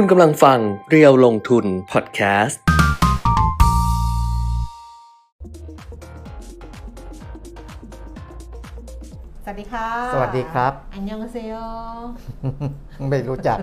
[0.00, 0.58] คุณกำลังฟัง
[0.90, 2.60] เรียวลงทุนพอดแคสต์
[9.44, 11.54] สวัสดีค่ะสวัสดีครับ อันยองเซโย
[13.10, 13.58] ไม่รู้จัก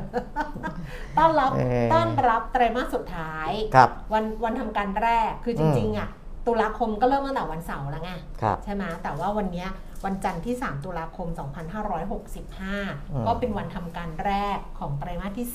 [1.17, 6.09] ต้อนรับเอ่อ ต้อนรับไตรมาสสุดท้าย ครับ วันวันทำการแรกคือจริง ๆ อะ
[6.47, 8.11] ตุลาคมก็เริ่มตั้งแต่วันเสาร์แล้วไง
[8.41, 9.69] ครับ ใช่ไหมแต่ว่าวันเนี้ย
[10.05, 11.67] วันจันทร์ที่ 3 ตุลาคมอืม
[13.21, 15.47] 2565 ก็เป็นวันทำการแรกของไตรมาสที่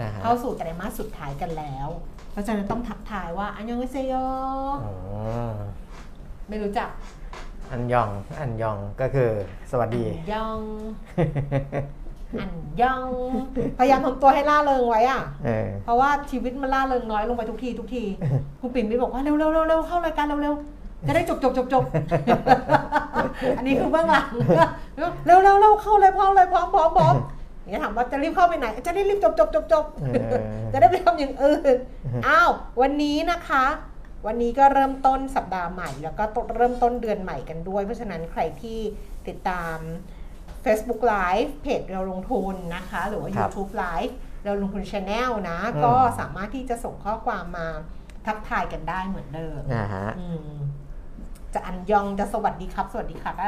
[0.00, 1.88] อ่า4ฮะเข้าสู่ไตรมาสสุดท้ายกันแล้ว
[2.32, 4.14] เพราะฉะนั้นต้องทักทายว่า อันยองเซโย
[4.84, 4.94] อ๋อ
[6.48, 6.88] ไม่รู้จัก
[7.70, 9.30] อันยอง อันยองก็คือ
[9.70, 10.60] สวัสดียอง
[12.40, 13.10] อันยอง
[13.78, 18.04] พยายามทำตัวให้ล่าเริงไว้อะเออเพราะว่าชีวิตมันล่าเริงน้อยลงไปทุกทีทุกที
[18.60, 20.54] คุณปิ่นมิตรบอกว่าเร็วเร็วเร็วเร็วเข้ารายการเร็วเร็ว
[21.06, 21.84] จะได้จบจบจบจบ
[23.58, 24.30] อันนี้คือเบื้องหลัง
[25.26, 27.14] เร็วเร็วเร็วเข้าเลยพร้อมเลยพร้อมพร้อมพร้อม
[27.60, 30.40] อย่างนี้ยถามว่าจะรีบเข้าไปไหน จะได้รีบจบจบจบจบเออ
[30.72, 31.76] จะได้ไปทำอย่างอื่น
[32.26, 33.64] อ้าววันนี้นะคะ
[34.26, 36.24] วันนี้ก็เริ่มต้นสัปดาห์ใหม่ แล้วก็
[36.56, 38.78] เริ่มต้นเดือนใหม่กันด้วย เพราะฉะนั้นใครที่
[39.28, 39.76] ติดตาม
[40.64, 44.12] Facebook Live เพจเราลงทุนนะคะ หรือว่าครับ YouTube Live
[44.44, 47.68] เราลงทุน Channel นะอืมก็สามารถที่จะส่งข้อความมา
[48.26, 50.48] ทักทายกันได้เหมือนเดิมอ่าฮะอืม
[51.54, 53.46] จะ 안녕 จะสวัสดีครับ สวัสดีค่ะก็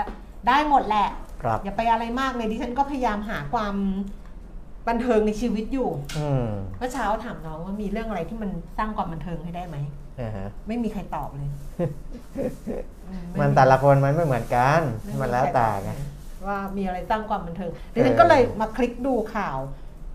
[0.49, 1.09] ได้หมดแหละ
[1.43, 3.75] ครับอย่าไปอะไรมากเลยดิฉันก็พยายามหาความ
[4.89, 5.89] บันเทิงในชีวิตอยู่
[6.19, 9.77] อืมเมื่อเช้าถามน้องว่ามีเรื่องอะไรที่มันสร้างความบันเทิงให้ได้ไหม
[10.21, 11.51] อ่าฮะ ไม่มีใครตอบเลย
[13.09, 15.91] อืมันแต่ละคนมันไม่เหมือนกัน ไมันแล้วแต่ไง
[16.47, 19.59] ว่ามีอะไรสร้างความบันเทิงดิฉันก็เลยมาคลิกดูข่าว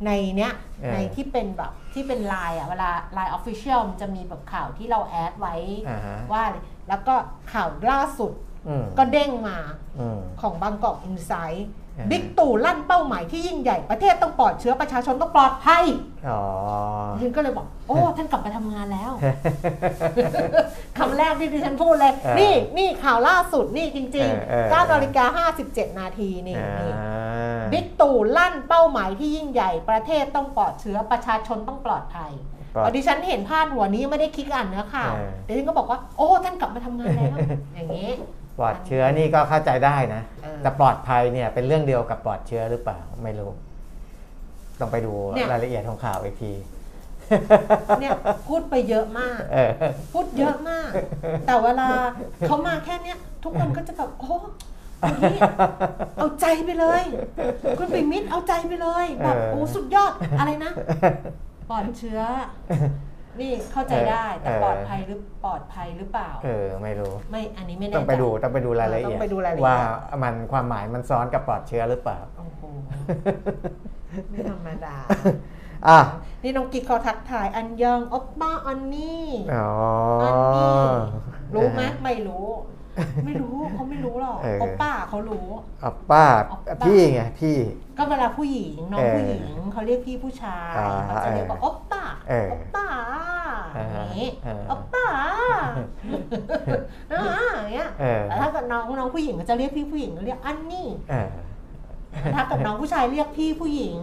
[0.05, 5.55] ในเนี้ยเออ ในที่เป็นแบบที่เป็นไลน์อะเวลาไลน์ official มันจะมีแบบข่าวที่เรา add ไว้
[5.87, 6.43] อ่าฮะ ว่า
[6.89, 7.15] แล้วก็
[7.51, 8.31] ข่าวล่าสุด
[8.67, 9.57] อืมก็เด้งมา
[9.99, 15.83] อืมของบางกอกอินไซด์อ่าฮะบิ๊กตู่ลั่นเป้าหมายที่ยิ่งใหญ่ประเทศต้องปลอดเชื้อประชาชนต้องปลอดภัย
[16.29, 16.41] อ๋อ
[17.13, 19.11] ดิฉันก็เลยบอก โอ้ ท่านกลับไปทำงานแล้ว
[20.97, 26.93] คำแรกที่ดิฉันพูดเลยเออนี่นี่ข่าวล่าสุดนี่จริงเออเออๆ9นาฬิกา57 นาทีนี่อ่านี่
[27.71, 32.31] บิ๊กตู่ลั่นเป้าหมายที่ยิ่งใหญ่ประเทศต้องปลอดเชื้อประชาชนต้องปลอดภัย
[32.75, 37.37] ปลอดพอดิฉันเห็นพาดหัวนี้ไม่ได้คลิกอ่านเนื้อข่าวเออดิฉันก็บอกว่า โอ้ท่านกลับมาทำงานแล้ว
[37.75, 38.09] อย่างนี้
[38.57, 43.51] ปลอดเชื้อนี่ก็เข้าใจได้นะเออแต่ปลอดภัยเนี่ยเป็นเรื่องเดียวกับปลอดเชื้อหรือเปล่าไม่รู้
[44.79, 46.53] ต้องไปดูเนี่ยรายละเอียดของข่าวอีกที
[48.01, 48.11] เนี่ย
[48.47, 49.71] พูดไปเยอะมากเออ
[50.13, 50.89] พูดเยอะมาก
[51.45, 51.87] แต่เวลา
[52.47, 54.33] เขามาแค่เนี้ย ทุกคนก็จะแบบโอ้
[55.01, 55.39] คนนี้
[56.17, 57.03] เอาใจไปเลย
[57.79, 60.71] คุณปิ่มมิตรเอาใจไปเลยแบบเออโอ้สุดยอดอะไรนะ
[61.69, 62.21] ปลอดเชื้อ
[63.39, 69.77] นี่เข้าใจได้แต่เออปลอดภัยหรือปลอดภัยหรือเปล่า เออไม่รู้ ไม่อันนี้ไม่แน่ต้องไปใจดูต้องไปดูรายละเอียดต้องไปดูรายละเอียดว่า
[70.23, 72.61] มันความหมายมันซ้อนกับปลอดเชื้อหรือเปล่าโอ้โห
[74.29, 74.95] ไม่ธรรมดา
[75.87, 75.99] อะ
[76.43, 79.69] นี่น้องกิ๊กเขาทักทายอันยองอ๊อปป้าอันนี่อ๋อ
[80.23, 80.91] อันนี้อ
[81.53, 82.47] รู้ไหมไม่รู้
[83.25, 85.47] ไม่รู้เขาไม่รู้หรอกเออ โอปป้าเขารู้
[85.83, 87.57] อะป้าอ๊อปป้า พี่ไงพี่
[87.97, 89.43] ก็เวลาผู้หญิงน้องเออผู้หญิง
[89.73, 92.85] เขาเรียกพี่ผู้ชายอ่าเขาจะเรียกว่าเออโอปป้าเออโอปป้า
[93.75, 95.05] อ่าอย่างนี้เออ โอปป้า
[97.11, 97.23] อ่า
[97.59, 101.27] อย่างเงี้ยเออแต่ถ้าเกิดน้องน้องผู้หญิงก็จะเรียกพี่ผู้หญิงเรียก 언니 เออ
[102.35, 103.99] ถ้าเกิดน้องผู้ชายเรียกพี่ผู้หญิง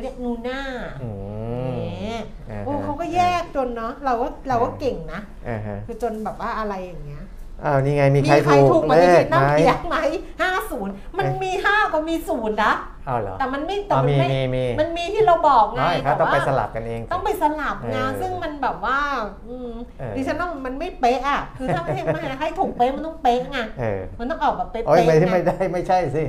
[0.00, 0.60] เรียก 누나
[1.02, 2.20] อืมเนี่ย
[2.50, 7.21] อ่าฮะโอ้เขาก็แยกจนเนาะเราก็เราก็เก่งนะอ่าฮะ คือจนแบบว่าอะไรอย่างเงี้ย
[7.64, 9.96] อ้าวนี่ไงมีใครมีใครถูถูกกมาเลที่ขคิดไหมน้ำเพียงไหม
[10.40, 12.74] ห้าศูนย์มันเอ๊ะมีห้าก็มีศูนย์นะ
[13.08, 18.98] อ้าวเหรอ แต่มันไม่แต่อ๋อมันมีไม่มีมี มันมีที่เราบอกไงไม่เขาต้องไปแต่ว่าสลับกันเอง ต้องไปสลับไงเออซึ่งมันแบบว่า
[19.46, 26.24] อืมเออ ดิฉันว่ามันไม่เป๊ะอะ คือถ้าไม่ให้ไม่ให้ถูกเป๊ะมันต้องเป๊ะไง เออมันต้องออกแบบเป๊ะโอ้ยๆไม่ไงไม่ได้ไม่ใช่สิ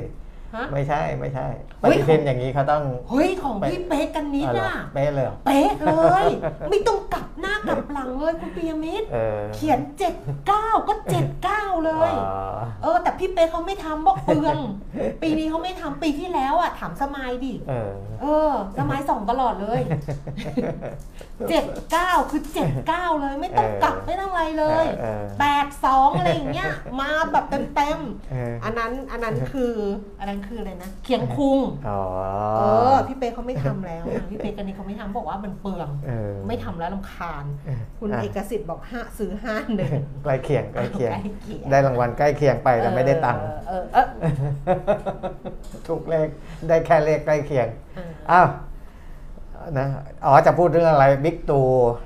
[0.54, 1.46] ฮะ ไม่ใช่ไม่ใช่
[1.82, 5.92] ปเฮ้ยฏิทินอย่างนี้เขาต้องเฮ้ยของพี่เป๊ะกันนิดอ๋อเหรออะ เป๊ะเลยเหรอเป๊ะเล
[6.22, 6.24] ย
[6.70, 10.14] ไม่ต้องกลับหน้ากลับหลังเลยคุณปียมิตร เออเขียนเจ็ด
[10.46, 12.36] เก้าก็เจ็ดเก้าเลย อ๋อ
[12.82, 14.56] เออ แต่พี่เป๊กเขาไม่ทำบอกเปลือง
[15.22, 17.90] ปีนี้เขาไม่ทำปีที่แล้วอะ ถามสมายดิ เออ
[18.22, 19.80] เออ สมายส่องตลอดเลย
[21.48, 27.98] เจ็ดเก้าคือเจ็ดเก้าเลย ไม่ต้องเออกลับไม่ต้องอะไรเลย เออแปดสองอะไรอย่างเงี้ย มาแบบเต็ม
[28.30, 29.72] เออ ๆ อันนั้นอันนั้นคือ
[30.18, 31.58] อันนั้นคืออะไรนะเคียงคุง
[31.88, 32.00] อ๋อ
[32.58, 32.62] เอ
[32.94, 39.92] อพี่เป๊กเขาไม่ทำแล้วนะพี่เป๊กกันนี้เขาไม่ทำบอกว่ามันเปลืองเออไม่ทำแล้วลำคาญเออคุณอะเอกสิทธิ์บอกห้าซื้อห้าหนึ่ง
[40.24, 44.30] ใกล้เคียงใกล้เคียงใกล้เคียง ได้รางวัลใกล้เคียงไปแต่ไม่ได้ตังค์เออเออเออ
[45.88, 46.28] ทุกเลข
[46.68, 48.48] ได้แค่เลขใกล้เคียงเอออ้าว
[49.78, 49.86] นะ
[50.26, 51.60] อ๋อจะพูดเรื่องอะไรบิ๊กตู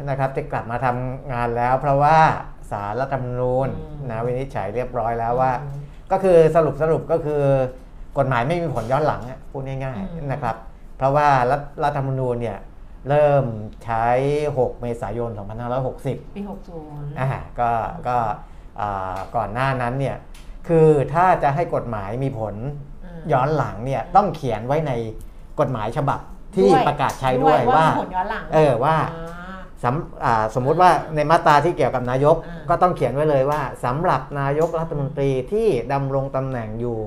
[0.09, 2.19] นะครับจะกลับมาทำงานแล้ว เพราะว่า
[2.71, 3.69] สารรัฐธรรมนูญ
[4.11, 5.53] นะวินิจฉัยเรียบร้อยแล้วว่า
[6.13, 7.43] ก็คือสรุปสรุปก็คือ
[8.19, 10.57] กฎหมายไม่มีผลย้อนหลังอะพูดง่ายอืมๆนะครับ
[10.97, 12.59] เพราะว่ารัฐรัฐธรรมนูญเนี่ย
[13.09, 13.45] เริ่ม
[13.85, 14.07] ใช้
[14.47, 15.31] 6 เมษายน
[15.85, 17.29] 2560 ปีหกศูนย์อ่า
[17.61, 17.71] ก็
[18.09, 18.17] ก็
[18.81, 20.17] อ่าก่อนหน้านั้นเนี่ย
[20.69, 22.55] คือถ้าจะให้กฎหมายมีผล
[23.33, 24.93] ย้อนหลังเนี่ยต้องเขียนไว้ใน
[25.61, 26.21] กฎหมายฉบับ
[26.57, 36.99] ที่ประกาศใช้ด้วยว่าผลย้อนหลังเออว่าอ่าสำอ่าสมมุติว่าในมาตราที่เกี่ยวกับนายกอ่าก็ต้องเขียนไว้เลยว่าสำหรับนายกรัฐมนตรีที่ดำรงตำแหน่งอยู่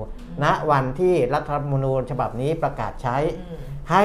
[0.44, 3.58] ณวันที่รัฐธรรมนูญฉบับนี้ประกาศใช้อืม
[3.90, 4.04] ให้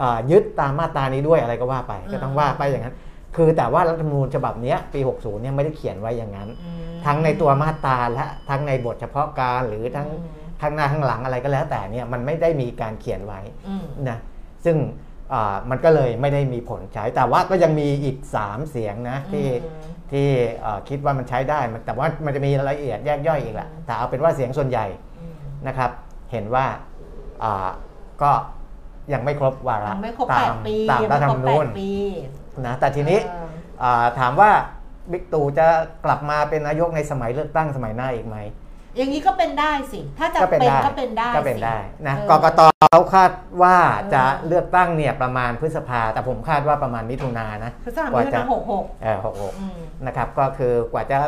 [0.00, 2.96] อ่ายึดตามมาตรานี้ด้วยอะไรก็ว่าไป ก็ต้องว่าไปอย่างนั้น
[3.36, 14.18] คือแต่ว่ารัฐธรรมนูญฉบับเนี้ยปี 60 เนี่ยไม่ได้เขียนไว้อย่างนั้นอืมทั้งในตัวมาตราและทั้งในบทเฉพาะการหรือทั้งอืมข้างหน้าข้างหลังอะไรก็แล้วแต่เนี่ยมันไม่ได้มีการเขียนไว้อืมนะ
[14.64, 14.76] ซึ่ง
[15.32, 20.28] อ่ามันก็เลยไม่ได้มีผลใช้แต่ว่าก็ยังมีอีก 3 เสียงนะที่อืม ที่
[20.64, 24.86] อ่าคิดว่ามันใช้ได้มันแต่ว่ามันจะมีรายละเอียดแยกย่อยอีกแหละแต่เอาเป็นว่าเสียงส่วนใหญ่
[25.18, 25.34] อืม
[25.66, 25.90] นะครับ
[26.32, 26.66] เห็นว่า
[27.42, 27.68] อ่า
[28.22, 28.30] ก็
[29.12, 31.92] ยังไม่ครบวาระยังไม่ครบตาแปมดปีตามยังรัไม่ฐธรครรมบแปนูดญปี
[32.66, 33.48] นะแต่ทีนี้เออ
[33.82, 34.50] อ่าถามว่า
[35.12, 35.66] บิ๊กตู่จะ
[36.04, 38.36] กลับมาเป็นนายกในสมัยเลือกตั้งสมัยหน้าอีกไหม
[38.96, 41.76] อย่างนี้ก็เป็นได้สิ ถ้าจะก็เป็เป็นนได้ก็เป็นได้ก็เป็นสิได้
[42.06, 42.60] นะเออกกต
[42.92, 43.30] เขาคาด
[43.62, 43.76] ว่า
[44.14, 51.18] จะเออเลือกตั้งเนี่ยประมาณพฤษภา แต่ผมคาดว่าประมาณมิถุนายนนะคือสามกว่าเดือนจะนะหกหกเออหกหกอืมนะครับก็คือกว่าจะ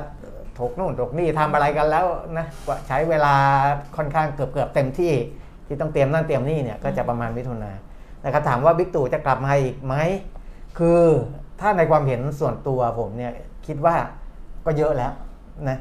[0.59, 2.07] ถกนู่นถกนี่ทำอะไรกันแล้ว
[2.39, 3.35] นะกว่าใช้เวลา
[3.97, 5.13] ค่อนข้างเกือบเกือบเต็มที่
[5.67, 7.79] ที่ต้องเตรียมนั่นเตรียมนี่เนี่ยก็จะประมาณมิถุนายน
[8.25, 9.95] นะครับถามว่าบิ๊กตู่จะกลับมาอีกไหม
[10.79, 11.01] คือ
[11.61, 13.33] ถ้าในความเห็นส่วนตัวผมเนี่ย
[13.67, 13.97] คิดว่า
[14.65, 15.13] ก็เยอะแล้ว
[15.69, 15.79] นะ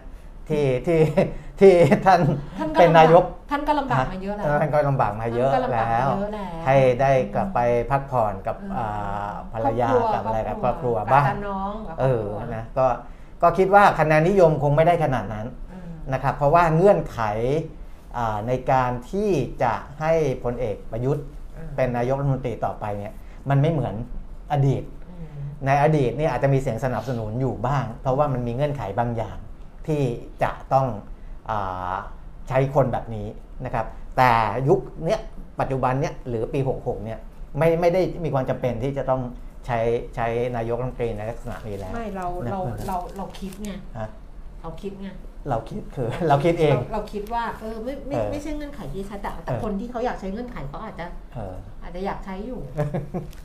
[0.49, 0.99] ที่ที่
[1.59, 1.73] ที่
[2.05, 2.19] ท่าน
[2.59, 7.59] ท่านก็เป็นนายกท่านก็ลำบากมาเยอะแล้วท่านก็ลำบากมาเยอะท่านก็ลำบากแล้วมาเยอะแล้ว ให้ได้กลับไป
[7.91, 12.85] พักผ่อนกับเอออ่าภรรยากับอะไรกับครอบครัวกับบ้างน้องกับครเออบอครัวนะก็
[13.41, 17.19] ก็คิดว่าคะแนนนิยมคงไม่ได้ขนาดนั้นอืมนะครับ เพราะว่าเงื่อนไข
[18.17, 19.29] อ่าในการที่
[19.63, 20.13] จะให้
[20.44, 21.25] พลเอกประยุทธ์
[21.57, 23.13] อืมเป็นนายกรัฐมนตรีต่อไปเนี่ย
[23.49, 23.95] มันไม่เหมือน
[24.51, 25.27] อดีตอืม
[25.65, 29.37] ในอดีตเนี่ยอาจจะมีเสียงสนับสนุนอยู่บ้าง เพราะว่ามันมีเงื่อนไขบางอย่าง
[29.88, 30.04] ที่
[30.44, 30.88] จะต้อง
[31.50, 31.95] อา
[32.50, 33.28] ใช้คนแบบนี้
[33.66, 33.86] นะครับ
[34.18, 34.31] แต่
[34.69, 35.19] ยุคเนี้ย
[35.60, 37.19] ปัจจุบันเนี้ยหรือปี 66เนี่ย
[37.57, 39.22] ไม่ไม่ได้มีความจำเป็นที่จะต้อง
[39.66, 39.80] ใช้
[40.16, 44.10] ใช้นายกรัฐมนตรีในลักษณะนี้แล้ว ไม่เรานะเราเราเราคิดไงฮะ
[44.62, 45.07] เราคิดไง
[45.49, 52.59] เราคิดคือเราคิดเองราเราคิดว่าเออไม่ไม่เออไม่ใช่เงื่อนไขที่ใช้แต่แต่เออ คนที่เขาอยากใช้เงื่อนไขเขาอาจจะเออ อาจจะอยากใช้อยู่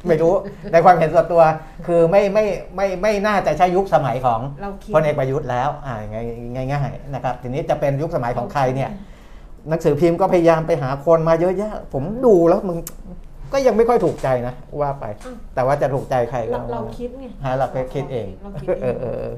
[0.07, 0.35] ไม่รู้
[0.73, 1.43] ในความเห็นส่วนตัว
[1.87, 2.45] คือไม่ไม่
[2.77, 8.91] ไม่ไม่น่าจะใช่ยุคสมัยของเราคิด พลเอกประยุทธ์แล้วอ่าง่ายง่ายๆนะครับ ทีนี้จะเป็นยุคสมัยของใครเนี่ย
[9.69, 12.79] หนังสือพิมพ์ก็พยายามไปหาคนมาเยอะแยะ ผมดูแล้วมึง
[13.53, 19.29] ก็ยังไม่ค่อยถูกใจนะว่าไป อ้าว แต่ว่าจะถูกใจใครก็เราเราคิดไงฮะเราก็คิดเองเราคิดเอเอองเออเออ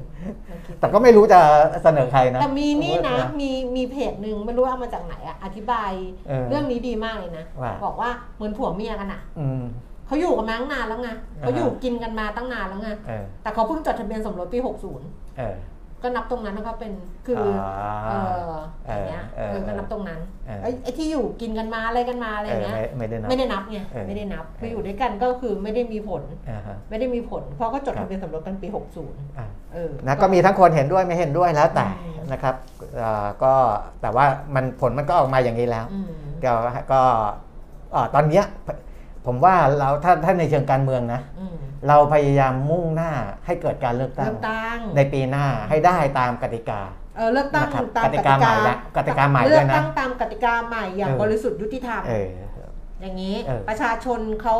[0.47, 1.39] เราคิดแต่ก็ไม่รู้จะ
[1.83, 5.91] เสนอใครนะ แต่มีนี่นะสมมุติมีมีเพจหนึ่งไม่รู้เอามาจากไหนอะอธิบาย
[6.27, 9.63] เออเรื่องนี้ดีมากเลยนะ ว่า บอกว่าเหมือนผัวเมียกันอะอืม
[10.07, 11.09] เขาอยู่กันมาตั้งนานแล้วไง
[11.39, 14.57] เขาอยู่อ่าฮะกินกันมาตั้งนานแล้วไงเออแต่เขาเพิ่งจดทะเบียนสมรสปี
[15.37, 16.91] เออ60 ก็นับตรงนั้นแล้วก็เป็น
[17.25, 17.41] คืออ
[18.07, 18.13] เอ
[18.47, 18.51] อ
[18.87, 28.67] อย่างเงี้ยเออเออก็นับตรงนั้นเออไอ้ไอ้ที่อยู่กินกันมาอะไรกันมาอะไรเออเงี้ยไม่ไม่ได้นับไม่ได้นับไงเออไม่ได้นับเออคืออยู่ด้วยกันก็คือไม่ได้มีผลอ่าฮะไม่ได้มีผล เพราะก็จดครับทะเบียนสมรสกันปี
[29.03, 32.55] 60อ่าเออนะก็มีทั้งคนเห็นด้วยไม่เห็นด้วยแล้วแต่อืมนะครับ
[33.01, 33.53] อ่าก็
[34.01, 34.25] แต่ว่า
[34.55, 36.11] มันผลมันก็ออกมาอย่างนี้แล้วอืม
[36.45, 36.53] ก็
[36.91, 37.01] ก็
[37.95, 38.45] อ่าตอนเนี้ย
[39.25, 41.55] ผมว่าเราถ้าถ้าในเชิงการเมืองนะอืม
[41.87, 43.11] เราพยายามมุ่งหน้า
[43.45, 46.81] ให้เกิดการเลือกตั้เลืงอกตั้ง ในปีหน้าให้ได้ตามกติกา
[47.17, 52.29] เออเลือกตั้งนะครับตามกติกาใหม่นะกติกาใหม่เลืด้อวยกนะตั้งตามกติกาใหม่อย่างเออบริสุทธิ์ยุติธรรมเออ
[53.01, 54.57] อย่างนี้เออประชาชนเขา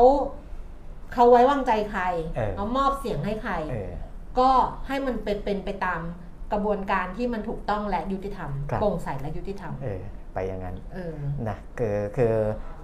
[1.13, 2.03] เขาไว้วางใจใคร
[2.36, 3.91] เออเขามอบเสียงให้ใครเออ
[4.39, 4.50] ก็
[4.88, 6.01] ให้มันเป็นเป็นไปตาม
[6.51, 10.01] กระบวนการที่มันถูกต้องและยุติธรรมครับโปร่งใสและยุติธรรมเออ
[10.33, 11.13] ไปอย่างนั้นเออ
[11.50, 12.33] นะคือคือ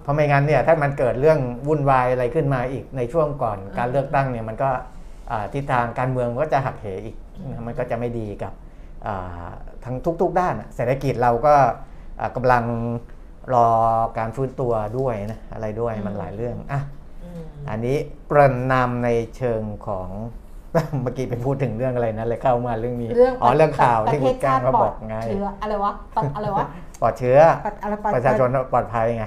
[0.06, 4.70] เพราะไม่งั้นเนี่ยถ้ามันเกิดเรื่องวุ่นวายอะไรขึ้นมาอีกในช่วงก่อนอืมการเลือกตั้งเนี่ยมันก็
[5.30, 8.52] อ่าทิศทางการเมืองก็จะหักเหอีกอืมนะมันก็จะไม่ดีกับ
[9.06, 9.48] อ่า
[9.84, 11.54] ทั้งทุก ๆ ด้านอะเศรษฐกิจเราก็
[12.20, 12.64] อ่ากำลัง
[13.54, 13.68] รอ
[14.18, 16.80] การฟื้นตัวด้วยนะอะไรด้วยมันหลายเรื่องอะ
[17.24, 17.96] อืมอันนี้
[18.30, 20.08] ประนามในเชิงของ
[21.02, 26.66] เมื่อกี้ไปพูดถึงเรื่องอะไรนะเลยเข้ามาเรื่องนี้เรื่องอ๋อเรื่องข่าวประที่เทคุศณก้าชางติมาปลบออดกไงเชื้ออะไรวะปลอดอะไรวะ
[27.00, 29.24] ปลอดเชื้อปลอดอะไรปลอดประชาชนปลอดภัยไง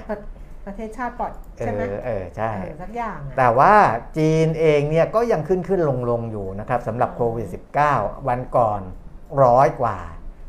[0.64, 3.74] ประประเทศชาติปลอดเอใช่ไหมอเออใช่เออสักอย่างอะแต่ว่า
[4.18, 7.46] จีนเองเนี่ยก็ยังขึ้นขึ้นลงลงอยู่นะครับสำหรับโควิด
[7.88, 8.80] -19 วันก่อน
[9.44, 9.98] ร้อยกว่า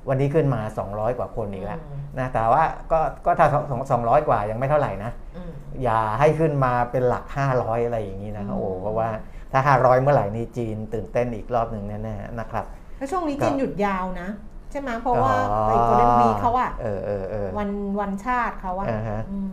[0.09, 1.79] วันนี้ขึ้นมา 200 กว่าคนอีกแล้ว
[2.19, 3.47] นะแต่ว่าก็ก็ถ้า
[3.91, 5.51] สองร้อยกว่ายังไม่เท่าไหร่นะอืม
[5.83, 7.23] อย่าให้ขึ้นมาเป็นหลัก
[7.55, 9.09] 500 อะไรอย่างนี้นะอืมโอ้เพราะว่า
[9.51, 12.65] ถ้า 500 เมื่อไหร่นี่จีนตื่นเต้นอีกรอบหนึ่งแน่ๆนะครับ
[12.97, 14.29] แล้วช่วงนี้ก็จีนหยุดยาวนะ
[14.71, 19.51] ใช่ไหมเพราะว่าอ๋อไอ้โกลเด้นวีเขาอะเออเออเออวันวันชาติเขาอะอ่าฮะอืม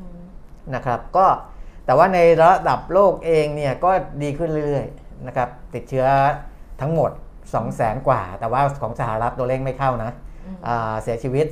[0.75, 1.27] นะครับก็
[1.87, 3.91] แต่ว่าในระดับโลกเองเนี่ยก็
[4.23, 6.07] ดีขึ้นเรื่อยๆนะครับติดเชื้อ
[6.81, 10.11] ทั้งหมด 2 0 0แสนกว่า แต่ว่าของสหรัฐตัวเลขไม่เข้านะ
[10.47, 11.47] อืมอ่าเสียชีวิต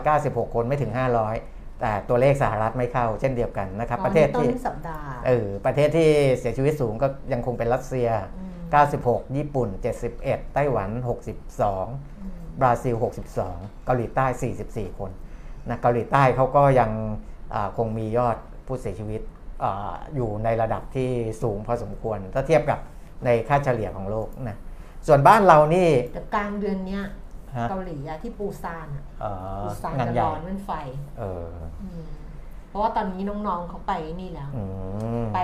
[0.00, 0.92] 496 คนไม่ถึง
[1.34, 8.08] 500 แต่ตัวเลขสหรัฐไม่เข้าเช่นเดียวกันนะครับประเทศต้ที่นสัปดาห์เออประเทศที่เสียชีวิตสูงก็ยังคงเป็นรัสเซีย
[8.70, 9.68] ม96 ญี่ปุ่น
[10.12, 10.90] 71 ไต้หวัน
[11.74, 12.94] 62 บราซิล
[13.40, 14.26] 62 เกาหลีใต้
[14.62, 15.10] 44 คน
[15.68, 16.90] นะเกาหลีใต้เขาก็ยัง
[17.54, 19.20] อ่าคงมียอด ผู้เสียชีวิต
[19.62, 21.10] อาอยู่ในระดับที่
[21.42, 22.78] สูงพอสมควร ถ้าเทียบกับ
[23.24, 24.56] ในค่าเฉลี่ยของโลกนะ
[25.06, 27.02] ส่วนบ้านเรานี่แต่กลางเดือนเนี้ย
[27.56, 30.70] ฮะเกาหลีอะที่ปูซานอะเอ่อปูซานงานจะใหญ่ร้อนเป็นไฟ
[31.18, 31.48] เออ
[31.82, 32.02] อืม
[32.68, 34.64] เพราะว่าตอนนี้น้องๆเขาไปนี่แล้วอื
[35.22, 35.40] มไป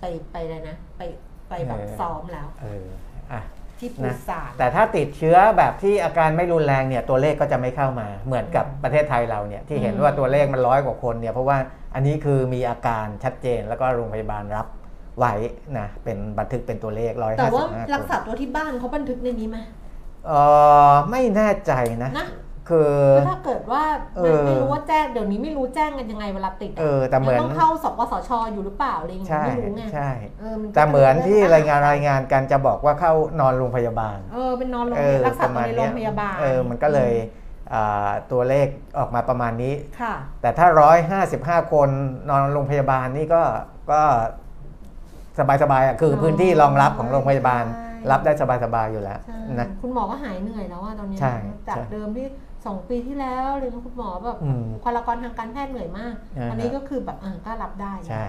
[0.00, 1.02] ไปไปเลยนะ ไป
[1.48, 2.86] ไปแบบเออซ้อมแล้วเออ
[3.32, 3.40] อะ
[3.84, 11.58] ที่ปูนะซานแต่ถ้าติดเชื้อแบบที่อาการไม่รุนแรงเนี่ยตัวเลขก็จะไม่เข้ามาเหมือนกับประเทศไทยเราเนี่ยที่เห็นอืมว่าตัวเลขมันร้อยกว่าคนเนี่ยเพราะว่า
[11.94, 14.66] อันนี้คือมีอาการชัดเจนแล้วก็โรงพยาบาลรับ
[15.18, 15.34] ไว้
[15.78, 19.58] นะเป็นบันทึกเป็นตัวเลขร้อยแต่ห้าสิว่าบห้ารักคษานตัวที่บ้านเขาบันทึกในนี้ไหม
[20.26, 20.32] เอ
[20.90, 21.72] อไม่แน่ใจ
[22.02, 22.26] นะนะ
[22.68, 23.82] คือแล้วถ้าเกิดว่า
[24.16, 37.12] เอไม่อไม่รู้ว่าแจ้งเดี๋ยวนี้ไม่รู้แจ้งกันยังไงเวลาติดะเออแต่เหมือนยังต้องเข้าสปสชอยู่หรือเปล่าอะไรอย่างเงี้ยใช่ไม่รู้ไงใช่เออมันก็แต่เหมือนที่จะรายงานรายงานกันจะบอกว่าเข้านอนโรงพยาบาลเออเป็นนอนโรงเออรักษาประตัวมาณในโรเนี้งพยาบาลเออมันก็เลย
[37.72, 38.66] อ่าตัวเลข
[38.98, 40.66] ออกมาประมาณนี้ค่ะแต่ถ้า
[41.60, 41.88] 155 คน
[42.28, 43.42] นอนโรงพยาบาลนี่ก็
[43.92, 44.02] ก็
[45.38, 48.32] สบายๆอะคืออ๋อพื้นที่รองรับของโรงพยาบาลใช่รับได้
[48.64, 51.34] สบายๆอยู่แล้วใช่นะคุณหมอก็หายเหนื่อยแล้วอะตอนเนี้ยใช่
[51.68, 52.26] จากใช่เดิมที่
[52.66, 58.24] สองปีที่แล้วเลยนะคุณหมอแบบอืมบุคลากรทางการแพทย์เหนื่อยมากอ่าฮะอันนี้ก็คือแบบเออก็รับได้ใช่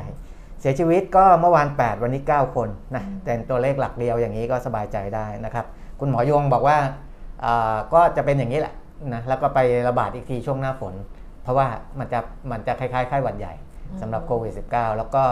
[0.59, 5.65] เสียชีวิตก็เมื่อวาน 8 วันนี้ 9 คนนะอืมแต่ตัวเลขหลักเดียวอย่างนี้ก็สบายใจได้นะครับ
[5.99, 6.77] คุณหมอยงบอกว่า
[7.45, 8.73] อ่าก็จะเป็นอย่างนี้แหละ
[9.13, 10.93] นะแล้วก็ไประบาดอีกทีช่วงหน้าฝน
[11.43, 11.67] เพราะว่า
[11.99, 12.19] มันจะ
[12.51, 13.53] มันจะคล้ายๆไข้หวัดใหญ่
[14.01, 15.23] สำหรับโควิด -19 แล้วก็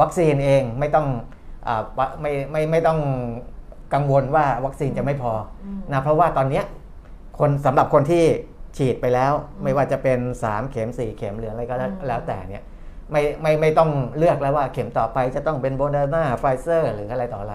[0.00, 1.06] วัคซีนเองไม่ต้อง
[1.66, 2.98] อาวะไม่ไม่ไม่ต้อง
[3.94, 5.32] กังวลว่าวัคซีนจะไม่พอ
[5.64, 6.64] อืมนะเพราะว่าตอนเนี้ย
[7.40, 8.24] คนสำหรับคนที่
[8.76, 12.62] ฉีดไปแล้ว ไม่ว่าจะเป็น3เข็ม4เข็มหรืออะไรก็แล้วอืมแล้วแต่เนี่ย
[13.12, 17.54] ไม่ไม่ไม่ต้องเลือกแล้วว่าเข็มต่อไปจะต้องเป็นโมเดอร์นาไฟเซอร์หรืออะไรต่ออะไร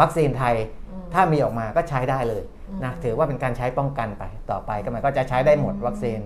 [0.00, 0.54] วัคซีนไทย
[0.90, 2.42] อืมถ้ามีออกมาก็ใช้ได้เลย
[2.84, 6.20] นะอืมถือว่าเป็นการใช้ป้องกันไปต่อไปก็มันก็จะใช้ได้หมดอืมวัคซีน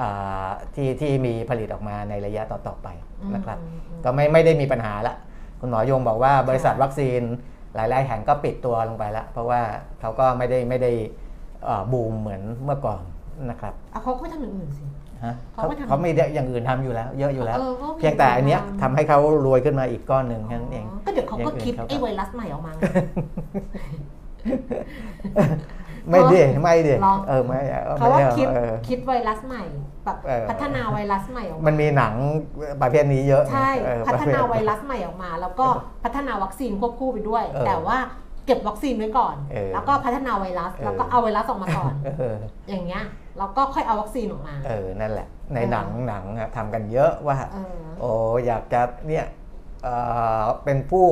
[0.00, 2.88] อ่าที่ที่มีผลิตออกมาในระยะต่อๆไป
[3.34, 5.14] นะครับอืมอืมก็ไม่ไม่ได้มีปัญหาละ
[5.60, 7.20] คุณหมอยงบอกว่าบริษัทวัคซีน
[7.74, 9.60] หลาย ๆ แห่งก็ปิดตัวลงไปแล้วเพราะว่า
[10.00, 11.23] เขาก็ไม่ได้ไม่ได้เอ่อ
[11.92, 13.00] บูมเหมือนเมื่อก่อน
[13.50, 14.84] นะครับเอาเขาก็ไม่ทำอย่างอื่นสิ
[15.24, 22.80] ฮะเขาเขาไม่ทำเขาไม่ได้อย่างอื่นทำอยู่แล้ว เยอะอยู่แล้วเออก็มีเพียงแต่อันเนี้ยทำทำให้เขารวยขึ้นมาอีกก้อนหนึ่งแค่นั้นเองก็เดี๋ยวเขาก็อย่างอื่นคิดเขาก็ไอ้ไวรัสใหม่ออกมาไง
[26.10, 29.62] ไม่ดิไม่ดิหรอเออไม่ออเขาว่าไม่อคิดเออคิดไวรัสใหม่
[30.04, 32.14] แบบเออพัฒนาไวรัสใหม่ออกมามันมีหนัง
[32.82, 35.66] ประเภทนี้เยอะใช่เออพัฒนาประเภทไวรัสใหม่ออกมา แล้วก็
[36.04, 37.98] พัฒนาวัคซีนควบคู่ไปด้วยเออแต่ว่า
[38.46, 42.36] เก็บวัคซีนไว้ก่อน เออแล้วก็พัฒนาไวรัส เออ แล้วก็เอาไวรัสออกมาก่อน เออ
[42.68, 43.02] อย่างเงี้ย
[43.38, 48.10] แล้วก็ค่อยเอาวัคซีนออกมาเออ นั่นแหละ ในเออหนังหนังอะทำกันเยอะว่า เออ โอ้
[48.46, 49.24] อยากจะเนี่ย
[49.82, 49.94] เอ่
[50.42, 51.06] อเป็นผู้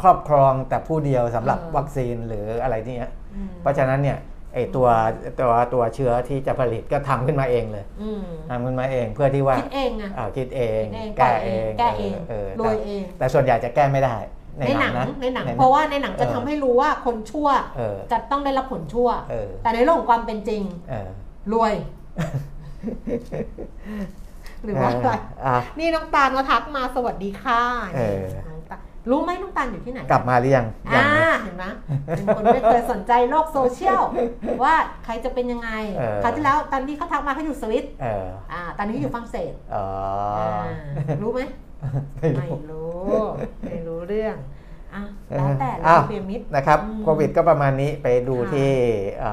[0.00, 4.18] ครอบครองแต่ผู้เดียวสำหรับเออ วัคซีนหรืออะไรเนี่ยอืมเพราะฉะนั้นเนี่ย
[4.54, 4.88] ไอตัว
[5.40, 14.16] ตัวตัวเชื้อที่จะผลิตก็ทำขึ้นมาเองเลยอืมทำขึ้นมาเองเพื่อที่ว่าคิดเองอะอ่าคิดเอง คิดเองแก้เองแก้เองเออรแต่วยเองแต่ส่วนใหญ่จะแก้ไม่ได้
[14.58, 21.10] ในในหหนันังงนะในหนังในหนัง เพราะว่าในหนังจะเออทำให้รู้ว่าคนชั่วเออจะต้องได้รับผลชั่วเออแต่ในโลกของความเป็นจริงเออ
[21.52, 21.74] รวย
[24.64, 25.10] หรือว่าอะไร
[25.46, 27.62] อะนี่น้องตาลก็ทักมาสวัสดีค่ะ
[27.96, 31.64] เออน้องตาลรู้ไหมน้องตาลอยู่ที่ไหน กลับมาหรือยังยัอ่างนะเห็นไหม
[32.06, 34.02] เป็นคนไม่เคยสนใจโลกโซเชียล
[34.62, 39.86] ว่าใครจะเป็นยังไงเออคราวที่แล้วตอนที่เขาทักมาเขาอยู่สวิตเอออ่าตอนนี้เขาอยู่ฝรั่งเศสอ๋อ
[40.36, 41.40] ออ่ารู้ไหม
[42.16, 43.24] ไม่ไม่รู้รู้
[43.66, 44.36] ไม่รู้เรื่อง
[44.94, 45.02] อะ
[45.36, 48.70] แล้วแต่อ้าวเพียมิดนะครับอืมโควิดก็ประมาณนี้ไปดูค่ะที่
[49.20, 49.32] เอ่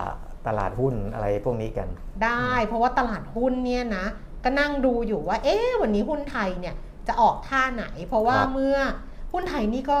[0.00, 0.02] อ
[0.46, 1.88] ตลาดหุ้นอะไรพวกนี้กัน
[2.24, 4.06] ได้เพราะว่าตลาดหุ้นเนี่ยนะ
[4.44, 6.74] ก็นั่งดูอยู่ว่า เอ๊ะวันนี้หุ้นไทยเนี่ย
[7.08, 8.76] จะออกท่าไหน เพราะว่าครับเมื่อ
[9.32, 9.98] หุ้นไทยนี่ก็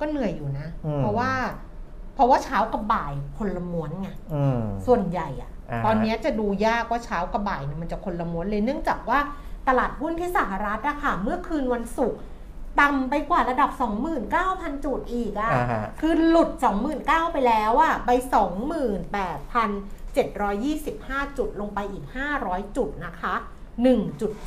[0.00, 1.30] ก็เหนื่อยอยู่นะอืมเพราะว่า
[2.14, 9.18] เพราะว่าเช้ากับบ่ายคนละม้วนไงอืมส่วนใหญ่อะอ่าตอนเนี้ยจะดูยากว่าเช้ากับบ่ายเนี่ยมันจะคนละม้วนเลยเนื่องจากว่า
[9.68, 12.18] ตลาดหุ้นที่สหรัฐอะค่ะ เมื่อคืนวันศุกร์
[12.80, 13.70] ต่ำไปกว่าระดับ
[14.28, 16.50] 29,000 จุดอีกอะอ่าฮะคือหลุด
[16.92, 18.10] 29,000 ไปแล้วอะไป
[20.14, 22.04] 28,725 จุดลงไปอีก
[22.40, 23.34] 500 จุดนะคะ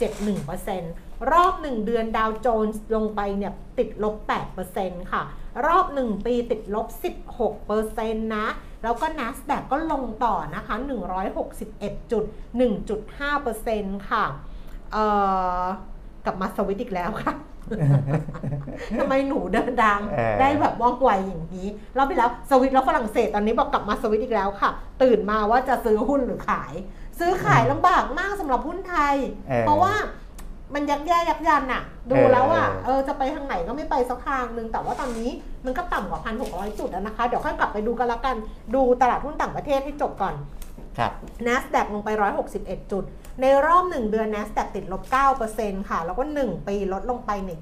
[0.10, 4.16] 1.71%รอบ 1 เดือนดาวโจนส์ลงไปเนี่ยติดลบ
[4.64, 5.24] 8%ค่ะ
[5.66, 6.88] รอบ 1 ปีติดลบ
[7.62, 8.48] 16%นะ
[8.84, 10.76] แล้วก็ NASDAQ ก็ลงต่อนะคะ
[11.44, 12.24] 161จุด
[12.98, 14.26] 1.5%ค่ะ
[14.94, 15.04] เอ่
[15.62, 15.64] อ
[16.26, 17.34] กลับมาสวิตช์อีกแล้วค่ะ
[19.00, 21.68] ทำไมหนูเดินดังเออได้แบบว่องไวอย่างนี้
[21.98, 24.70] รอบที่แล้วสวิตแล้วฝรั่งเศสตอนนี้บอกกลับมาสวิตอีกแล้วค่ะ
[25.04, 26.74] ตื่นมาว่าจะซื้อหุ้นหรือขาย
[27.20, 29.16] ซื้อขายลำบากมากสำหรับหุ้นไทย
[29.50, 29.94] เออเพราะว่า
[30.74, 35.30] มันยักแย่ยักยันอะดูเออแล้วอะเออเออจะไปทางไหนก็ไม่ไปสักทางนึง แต่ว่าตอนนี้
[35.66, 38.36] มันก็ต่ำกว่าพันหกร้อยจุดแล้วนะคะ เดี๋ยวค่อยกลับไปดูกันละกัน
[38.76, 40.36] ดูตลาดหุ้นต่างประเทศให้จบก่อน
[40.98, 41.12] ครับ
[41.48, 42.10] NASDAQ ลงไป
[42.50, 43.04] 161 จุด
[43.42, 45.04] ในรอบ 1 เดือน NASDAQ ติดลบ
[45.46, 47.60] 9%ค่ะ แล้วก็ 1 ปีลดลงไปเนี่ย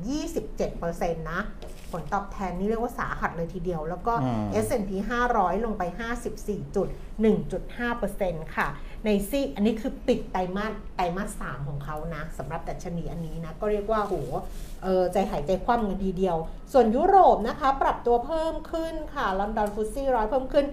[0.63, 1.41] 27%นะ
[1.99, 4.91] ลตอบแทนนี่เรียกว่าสาหัสเลยทีเดียว แล้วก็อืม S&P
[5.29, 5.83] 500 ลงไป
[6.29, 6.87] 54จุด
[7.51, 8.67] 1.5%ค่ะ
[9.05, 14.15] ในซีกอันนี้คือปิดไตรมาสไตรมาส3ของเขานะสำหรับดัชนีอันนี้นะ ก็เรียกว่าโห
[14.83, 16.37] เออใจหายใจคว่ำกันทีเดียว
[16.73, 20.65] ส่วนยุโรปนะคะ ปรับตัวเพิ่มขึ้นค่ะลอนดอนฟุตซี่ร้อยเพิ่มขึ้น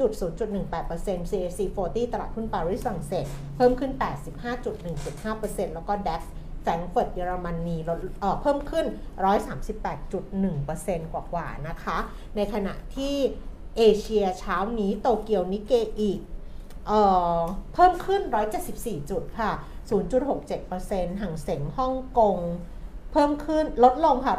[0.00, 3.26] 12.0.18% CAC 40 ตลาดหุ้นปารีสฝรั่งเศส
[3.56, 3.92] เพิ่มขึ้น
[4.82, 6.22] 85.1.5%แล้วก็ DAX
[6.66, 8.86] แฟรงก์เฟิร์ตเยอรมนีลดเอ่อเพิ่มขึ้น
[10.00, 11.98] 138.1%กว่าๆนะคะ
[12.36, 13.16] ในขณะที่
[13.76, 16.20] เอเชียเช้านี้โตเกียวนิเกอีก
[16.86, 17.00] เอ่
[17.36, 17.38] อ
[17.74, 18.22] เพิ่มขึ้น
[18.66, 19.52] 174 จุดค่ะ
[20.36, 22.38] 0.67%ห่างเสงฮ่องกง
[23.12, 24.34] เพิ่มขึ้นลดลงค่ะ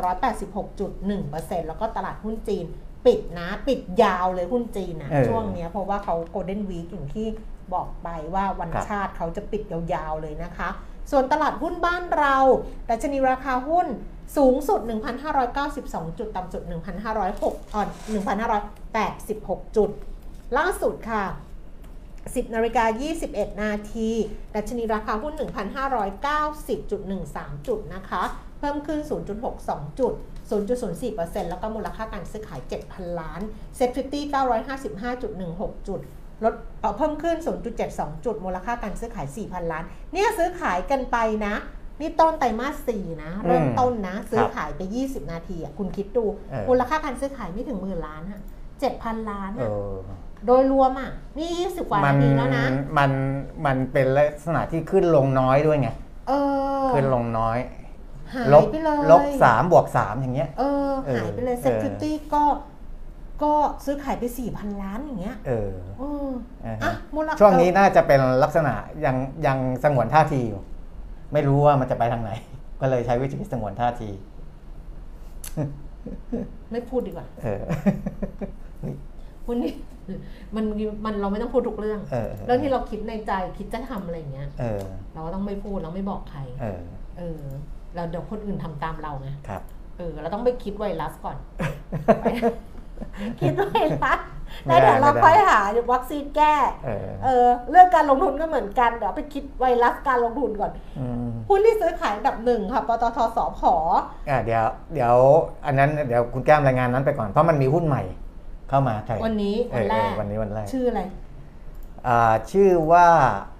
[0.81, 2.65] 186.1%แล้วก็ตลาดหุ้นจีน
[3.05, 7.27] ปิดนะ ปิดยาวเลยหุ้นจีนนะเออช่วงเนี้ยเพราะว่าเขาโกลเด้นวีคอย่างที่
[7.73, 10.69] บอกไปว่าวันครับชาติเขาจะปิดยาวๆเลยนะคะ
[11.11, 12.35] ส่วนตลาดหุ้นบ้านเรา
[12.89, 13.87] ดัชนีราคาหุ้น
[14.37, 14.79] สูงสุด
[15.49, 16.61] 1,592 จุด ต่ำสุด
[17.17, 17.87] 1,506อ่อน
[18.77, 19.89] 1,586 จุด
[20.57, 21.23] ล่าสุดค่ะ
[22.35, 22.85] 10นาฬิกา
[23.23, 24.09] 21 นาที
[24.55, 28.23] ดัชนีราคาหุ้น 1,590.13 จุดนะคะ
[28.59, 28.99] เพิ่มขึ้น
[29.49, 30.13] 0.62 จุด
[30.49, 32.61] 0.04%แล้วก็มูลค่าการซื้อขาย
[32.91, 33.41] 7,000 ล้าน
[33.75, 34.23] เซ็ตฟิฟตี้
[35.05, 35.99] 955.16 จุด
[36.43, 37.37] ลดเอ่อเพิ่มขึ้น
[37.81, 41.55] 0.72 จุด มูลค่าการซื้อขาย 4,000 ล้าน เนี่ยซื้อขายกันไปนะ
[42.01, 48.41] นี่ต้นไตรมาส 4 นะ เริ่มต้นนะ ซื้อขายไป 20 นาทีอะคุณคิดดูเออมูลค่าการซื้อขายไม่ถึงหมื่นล้านฮะ
[48.85, 49.71] 7,000 ล้านเออะ
[50.07, 50.09] อ
[50.45, 52.65] โดยรวมอะ นี่ 20 กว่ามันาทีแล้วนะ
[52.97, 53.11] มัน
[53.65, 55.89] มันเป็นลักษณะที่ขึ้นลงน้อยด้วยไง
[56.27, 56.33] เอ
[56.81, 57.57] อขึ้นลงน้อย
[58.33, 62.43] หายลบไปเลยลบสามบวกสามอย่างเงี้ย เออเออหายไปเลยเออ SET fiftyก็
[63.43, 63.53] ก็
[63.85, 66.29] ซื้อขายไป 4,000 ล้านอย่างเงี้ย เออเออ
[66.65, 68.73] อ่าฮะอะมูลค่าช่วงนี้น่าจะเป็นลักษณะ
[69.05, 69.15] ยัง
[69.47, 70.61] ยังสงวนท่าทีอยู่
[71.33, 72.31] ไม่รู้ว่ามันจะไปทางไหน
[72.81, 74.09] ก็เลยใช้วิธีสงวนท่าที
[76.71, 77.63] ไม่พูดดีกว่า เออ
[79.47, 79.71] วันนี้
[80.55, 80.65] มัน
[81.05, 86.81] มันเราไม่ต้องพูดทุกเรื่องเออเรื่องที่เราคิดในใจคิดจะทำอะไรอย่างเงี้ยเออเราก็ต้องไม่พูดเราไม่บอกใคร เออ
[87.17, 87.41] เออ
[87.95, 89.61] เราเดี๋ยวคนอื่นทำตามเราไง ครับ
[89.97, 91.37] เออ เราต้องไปคิดไวรัสก่อน
[93.39, 94.19] คิดไวรัส
[94.65, 95.59] ไม่แล้วได้เดี๋ยวเราไม่ได้ค่อยหา
[95.91, 96.53] วัคซีนแก้
[96.85, 103.61] เออเออเรื่องการลงทุนก็เหมือนกันเดี๋ยวไปคิดไวรัสการลงทุนก่อนอืมหุ้นที่ซื้อขายอันดับหนึ่งค่ะปตทสพ
[104.29, 105.15] อะเดี๋ยวเดี๋ยว
[105.65, 108.03] อันนั้นเดี๋ยวคุณแก้มรายงานนั้นไปก่อนเพราะมันมีหุ้นใหม่
[108.69, 111.01] เข้ามาไทยวันนี้เอวันอแรเออกวันนี้วันแรกชื่ออะไร
[112.07, 113.07] อ่าชื่อว่า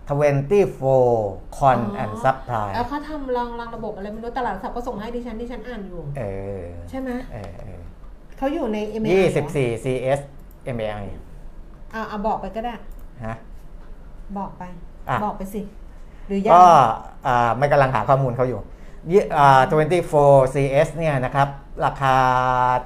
[0.07, 6.23] 24 Con อ๋อ and Supply แล้วเขาทำรางรางระบบอะไรไม่รู้ตลาดหลักทรัพย์ก็ส่งมาให้ดิฉันดิฉันอ่านอยู่ เอ
[6.59, 7.76] อ ใช่ไหมเออ
[8.37, 10.19] เออเขาอยู่ใน m ยี่สิบสี่ CS
[10.77, 11.05] MAI
[11.93, 12.73] อ่าเอาบอกไปก็ได้
[13.25, 13.35] ฮะ
[14.37, 14.63] บอกไป
[15.09, 15.61] อะ บอกไปสิ
[16.27, 16.65] หรือยังก็
[17.27, 18.61] อ่าไม่กำลังหาข้อมูลเขาอยู่
[19.11, 19.61] ยี่อ่า
[20.07, 21.47] 24 CS เนี่ยนะครับ
[21.85, 22.17] ราคา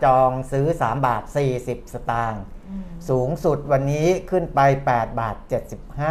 [0.04, 1.24] จองซื้อ 3 บาท
[1.58, 4.60] 40 สตางค์อืมสูงสุดวันนี้ขึ้นไป
[4.92, 5.36] 8 บาท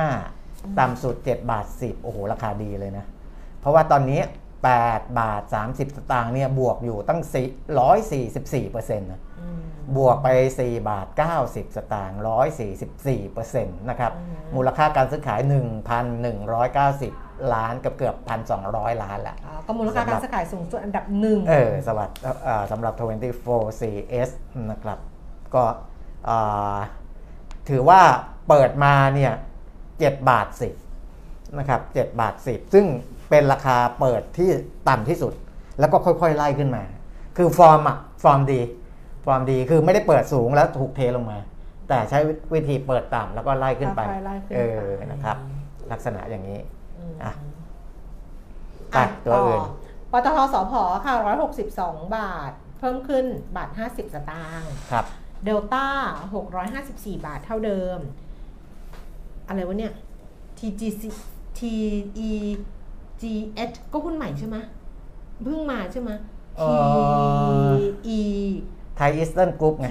[0.02, 3.04] 75 ต่ำสุด 7 บาท 10 โอ้โห ราคาดีเลยนะ
[3.60, 4.20] เพราะว่าตอนนี้
[4.64, 7.20] 8 บาท 30 สตางค์เนี่ยบวกอยู่ตั้ง
[7.96, 9.60] 144เปอร์เซ็นต์นะอืม
[9.96, 10.28] บวกไป
[10.60, 11.06] 4 บาท
[11.42, 12.20] 90 สตางค์
[12.74, 15.40] 144เปอร์เซ็นต์นะครับอืมมูลค่าการซื้อขาย
[16.26, 18.16] 1,190 ล้านกับเกือบ
[18.58, 22.14] 1,200 ล้านแหละอ่าก็มูลค่าการซื้อขายสูงสุดอันดับหนึ่งเออสวัสดี
[22.48, 22.94] อ่าสำหรับ
[23.38, 24.30] 24 CS
[24.70, 24.98] นะครับ
[25.54, 25.64] ก็
[26.28, 26.78] อ่า
[27.68, 28.00] ถือว่า
[28.48, 29.32] เปิดมาเนี่ย
[29.80, 30.48] 7บาท
[31.02, 32.86] 10นะครับ7บาท10 ซึ่ง
[33.30, 34.48] เป็นราคาเปิดที่
[34.88, 35.32] ต่ำที่สุด
[35.80, 36.82] แล้วก็ค่อยๆไล่ขึ้นมา
[37.36, 38.60] คือฟอร์มอะฟอร์มดี
[39.24, 41.38] ฟอร์มดีคือไม่ได้เปิดสูงแล้วถูกเทลงมา
[41.88, 42.18] แต่ใช้
[42.54, 44.58] วิธีเปิดต่ำแล้วก็ไล่ขึ้นไปค่อยๆไล่ขึ้นเอ
[44.96, 45.36] ไปอนะครับ
[45.92, 46.58] ลักษณะอย่างนี้
[46.98, 47.32] อืมอะ
[48.90, 49.60] ไปอะตัวอื่น
[50.12, 50.72] ปตทสพ
[51.04, 51.14] ค่ะ
[51.64, 53.24] 162 บาท เพิ่มขึ้น
[53.56, 55.04] บาท 50 สตางค์ครับ
[55.44, 55.86] เดลต้า
[56.54, 57.98] 654 บาทเท่าเดิม
[59.48, 59.92] อะไรวะเนี่ย
[60.58, 61.02] TGC
[63.20, 64.56] TEGH ก็หุ้นใหม่ใช่ไหม
[65.42, 66.10] เพิ่งมาใช่ไหม
[66.58, 66.68] เอ่
[67.68, 67.72] อ
[68.06, 68.20] TE
[68.96, 69.86] ไทยอีสเทิร์นกรุ๊ปไง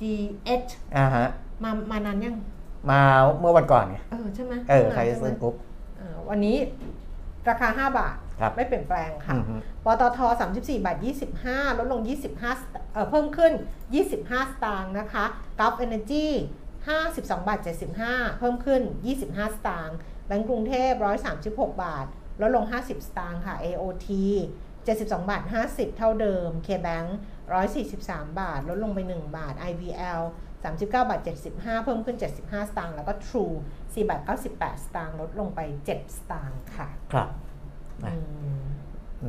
[0.00, 1.26] TEGH อ่าฮะ
[1.62, 2.34] มามานานยัง
[2.90, 3.00] มา
[3.40, 5.54] เมื่อวันก่อนไง เออใช่ไหมเออพิ่งไทมายอีใช่สไหมเทิร์นกรุ๊ป
[5.98, 6.56] เออวันนี้
[7.48, 10.18] ราคา 5 บาท ครับ ไม่เปลี่ยนแปลงค่ะอือฮึปตท
[10.50, 10.96] 34 บาท
[11.38, 13.52] 25 ลดลง 25เอ่อเพิ่มขึ้น
[14.02, 15.24] 25 สตางค์นะคะ
[15.60, 16.26] ก u l f Energy
[16.86, 17.58] 52 บาท
[18.00, 18.82] 75 เพิ่มขึ้น
[19.18, 20.92] 25 สตางค์แบงก์กรุงเทพ
[21.36, 22.06] 136 บาท
[22.40, 24.08] ลดลง 50 สตางค์ค่ะ AOT
[24.68, 27.08] 72 บาท 50 เท่าเดิม KBank
[27.72, 30.20] 143 บาท ลดลงไป 1 บาท IVL
[30.62, 31.20] 39 บาท
[31.52, 34.20] 75 เพิ่มขึ้น 75 สตางค์ แล้วก็ True 4บาท
[34.52, 37.28] 98 สตางค์ ลดลงไป 7 สตางค์ค่ะ ครับ
[38.04, 38.18] นะอื
[38.58, 38.62] ม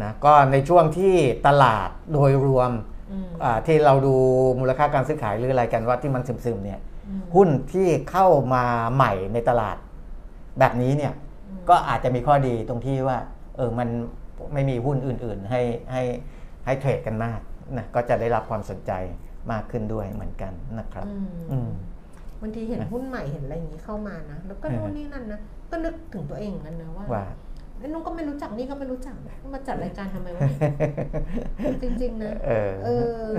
[0.01, 1.15] นะก็ในช่วงที่
[1.47, 2.71] ตลาดโดยรวม
[3.11, 4.15] อืมอ่าที่เราดู
[4.59, 8.63] มูลค่าการซื้อขายหรืออะไรกันว่าที่มันซึมๆเนี่ยอืมหุ้นที่เข้ามา
[8.95, 9.77] ใหม่ในตลาด
[10.59, 11.30] แบบนี้เนี่ยอืม
[11.69, 13.17] ก็อาจจะมีข้อดีตรงที่ว่า
[13.57, 13.89] เออมัน
[14.53, 16.03] ไม่มีหุ้นอื่น ๆ ให้ให้
[16.65, 17.39] ให้เทรดกันมาก
[17.77, 18.91] นะก็จะได้รับความสนใจ
[19.51, 21.69] มากขึ้นด้วยเหมือนกันนะครับอืมอืม
[22.41, 25.39] บางทีเห็นหุ้นใหม่เห็นอะไรอย่างนี้เข้ามานะแล้วก็เออนู่นนี่นั่นนะ
[25.71, 27.25] ก็นึกถึงตัวเองเหมือนกันนะว่าว่า
[27.77, 29.15] ไอ้นุ่นก็ไม่รู้จักนี่ก็ไม่รู้จัก
[29.53, 30.41] มาจัดรายการทำไมวะ
[31.59, 33.31] เนี่ยจริงๆนะเออ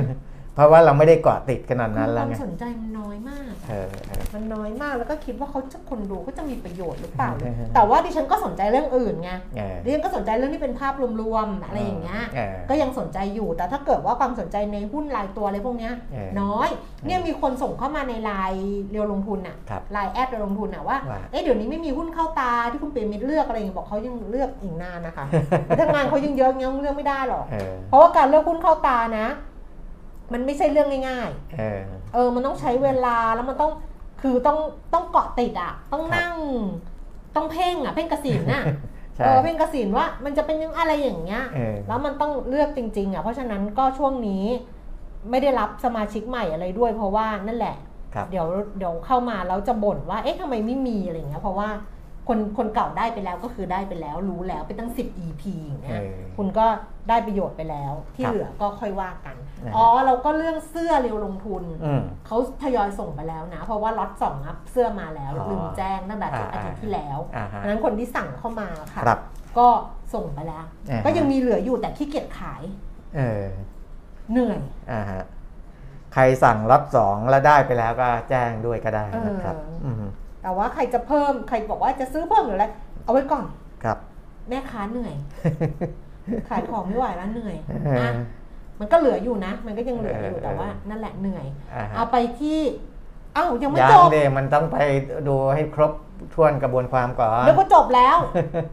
[0.56, 16.68] เออเพราะว่าเราไม่ได้เกาะติดขนาดคืนั้นอคแล้ววามไงสนใจมันน้อยมากเออเออมันน้อยมากแล้วก็คิดว่าเขาจะคนดูก็จะมีประโยชน์หรือเปล่าเออแต่ว่าดิฉันก็สนใจเรื่องอื่นไงเออดิฉันก็สนใจเรื่องที่เป็นภาพรวมๆอะไรอย่างเงี้ยเออก็ยังสนใจอยู่แต่ถ้าเกิดว่าความสนใจในหุ้นรายตัวอะไรพวกเนี้ยเออน้อย
[17.06, 25.24] เนี่ยมีคนส่งเข้ามาในไลน์เรียวลงทุนอะครับไลน์แอดเรียวลงทุนอะว่าว่าเอ๊ะเดี๋ยวนี้ไม่มีหุ้นเข้าตาที่คุณเปรมมิตรเลือกอะไรอย่างเงี้ยบอกเขายังเลือกอีกนานนะคะ
[25.78, 29.26] ถ้างานเขายังเยอะยังเลือกไม่ได้หรอกเออเพราะว่าการเลือกหุ้นเข้าตานะ
[30.32, 31.80] มันไม่ใช่เรื่องง่ายๆ เออ
[32.14, 33.72] เออ มันต้องใช้เวลาแล้วมันต้อง
[34.20, 34.58] คือต้อง
[34.94, 36.34] ต้องเกาะติดอะ ต้องนั่ง
[37.36, 38.64] ต้องเพ่งอะ เพ่งกระสินน่ะ
[39.16, 44.44] ใช่เออเพ่งกระสินว่ามันจะเป็นยังอะไรอย่างเงี้ย เออ แล้วมันต้องเลือกจริงๆอะ เพราะฉะนั้นก็ช่วงนี้
[45.30, 47.76] ไม่ได้รับสมาชิกใหม่อะไรด้วย เพราะว่านั่นแหละ
[48.14, 48.46] ครับ เดี๋ยว
[48.78, 51.68] เดี๋ยวเข้ามาแล้วจะบ่นว่า เอ๊ะทำไมไม่มีอะไรอย่างเงี้ย เพราะว่า
[52.28, 56.66] คนคนเก่าได้ไปแล้วก็คือได้ไปแล้วรู้แล้วไปตั้ง 10 EP อย่างเงี้ยเออคุณก็
[57.08, 69.18] ได้ประโยชน์ไปแล้ว ที่ครับเหลือก็ค่อยว่ากันนะฮะอ๋อเราก็เรื่องเสื้อเรียวลงทุนอืมเขาทยอยส่งไปแล้วนะ เพราะว่าล็อตสองอัพเสื้อมาแล้วอ๋อลืมแจ้งตั้งแต่อ่าอาทิตย์ที่แล้วอ่าฮะดังนั้นคนที่สั่งเข้ามาค่ะครับ
[69.58, 69.68] ก็
[70.14, 72.62] ส่งไปแล้วอ่าฮะก็ยังมีเหลืออยู่แต่ขี้เกียจขาย
[73.16, 73.44] เออ
[74.30, 74.58] เหนื่อย
[74.92, 75.22] อ่าฮะ
[76.14, 79.96] ใครสั่งล็อตสองแล้วได้ไปแล้วก็แจ้งด้วยก็ได้นะครับเอออืม
[80.42, 82.66] แต่ว่าใครจะเพิ่มใครบอกว่าจะซื้อเพิ่มหรืออะไร
[83.04, 83.44] เอาไว้ก่อน
[83.84, 83.98] ครับ
[84.48, 85.14] แม่ค้าเหนื่อย
[86.48, 88.10] ขายของไม่ไหวแล้วเหนื่อยเอออะ
[88.80, 92.60] มันก็เหลืออยู่นะ มันก็ยังเหลืออยู่เออแต่ว่า นั่นแหละเหนื่อยอ่าฮะเอาไปที่
[93.34, 94.78] เอ้ายังไม่ยัจงบเดมันต้องไป
[95.28, 95.92] ดูให้ครบ
[96.34, 98.16] ถ้วนกระบวนความก่อนนึกว่าจบแล้ว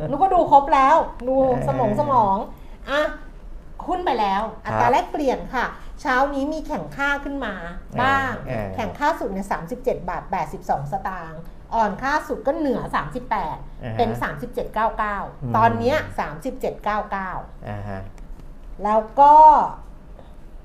[0.10, 0.96] นึกว่าดูครบแล้ว
[1.28, 2.38] ดูเออสมองสมอง
[2.90, 3.02] อะ
[3.88, 5.66] หุ้นไปแล้ว อัตราแลกเปลี่ยนค่ะ
[6.02, 7.54] เช้านี้มีแข่งค่าขึ้นมา
[8.02, 10.24] บ้างเออแข่งค่าสุดเนี่ย37 บาท
[10.58, 11.42] 82 สตางค์
[11.74, 12.82] อ่อนค่าสุดก็เหนือ
[13.40, 14.10] 38 เป็น
[14.84, 15.98] 37.99 ตอนเนี้ย
[16.62, 18.02] 37.99อ่าฮะ
[18.84, 19.34] แล้วก็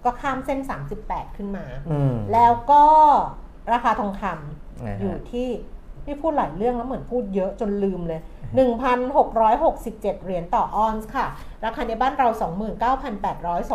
[0.04, 0.60] ก็ข้ามเส้น
[0.98, 2.82] 38 ขึ้นมาอืมแล้วก็
[3.72, 5.48] ราคาทองคอ่าำฮะอยู่ที่
[6.06, 8.20] นี่พูดหลายเรื่องแล้วเหมือนพูดเยอะจนลืมเลย
[8.96, 11.26] 1,667 เหรียญต่อออนซ์ค่ะ
[11.64, 12.28] ราคาในบ้านเรา
[12.94, 13.70] 29,800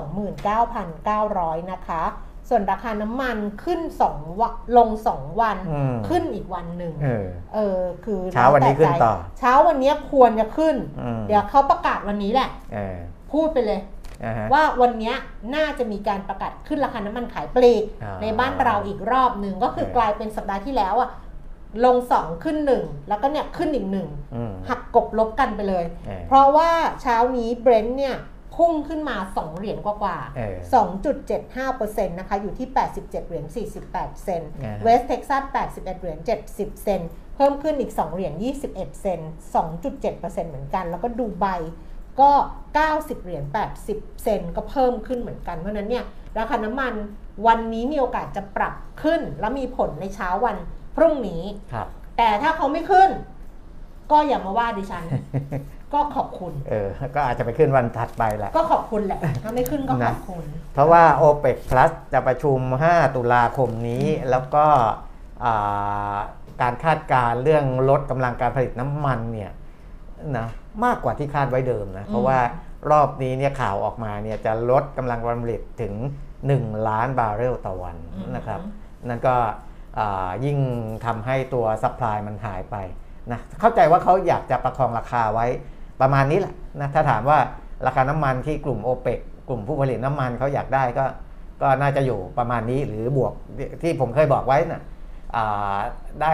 [1.57, 2.03] 29,900 นะคะ
[2.49, 3.81] ส่วนราคาน้ำมันขึ้น
[4.11, 12.97] 2วันลง2วันอืมขึ้นอีกวันหนึ่งเออเออคือเช้าวันนี้ขึ้นต่อ เช้าวันนี้ควรจะขึ้นอืมเดี๋ยวเขาประกาศวันนี้แหละเออ
[13.31, 13.79] พูดไปเลย
[14.23, 15.15] อ่าฮะว่าวันเนี้ย
[15.55, 21.09] น่าจะมีการประกาศขึ้นราคาน้ำมันขายปลีกอ่าในบ้านเราอีกรอบหนึ่งก็คือเออกลายเป็นสัปดาห์ที่แล้วอะ
[21.85, 26.69] ลงสองขึ้นหนึ่งแล้วก็เนี่ยขึ้นอีกหนึ่งอืมหักกบลบกันไปเลยเออเพราะว่า
[27.01, 28.15] เช้านี้เบรนท์เนี่ย
[28.59, 30.73] พุ่งขึ้นมา 2 เหรียญกว่าเออๆ
[31.27, 33.45] 2.75%นะคะ อยู่ที่ 87 เหรียญ
[33.85, 36.19] 48 เซนต์อ่าฮะเวสเท็กซัส 81 เหรียญ
[36.51, 38.33] 70 เซนต์เพิ่มขึ้นอีก 2 เหรียญ
[38.67, 39.31] 21 เซนต์
[39.83, 40.19] 2.7%
[40.49, 41.45] เหมือนกัน แล้วก็ดูไบ
[42.21, 42.31] ก็
[42.77, 43.43] 90 เหรียญ
[43.85, 46.05] 80 เซนต์ก็เพิ่มขึ้นเหมือนกัน เพราะฉะนั้นเนี่ย
[46.37, 46.93] ราคาน้ำมัน
[47.47, 50.57] วันนี้มีโอกาสจะปรับขึ้น และมีผลในเช้าวัน
[50.95, 51.43] พรุ่งนี้
[51.73, 53.09] ครับแต่ถ้าเขาไม่ขึ้น
[54.11, 55.03] ก็อย่ามาว่าดิฉัน
[55.93, 64.65] ก็ขอบคุณเออก็อาจจะไปขึ้นวันถัดไปแหละก็ขอบคุณแหละถ้าไม่ขึ้นก็ขอบคุณ เพราะว่า OPEC Plus จะประชุม 5 ตุลาคมนี้แล้วก็
[65.45, 66.17] อ่า
[66.61, 69.51] การคาดการณ์เรื่องลดกำลังการผลิตน้ำมันเนี่ย
[70.37, 70.47] นะ
[70.85, 72.39] มากกว่าที่คาดไว้เดิมนะ เพราะว่า
[72.91, 75.93] รอบนี้เนี่ยข่าวออกมาเนี่ยจะลดกำลังการผลิตถึง
[76.41, 78.59] 1 ล้านบาร์เรลต่อวันอืมนะครับ
[79.09, 79.35] นั่นก็
[79.99, 80.57] อ่ายิ่ง
[81.05, 82.75] ทำให้ตัว supply มันหายไป
[83.31, 85.47] นะเข้าใจว่าเขาอยากจะประคองราคาไว้
[86.01, 87.39] ประมาณนี้แหละนะถ้าถามว่า
[87.85, 91.05] ราคาน้ำมันที่กลุ่ม o p e ปกลุ่มผู้ผลิตน้ำมันเขาอยากได้ก็
[91.61, 93.33] ก็น่าจะอยู่ประมาณนี้หรือบวก
[93.81, 94.81] ที่ผมเคยบอกไว้นะ่ะ
[95.35, 95.77] อ่า
[96.21, 96.33] ได้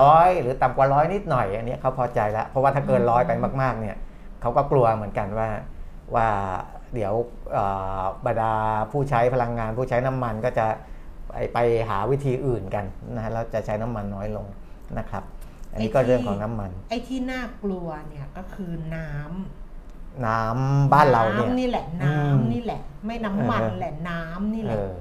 [0.00, 3.96] ร้อยหรือต่ำกว่าร้อยนิดหน่อยอันนี้เขาพอใจแล้ว เพราะว่าถ้าเกินร้อยไปมากๆเนี่ย
[4.40, 5.48] เขาก็กลัวเหมือนกันว่า
[6.14, 6.28] ว่า
[6.94, 7.12] เดี๋ยว
[7.52, 7.64] เอ่
[8.00, 8.54] อบรรดา
[8.90, 10.66] ผู้ใช้พลังงาน ผู้ใช้น้ำมันก็จะ
[11.28, 14.46] ไปไปหาวิธีอื่นกันนะแล้วจะใช้น้ำมันน้อยลง
[14.98, 15.22] นะครับ
[15.72, 24.92] อันนี้ก็เรื่องของน้ำมัน ไอ้ที่น่ากลัวเนี่ยก็คือน้ำน้ำบ้านเราเนี่ยน้ำนี่แหละอืมน้ำนี่แหละ ไม่น้ำมันเออแหละน้ำนี่แหเอละอ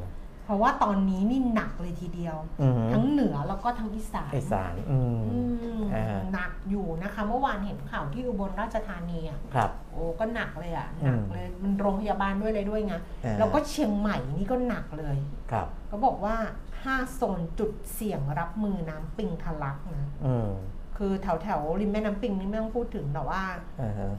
[0.45, 5.37] เพราะว่าตอนนี้นี่หนักเลยทีเดียวอือหือทั้งเหนือแล้วก็ทั้งอีสานอีสานอืมอื
[5.79, 15.17] มอ่าหนักอยู่นะคะ เมื่อวานเห็นข่าวที่อุบลราชธานีอะครับโอ้ก็หนักเลยอะอืมหนักเลยมันโรงพยาบาลด้วยเลยด้วยไงอ่าแล้วก็เชียงใหม่นี่ก็หนักเลย
[15.51, 16.35] ครับ ก็บอกว่า
[16.85, 20.49] 5 โซนจุดเสี่ยงรับมือน้ำปิงทะลักนะอืม
[20.97, 23.41] คือแถวแถวๆริมแม่น้ำปิงนี่ไม่ต้องพูดถึงแต่ว่า
[23.81, 24.11] อ่าฮะ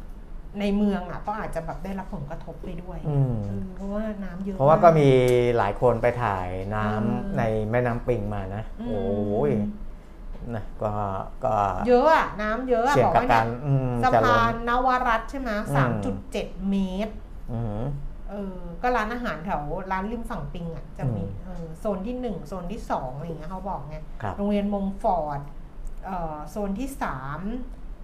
[0.60, 5.08] ในเมืองอะก็อาจจะแบบได้รับผลกระทบไปด้วยอืมเออเพราะว่าน้ำเยอะเพราะว่าก็มี
[5.56, 6.98] หลายคนไปถ่ายน้ำอื
[7.32, 9.50] มในแม่น้ำปิงมานะอืมโอ้ย
[10.54, 10.92] นะก็
[11.44, 11.54] ก็
[11.88, 17.12] เยอะอะน้ำเยอะอะเสี่ยงบอกกับว่าการเนี่ยอืมสะจะล้พานนนวรัตน์ใช่ไหมอืมสามจุดเจ็ดเมตร
[17.52, 17.82] อืม
[18.32, 25.40] เออก็ร้านอาหารแถวร้านริมฝั่งปิงอะจะมีอืมเออโซนที่หนึ่งโซนที่สองอะไรอย่างเงี้ยเขาบอกไงครับโรงเรียนมงฟอร์ด
[26.04, 27.40] เอ่อโซนที่สาม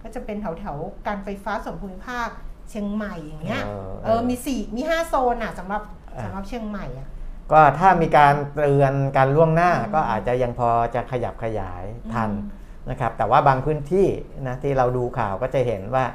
[0.01, 2.29] ก็จะเป็นแถวแถวๆการไฟฟ้าส่วนภูมิภาค
[2.69, 3.63] เชียงใหม่อย่างเงี้ย
[4.05, 5.81] เออมีสี่มีห้าโซนอะสำหรับ
[6.15, 7.09] อ่าสำหรับเชียงใหม่อะ
[7.51, 14.07] ก็ถ้ามีการเตือนการล่วงหน้าก็อาจจะยังพอจะขยับขยายทันอืมนะครับ แต่ว่าบางพื้นที่
[14.47, 16.05] นะที่เราดูข่าวก็จะเห็นว่า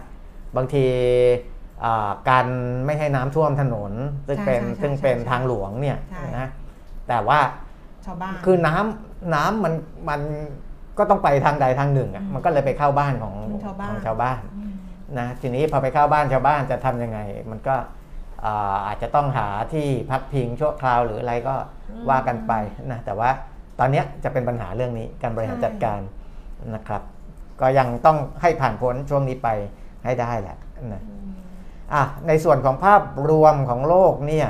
[0.56, 1.53] บางทีอ่า
[2.30, 2.46] การ
[2.86, 3.92] ไม่ให้น้ำท่วมถนน
[4.26, 6.48] ซึ่งเป็นใช่ใช่ซึ่งเป็นใช่ทางหลวงเนี่ยใช่นะ
[7.08, 7.38] แต่ว่า
[8.06, 9.74] ชาวบ้านคือน้ำน้ำมัน
[10.08, 10.20] มัน
[10.98, 14.72] ก็ต้องไปทางใดทางหนึ่งอะอืมมันก็เลยไปเข้าบ้านของของชาวบ้านของชาวบ้านอืม
[15.18, 17.18] นะทีนี้พอไปเข้าบ้านชาวบ้านจะทำยังไง
[17.50, 17.74] มันก็
[18.44, 21.54] อ่าอาจจะต้องหาที่พักพิงชั่วคราวหรืออะไรก็
[21.90, 22.52] อืมว่ากันไป
[22.90, 23.30] นะแต่ว่า
[23.78, 26.00] ตอนเนี้ยจะเป็นปัญหาเรื่องนี้การบริหารใช่จัดการ
[26.74, 27.02] นะครับ
[27.60, 29.48] ก็ยังต้องให้ผ่านพ้นช่วงนี้ไป
[30.04, 30.56] ให้ได้แหละ
[30.92, 31.02] นะ
[31.92, 34.48] อะในส่วนของภาพรวมของโลกเนี่ย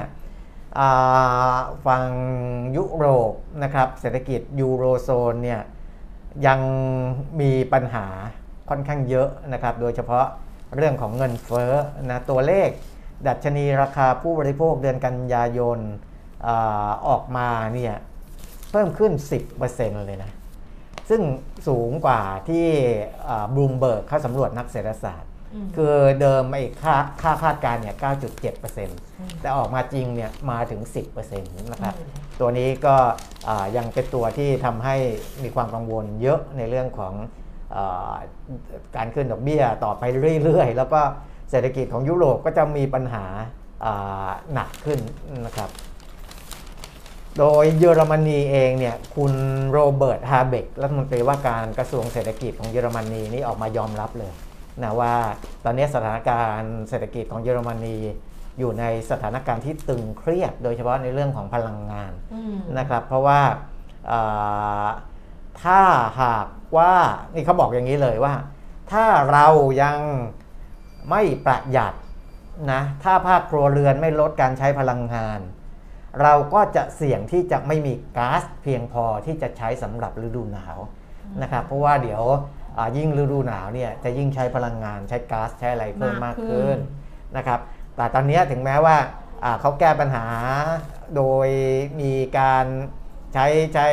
[1.86, 2.04] ฝั่ง
[2.76, 5.60] ยุโรปนะครับเศรษฐกิจยูโรโซนเนี่ย
[6.46, 6.60] ยัง
[7.40, 8.06] มีปัญหา
[8.68, 10.26] ค่อนข้างเยอะนะครับ โดยเฉพาะ
[10.76, 11.72] เรื่องของเงินเฟ้อ
[12.10, 12.68] นะตัวเลข
[13.26, 15.78] ดัชนีราคาผู้บริโภคเดือนกันยายน
[16.46, 16.48] อ
[17.08, 17.94] ออกมาเนี่ย
[18.70, 19.12] เพิ่มขึ้น
[19.58, 20.30] 10%เลยนะ
[21.10, 21.22] ซึ่ง
[21.68, 22.66] สูงกว่าที่
[23.54, 25.30] บลูมเบิร์กเขาสำรวจนักเศรษฐศาสตร์
[25.76, 27.96] คือเดิมไอ้ค่าค่าคาดการณ์เนี่ย
[28.48, 32.96] 9.7%แต่ออกมาจริงเนี่ยมาถึง 10%นะครับอืมตัวนี้ก็
[33.48, 34.96] อ่ายังเป็นตัวที่ทำให้
[35.42, 37.14] มีความกังวลเยอะในเรื่องของ
[37.74, 38.16] อา
[38.96, 40.02] การขึ้นดอกเบี้ยต่อไป
[40.42, 41.00] เรื่อยๆ แล้วก็
[41.50, 43.24] เศรษฐกิจของยุโรปก็จะมีปัญหา
[43.84, 44.98] อ่าหนักขึ้น
[45.46, 45.70] นะครับ
[47.38, 49.32] โดยเยอรมนีเองเนี่ยคุณ
[49.70, 54.32] โรเบิร์ตฮาเบกรัฐมนตรีว่าการกระทรวงเศรษฐกิจของเยอรมนีนี่ออกมายอมรับเลย
[54.82, 55.14] นะว่า
[55.64, 57.98] ตอนนี้สถานการณ์เศรษฐกิจของเยอรมนี
[58.58, 63.40] อยู่ในสถานการณ์ที่ตึงเครียด โดยเฉพาะในเรื่องของพลังงานอืมนะครับ เพราะว่า
[64.10, 64.88] อ่า
[65.62, 65.80] ถ้า
[66.20, 66.92] หากว่า
[67.34, 68.34] นี่เขาบอกอย่างนี้เลยว่า
[68.92, 69.46] ถ้าเรา
[69.82, 69.98] ยัง
[71.10, 71.94] ไม่ประหยัด
[72.72, 75.40] นะถ้าภาคครัวเรือนไม่ลดการใช้พลังงาน
[76.22, 80.78] เราก็จะเสี่ยงที่จะไม่มีก๊าซเพียงพอที่จะใช้สำหรับฤดูหนาว
[81.42, 82.63] นะครับเพราะว่าเดี๋ยวอ่า
[82.96, 86.78] ยิ่งฤดูหนาวเนี่ยจะยิ่งใช้พลังงานใช้ก๊าซใช้อะไรเพิ่มมามากกขึ้ขึ้นน
[87.36, 87.60] นะครับ
[87.96, 88.96] แต่ตอนนี้ถึงแม้ว่า
[89.44, 90.26] อ่าเขาแก้ปัญหา
[91.16, 91.48] โดย
[92.00, 92.66] มีการ
[93.34, 93.86] ใช้ใช้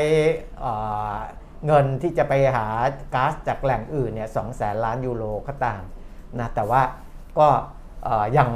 [0.64, 1.18] อ่า
[1.66, 2.68] เงินที่จะไปหา
[3.16, 5.82] ก๊าซจากแหล่งอื่นเนี่ยสองแสนล้านยูโรก็ตาม
[6.40, 6.82] นะแต่ว่า
[7.40, 7.48] ก็
[8.04, 8.50] เอ่อยัง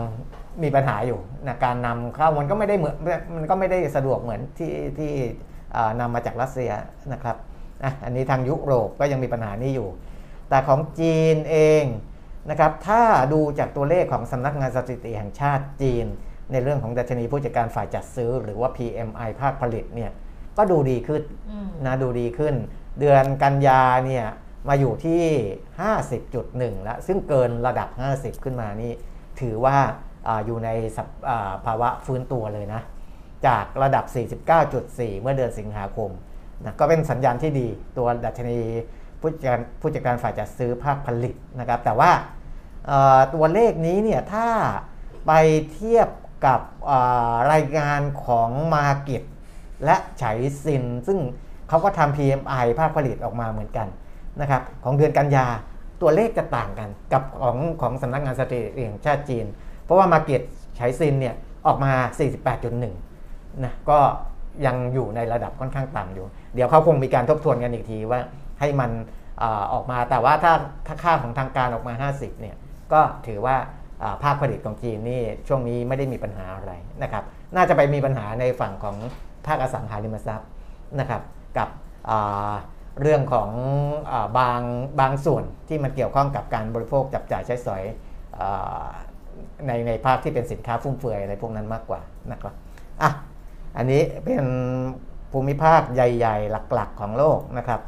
[0.64, 2.96] มีปัญหาอยู่นะการนำเข้ามันก็ไม่ได้เหมือน
[3.36, 5.12] มันก็ไม่ได้สะดวกเหมือนที่ที่
[5.76, 6.72] อ่านำมาจากรัสเซีย
[7.14, 7.36] นะครับ
[7.84, 9.90] อะอันนี้ทางยุโรปก็ยังมีปัญหานี้อยู่
[10.50, 11.84] แต่ของจีนเอง
[12.50, 13.04] นะครับถ้า
[13.34, 16.06] ดูจากตัวเลขของสำนักงานสถิติแห่งชาติจีน
[16.52, 20.12] ในเรื่องของดัชนีผู้จัดการฝ่ายจัดซื้อ หรือว่า PMI ภาคผลิตเนี่ย
[20.58, 22.56] ก็ดูดีขึ้นอืมนะดูดีขึ้น
[23.00, 24.26] เดือนกันยาเนี่ย
[24.68, 25.24] มาอยู่ที่
[26.02, 28.92] 50.1 แล้ว ซึ่งเกินระดับ 50 ขึ้นมานี่
[29.42, 29.78] ถือว่า
[30.28, 32.82] อาอยู่ในสภอ่าภาวะฟื้นตัวเลยนะ
[33.48, 34.06] จากระดับ
[34.64, 36.10] 49.4 เมื่อเดือนสิงหาคม
[36.64, 38.60] นะก็เป็นสัญญาณที่ดีตัวดัชนี
[39.26, 42.12] ผู้จัดการผู้จัดการฝ่ายจัดซื้อภาคผลิตนะครับ แต่ว่า
[43.36, 44.48] ตัวเลขนี้เนี่ยถ้า
[45.28, 45.32] ไป
[45.74, 46.10] เทียบ
[46.46, 46.62] กับ
[47.52, 49.24] รายงานของมาเก็ต
[49.86, 50.24] และไฉ
[50.64, 51.20] ซิน ซึ่ง
[51.70, 53.88] เขาก็ทำ PMI ภาคผลิตออกมาเหมือนกัน
[54.42, 55.48] นะครับของเดือนกันยา
[56.02, 59.46] ตัวเลขจะต่างกันกับของของสำนักงานสถิติแห่งชาติจีน
[59.84, 60.42] เพราะว่ามาเก็ต
[60.76, 61.36] ไฉซินเนี่ย
[61.68, 61.92] ออกมา
[62.58, 64.00] 48.1นะก็
[64.66, 68.20] ยังอยู่ในระดับค่อนข้างต่ำอยู่ เดี๋ยวเขาคงมีการทบทวนกันอีกทีว่า
[68.60, 68.92] ให้มัน
[69.74, 70.54] ออกมา แต่ว่าถ้า
[70.88, 72.56] ถ้าค่าของทางการออกมา 50เนี่ย
[72.94, 73.56] ก็ถือว่า
[74.24, 77.24] ภาคผลิตของจีนนี่ช่วงนี้ไม่ได้มีปัญหาอะไรนะครับ
[77.56, 78.96] น่าจะไปมีปัญหาในฝั่งของ
[79.48, 80.50] ภาคอสังหาริมทรัพย์
[81.00, 81.22] นะครับ
[81.58, 81.70] กับ
[83.02, 83.50] เรื่องของ
[84.12, 84.62] อบาง
[85.00, 87.84] บางส่วนที่มันเกี่ยวข้องกับการบริโภคจับจ่ายใช้สอย
[88.40, 88.42] อ
[89.68, 92.54] ในในภาคที่เป็นสินค้าฟุ่มเฟือยอะไรพวกนั้นมากกว่านะครับ
[93.02, 93.12] อะ
[93.78, 94.48] อันนี้เป็น
[95.32, 97.82] ภูมิภาคใหญ่ ๆ หลักๆ ของโลกนะครับ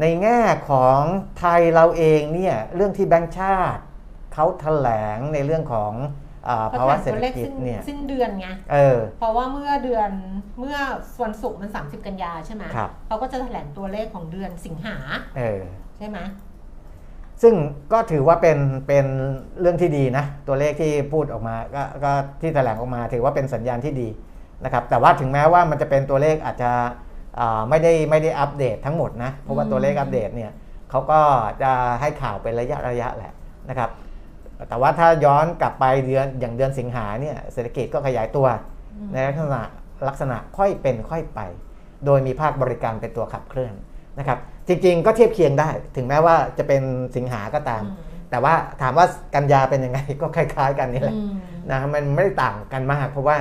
[0.00, 1.00] ในแง่ของ
[1.38, 3.82] ไทยเราเองเนี่ยเรื่องที่แบงก์ชาติ
[4.34, 5.92] เขาแถลงในเรื่องของ
[6.48, 10.10] อาภาวะเศรษฐกิจเนี่ยสิ้นเดือนไงเออเพราะว่าเมื่อเดือน
[10.60, 10.78] เมื่อ
[11.22, 14.96] วันศุกร์มัน 30 กันยาใช่ไหมครับเขาก็จะแถลงตัวเลขของเดือนสิงหา
[15.38, 15.62] เออ
[15.98, 16.18] ใช่ไหม
[17.42, 17.54] ซึ่ง
[17.92, 19.06] ก็ถือว่าเป็นเป็น
[19.60, 24.08] เรื่องที่ดีนะ ตัวเลขที่พูดออกมาก็ก็ที่แถลงออกมา ถือว่าเป็นสัญญาณที่ดี
[24.64, 27.03] นะครับ แต่ว่าถึงแม้ว่ามันจะเป็นตัวเลขอาจจะอ่า
[27.68, 30.50] ไม่ได้ไม่ได้อัปเดตทั้งหมดนะ เพราะว่าตัวเลขอัปเดตเนี่ย
[30.90, 31.20] เขาก็
[31.62, 33.32] จะให้ข่าวเป็นระยะระยะแหละ
[33.68, 33.90] นะครับ
[34.68, 38.46] แต่ว่าถ้าย้อนกลับไปเดือนอย่างเดือนสิงหาเนี่ยเศรษฐกิจก็ขยายตัว
[39.12, 39.62] ในลักษณะ
[40.08, 41.40] ลักษณะค่อยเป็นค่อยไป
[42.06, 43.74] โดยมีภาคบริการเป็นตัวขับเคลื่อน
[44.18, 46.82] นะครับ จริงๆก็เทียบเคียงได้ ถึงแม้ว่าจะเป็น
[47.16, 51.34] สิงหาก็ตามอืมแต่ว่าถามว่ากันยาเป็นยังไงก็คล้าย ๆ กันนี่แหละอืม
[51.70, 53.36] นะมันไม่ได้ต่างกันมาก เพราะว่า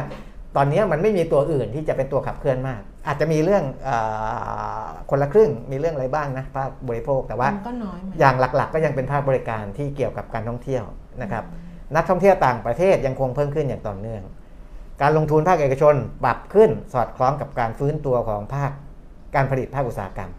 [0.55, 3.89] ตอนนี้มันไม่มีตัวอื่นที่จะเป็นตัวขับเคลื่อนมาก อาจจะมีเรื่องเอ
[4.83, 10.83] อคนละครึ่งมีเรื่องอะไรบ้างนะภาคบริโภคแต่ว่ามันก็น้อยไหมอย่างหลักๆ ก็ยังเป็นภาคบริการที่เกี่ยวกับการท่องเที่ยว
[11.21, 11.43] นะครับ
[11.95, 14.23] นักท่องเที่ยวต่างประเทศยังคงเพิ่มขึ้นอย่างต่อเนื่อง
[15.01, 18.71] การลงทุนภาคเอกชนปรับขึ้นสอดคล้องกับการฟื้นตัวของภาค
[19.35, 20.31] การผลิตภาคอุตสาหกรรม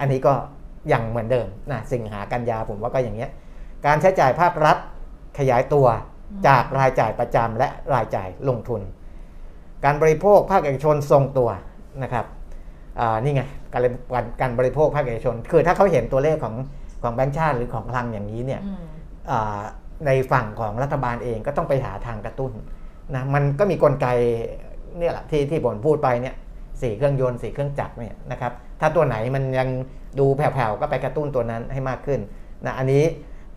[0.00, 0.32] อันนี้ก็
[0.92, 3.30] ยังเหมือนเดิมนะสิงหากันยาผมว่าก็อย่างเงี้ย
[3.86, 4.76] การใช้จ่ายภาครัฐ
[5.38, 5.86] ขยายตัว
[6.48, 8.82] จากรายจ่ายประจำและรายจ่ายลงทุน
[9.84, 11.48] การบริโภคภาคเอกชนทรงตัว
[12.02, 12.26] นะครับ
[13.00, 13.42] อ่านี่ไง
[13.72, 13.82] การ
[14.14, 16.54] การการบริโภคภาคเอกชน คือถ้าเขาเห็นตัวเลขของ
[17.02, 18.84] ของแบงก์ชาติหรือของคลังอย่างนี้เนี่ยอืม
[19.30, 19.60] อ่า
[20.06, 22.52] ในฝั่งของรัฐบาลเองก็ต้องไปหาทางกระตุ้น
[23.14, 24.06] นะมันก็มีกลไก
[24.98, 26.34] เนี่ยแหละที่ที่ผมพูดไปเนี่ย
[26.82, 29.68] สี่เครื่องยนต์สี่เครื่องจักรเนี่ยนะครับถ้าตัวไหนมันยัง
[30.18, 32.20] ดูแผ่วๆก็ไปกระตุ้นตัวนั้นให้มากขึ้น
[32.66, 33.04] นะอันนี้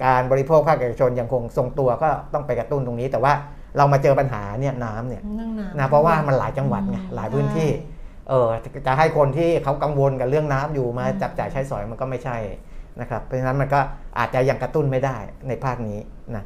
[0.06, 3.34] การบริโภคภาคเอกชนยังคงทรงตัวก็ต้องไปกระตุ้นตรงนี้ แต่ว่า
[3.78, 7.94] เรามาเจอปัญหาเนี่ยน้ำเนี่ยเรื่องน้ำนะเพราะว่ามันหลายจังหวัดไงอืมหลายพื้นที่ใช่
[8.30, 12.38] เออจะจะให้คนที่เขากังวลกับเรื่องน้ำอยู่มาอืมจับจ่ายใช้สอยมันก็ไม่ใช่
[13.02, 13.80] นะครับเพราะฉะนั้นมันก็
[14.18, 16.00] อาจจะยังกระตุ้นไม่ได้ในภาคนี้
[16.36, 16.44] นะ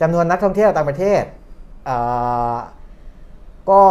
[0.00, 1.22] จำนวนนักท่องเที่ยวต่างประเทศ
[1.86, 1.98] เอ่
[2.54, 2.56] อ
[3.70, 3.82] ก็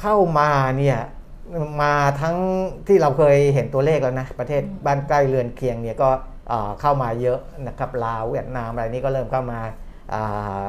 [0.00, 0.98] เข้ามาเนี่ย
[1.82, 2.36] มาทั้ง
[2.86, 6.10] ที่เราเคยเห็นตัวเลขแล้วนะประเทศบ้านใกล้เรือนเคียงเนี่ยก็
[6.48, 9.60] เอ่อเข้ามาเยอะนะครับลาวเวียดนามอะไรนี้ก็เริ่มเข้ามา
[10.14, 10.68] อ่าอ่า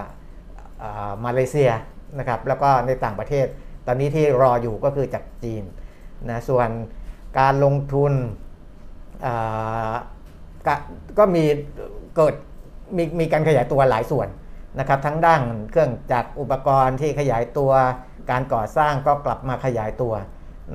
[1.26, 1.72] มาเลเซีย
[2.20, 3.48] นะครับแล้วก็ในต่างประเทศ
[3.88, 5.64] ตอนนี้ที่รออยู่ก็คือจากจีน
[6.30, 6.70] นะส่วน
[7.40, 8.14] การลงทุน
[10.68, 10.74] ก็
[11.18, 11.44] ก็มี
[12.16, 12.34] เกิด
[12.98, 14.28] มีมีการขยายตัวหลายส่วน
[14.80, 17.72] นะครับทั้งด้านเครื่องจักรอุปกรณ์ที่ขยายตัว
[18.32, 20.14] การก่อสร้างก็กลับมาขยายตัว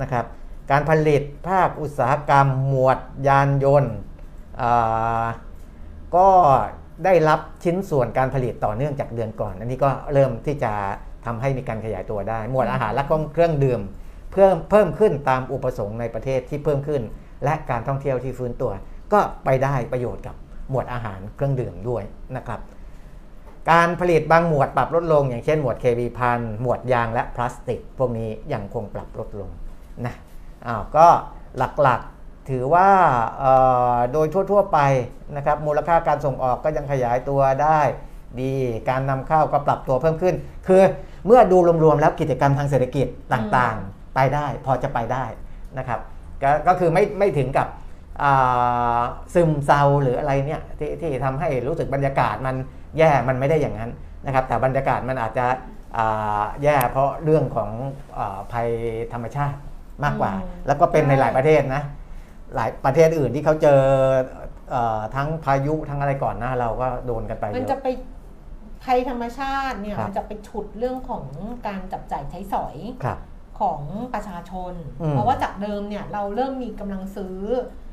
[0.01, 0.25] นะครับ
[0.71, 3.95] การผลิตภาคอุตสาหกรรมหมวดยานยนต์
[6.15, 6.29] ก็
[7.05, 10.71] ได้รับชิ้นส่วนการผลิตต่อเนื่องจากเดือนก่อน อันนี้ก็เริ่มที่จะ
[11.25, 13.81] ทำให้มีการขยายตัวได้ หมวดอาหารและเครื่องดื่ม
[14.31, 17.01] เพิ่มเพิ่มขึ้นตามอุปสงค์ในประเทศที่เพิ่มขึ้น
[17.43, 18.71] และการท่องเที่ยวที่ฟื้นตัว
[19.13, 20.35] ก็ไปได้ประโยชน์กับ
[20.69, 22.03] หมวดอาหารเครื่องดื่มด้วย
[22.37, 22.59] นะครับ
[23.71, 29.49] การผลิตบางหมวดปรับลดลง อย่างเช่นหมวดเคมีพันหมวดยางและพลาสติก พวกนี้ยังคงปรับลดลง
[30.05, 30.13] นะ
[30.67, 31.07] อ้าวก็
[31.57, 32.12] หลักๆ
[32.49, 32.89] ถือว่า
[33.39, 33.53] เอ่
[33.95, 34.79] อโดยทั่ว ๆ ไป
[35.35, 37.81] นะครับมูลค่าการส่งออกก็ยังขยายตัวได้
[38.39, 38.53] ดี
[38.89, 40.35] การนำเข้าก็ปรับตัวเพิ่มขึ้น
[40.67, 40.81] คือ
[41.25, 45.25] เมื่อดูรวมๆแล้วกิจกรรมทางเศรษฐกิจต่างๆ ไปได้พอจะไปได้
[45.77, 45.99] นะครับ
[46.43, 47.67] กก็คือไม่ไม่ถึงกับ
[48.23, 49.01] อ่า
[49.33, 52.55] ซึมเซาหรืออะไรเนี่ยที่ที่ทำให้รู้สึกบรรยากาศมัน
[52.97, 53.91] แย่มันไม่ได้อย่างนั้น
[54.25, 55.45] นะครับแต่บรรยากาศมันอาจจะ
[55.97, 57.69] อ่าแย่เพราะเรื่องของ
[58.17, 58.69] อาภัย
[59.13, 59.57] ธรรมชาติ
[60.03, 61.81] มากกว่าอืมแล้วก็เป็นในใช่หลายประเทศนะ
[62.55, 63.81] หลายประเทศอื่นที่เขาเจอ
[64.71, 67.87] เออทั้งพายุทั้งอะไรก่อนหน้าเราก็โดนกันไปมันเยจะอะไป
[68.83, 71.23] ภัยธรรมชาติเนี่ยครับมันจะไปฉุดเรื่องของ
[71.67, 73.19] การจับจ่ายใช้สอยครับ
[73.59, 73.81] ของ
[74.13, 77.39] ประชาชนอืมเพราะว่าจากเดิมเนี่ยเราเริ่มมีกำลังซื้อ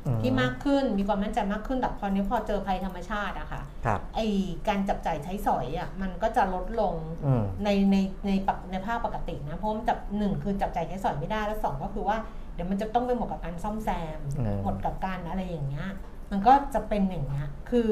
[0.07, 4.19] อมที่มากขึ้นมีความมั่นใจมากขึ้นแต่พอนี้พอเจอภัยธรรมชาติอะค่ะครับไอ
[4.67, 6.93] การจับจ่ายใช้สอยอะมันก็จะลดลง
[7.25, 7.97] อืมในใน
[8.27, 12.17] ในปกในภาคปกตินะเพราะมันจับหนึ่งคือจับจ่ายใช้สอยไม่ได้แล้วสองก็คือว่า
[12.53, 15.87] เดี๋ยวมันจะต้องไปหมดกับการซ่อมแซมอืมหมดกับการอะไรอย่างเงี้ย
[16.31, 17.91] มันก็จะเป็นอย่างเงี้ย คือ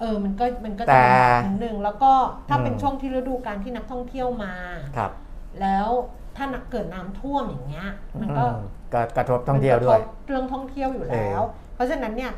[0.00, 1.02] เออ มันก็มันก็จะแต่
[1.44, 2.12] นิดนึงแล้วก็
[2.48, 4.54] ถ้าเป็นอืมช่วงที่ฤดูการที่นักท่องเที่ยวมา
[4.96, 5.12] ครับ
[5.60, 5.88] แล้ว
[6.36, 7.88] ถ้าเกิดน้ำท่วมอย่างเงี้ย
[8.20, 11.40] มันก็อืมก็กระทบท่องเที่ยวด้วยมันกระทบเรื่องท่องเที่ยวอยู่แล้ว
[11.74, 12.32] เพราะฉะนั้นเนี่ย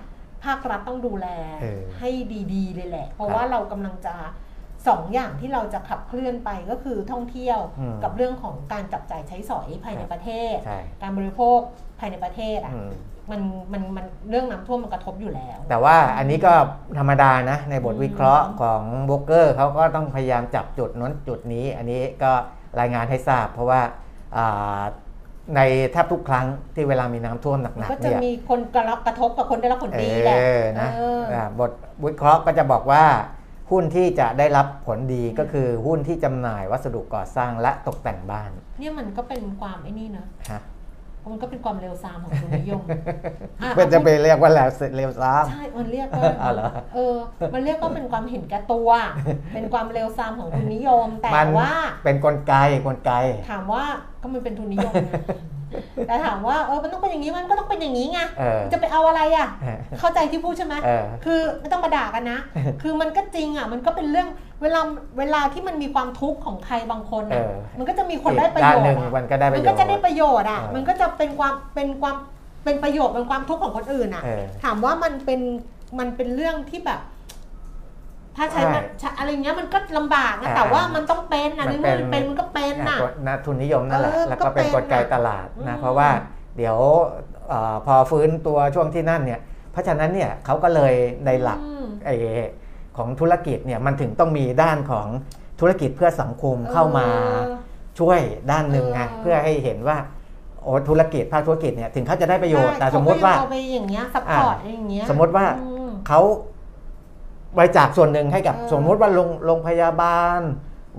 [0.44, 1.28] ภาครัฐต้องดูแล
[1.62, 2.10] เออให้
[2.54, 4.14] ดีๆเลยแหละ เพราะครับว่าเรากำลังจะ
[4.88, 11.58] สองอย่างที่เราจะขับเคลื่อนไปก็คือท่องเที่ยวอืมกับเรื่องของการจับจ่ายใช้สอยภายในประเทศใช่การบริโภค
[12.00, 12.90] ภายในประเทศอะอืม
[13.30, 13.40] มัน
[13.72, 16.52] มันมันเรื่องน้ำท่วมมันกระทบอยู่แล้ว แต่ว่าอันนี้ก็
[16.98, 22.32] ธรรมดานะ ในบทอืมวิเคราะห์ของโบรกเกอร์เขาก็ต้องพยายามจับจุดนั้นจุดนี้ อันนี้ก็
[22.80, 23.80] รายงานให้ทราบ เพราะว่า
[24.36, 24.80] อ่า
[25.56, 25.60] ใน
[25.92, 31.70] แทบทุกครั้งที่เวลามีน้ำท่วมหมันนักก็ๆจะเนี่ยมีคนกระรับกระทบกับคนได้รับผลเอดีแหละอนะเอออ่าบท
[32.04, 33.04] วิเคราะห์ก็จะบอกว่า
[33.70, 40.62] หุ้นที่จะได้รับผลดีก็คือหุ้นที่จำหน่ายวัสดุก่อสร้างและตกแต่งบ้าน เนี่ยมันก็เป็นความไอ้นี่นะฮะ
[41.32, 42.82] มันก็เป็นความเร็วซามของทุนนิยม
[43.62, 47.16] อะเป็นจะไปเรียกว่าแล้วเสร็จเร็วซ้ใช่ มันเรียกก็อ๋อเหรอเออ
[47.54, 48.88] มันเรียกก็เป็นความเห็นแก่ตัว
[49.54, 51.72] เป็นความเร็วซามของทุนนิยม แต่มันว่า
[52.04, 52.54] เป็นกลไก
[52.86, 53.12] กลไก
[53.50, 53.84] ถามว่า
[54.22, 55.12] ก็มันเป็นทุนนิยมไง
[56.06, 62.38] แต่ถามว่าเออมันต้องเป็นอย่างนี้มันก็ต้องเป็นอย่างนี้ไงเออจะไปเอาอะไรอะเออเข้าใจที่พูดใช่ไหมเออคือไม่ต้องมาด่ากันนะ
[62.82, 64.28] คือมันก็จริงอะมันก็เป็นเรื่อง
[64.62, 64.80] เวลา
[65.18, 72.16] เวลาที่มันมีความทุกข์ของใครบางคนอะเออมันก็จะมีคนได้ประด้าโยนชหน์นึ่งอะมันก็ได้ประมันโยชก็น์จะได้ประโยชน์อะเออมันก็จะเป็นความเป็นความ
[72.64, 75.40] เป็นประโยชน์เป็นความทุกข์ของคนอื่นอะเออถามว่ามันเป็น
[75.98, 77.00] มันเป็นเรื่องที่แบบ
[78.36, 86.08] ถ้าใช้มันใช้อะไรเงี้ยมันก็ลำบากนะอ่าแต่ว่ามันต้องเป็นอะมัในนเมื่อเป็มันนเป็นมันก็เป็นอะน่ะกฎนะทุนนิยมนั่นแหละเออแล้วก็เป็นก็กเป็นลไกตลาดนะอืมเพราะว่า
[86.56, 86.76] เดี๋ยว
[87.48, 89.40] เอ่อพอฟื้นตัวช่วงที่นั่นเนี่ย
[89.72, 90.94] เพราะฉะนั้นเนี่ยเขาก็เลย
[91.26, 92.16] ในหลักอืมไอ้
[92.96, 95.06] ของธุรกิจเนี่ยมันถึงต้องมีด้านของ
[95.60, 97.06] ธุรกิจเพื่อสังคมเข้ามา
[97.44, 97.56] เออ
[97.98, 98.20] ช่วย
[98.50, 99.96] ด้านหนึ่งไงเออเพื่อให้เห็นว่า
[100.62, 106.20] โอ้ธุรกิจภาคธุรกิจเนี่ยถึงเขาจะได้ประโยชน์ใช่แต่สมมติว่าเขก็ยังเอาไปอย่างเงี้ย support อะไรอย่างเงี้ยสมมติว่าอืมเขา
[107.56, 110.40] บริจาคส่วนหนึ่งให้กับเออสมมติว่าโรงโรงพยาบาล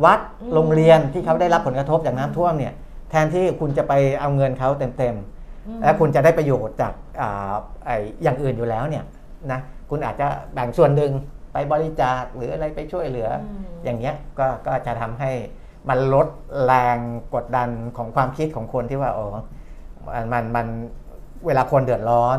[0.06, 2.74] วัดอืมโรงเรียนที่เขาได้รับผลกระทบจากน้ำท่วมเนี่ย
[3.10, 7.54] แทนที่คุณจะไปเอาเงินเขาเต็มอืมๆและคุณจะได้ประโยชน์จากอ่า
[7.86, 9.04] ไอ้อย่างอื่นอยู่แล้วเนี่ย
[9.52, 11.12] นะคุณอาจจะแบ่งส่วนหนึ่ง
[11.54, 15.32] ไปบริจาคหรืออะไรไปช่วยเหลืออมอย่างเงี้ยก็ก็จะทำให้
[15.90, 16.28] มันลด
[16.66, 16.98] แรง
[17.36, 19.28] กดดันของความคิดของคนที่ว่าอ๋อ
[20.14, 20.68] มันมันมัน
[21.46, 22.38] เวลาคนเดือดร้อน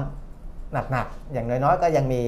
[0.93, 2.23] หนักๆอย่างน้อยๆก็ยังมี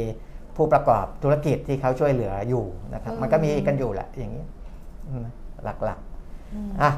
[0.57, 4.45] ผู้ประกอบธุรกิจที่เขาช่วยเหลืออยู่นะครับอืมมันก็มีกันอยู่แหละอย่างนี้
[5.09, 5.25] อืม
[5.65, 5.99] หลัก
[6.55, 6.91] อืมๆอะ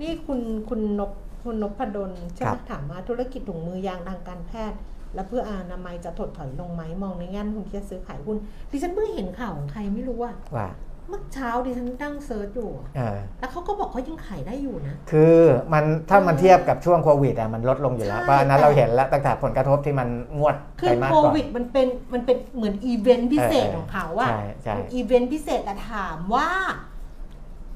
[0.00, 1.12] นี่คุณคุณนพ
[1.44, 4.78] คุณนพดลใช่ครัไหมบถามว่าธุรกิจถุงมือยางทางการแพทย์
[5.14, 8.36] และเพื่ออนามัยจะถดถอยลงไหมมองในแง่ทุนที่จะซื้อขายหุ้น
[8.70, 10.68] ดิฉันเพิ่งเห็นข่าวของใครไม่รู้ว่าว่า
[11.10, 15.36] เมื่อเช้าดิฉันตั้ง search อยู่อะเออแล้วเขาก็บอกเขายังขายได้อยู่นะ คือ
[15.72, 20.08] มันถ้ามันเทียบกับช่วงโควิดอะมันลดลงอยู่แล้วใช่เพราะอันนั้นแต่เราเห็นแล้วตั้งแต่ผลกระทบที่มัน
[20.38, 26.48] งวดคืไตรอมาสโคก่อน วิดมันเป็นมันเป็นเหมือนอีเวนต์พิเศษเออของเขาอะใช่ใช่มันอีเวนต์พิเศษแต่ถามว่า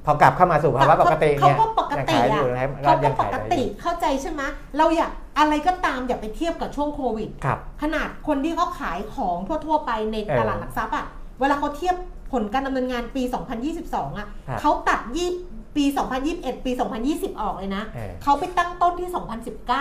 [0.07, 4.43] พอกลับเข้ามาสู่ภาวะปกติเขาเนี่ยก็ปกยังติขายออะยู่นะครับเขาก็ยังปขายกได้อติยู่เข้าใจใช่ไหม
[4.79, 11.07] เราอยากอะไรก็ตามอย่าไปเทียบกับช่วงโควิด ครับ ขนาดคนที่เขาขายของทั่วๆไปในเออ ตลาดหลักทรัพย์อะ
[11.41, 11.97] เวลาเขาเทียบ
[12.33, 13.23] ผลการดำเนินงานปี
[13.71, 15.31] 2022อะครับเขาตัดยี่
[15.77, 15.85] ปี
[16.25, 16.73] 2021 ปี
[17.07, 19.23] 2020 ออกเลยนะเออ เขาไปตั้งต้นที่เออ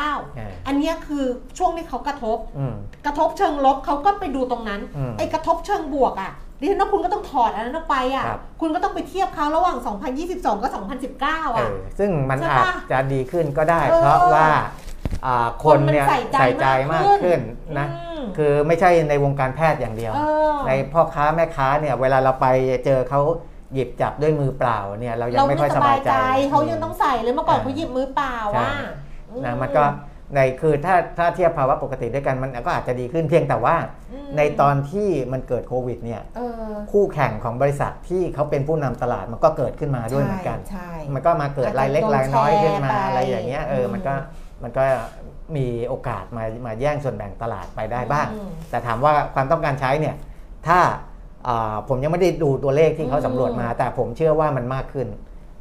[0.08, 1.26] 2019อันเนี้ยคือ
[1.58, 2.76] ช่วงที่เขากระทบ อืม
[3.06, 9.78] กระทบเชิงลบเขาก็ไปดูตรงนั้น อืมไอ้กระทบเชิงบวกอะดิฉันว่าคุณก็ต้องถอดอันนั้นออกไปอะครับ คุณก็ต้องไปเทียบเขาระหว่าง
[10.20, 10.72] 2022 กับ
[11.14, 14.83] 2019เออะอซึ่งมันใช่อาจปะจะดีขึ้นก็ได้ เออ เพราะว่าอ่า
[15.64, 17.40] คนเนี่ยคนมันใส่ใจใส่ใจมากมากขึ้ขึ้น
[17.76, 20.20] นนะอืมคือไม่ใช่ในวงการแพทย์อย่างเดียวเอ
[20.52, 22.48] อในพ่อค้าแม่ค้าเนี่ยเวลาเราไป
[22.86, 23.22] เจอเขา
[23.74, 26.16] หยิบจับด้วยมือเปล่าเนี่ยเรายังเราไม่ไม่ค่อยสสบาบายยใจใจ
[26.50, 28.72] เขายังต้องใส่เลยเมื่อก่อนเออเขาหยิบมือเปล่าใช่ว่า
[29.46, 29.84] นะมันก็
[30.36, 33.76] ในคือถ้าถ้าเทียบภาวะปกติด้วยกันมันก็อาจจะดีขึ้นเพียงแต่ว่า
[34.38, 44.14] ในตอนที่มันเกิดโควิดเนี่ยเออคู่แข่งของบริษัทที่เขาเป็นผู้นำตลาดมันก็เกิดขึ้นมาด้วยเหมือนกันใช่มันก็มาเกิดรายเล็กรายน้อยขึ้นมาอาจจะโดนแชร์ไปอะไรอย่างเงี้ยเออมันก็
[44.64, 44.84] มันก็
[45.56, 50.16] มีโอกาสมามาแย่งส่วนแบ่งตลาดไปได้บ้างอืมแต่ถามว่าความต้องการใช้เนี่ย
[50.68, 50.80] ถ้า
[51.48, 55.08] อ่าผมยังไม่ได้ดูตัวเลขที่เขาสำรวจมา แต่ผมเชื่อว่ามันมากขึ้น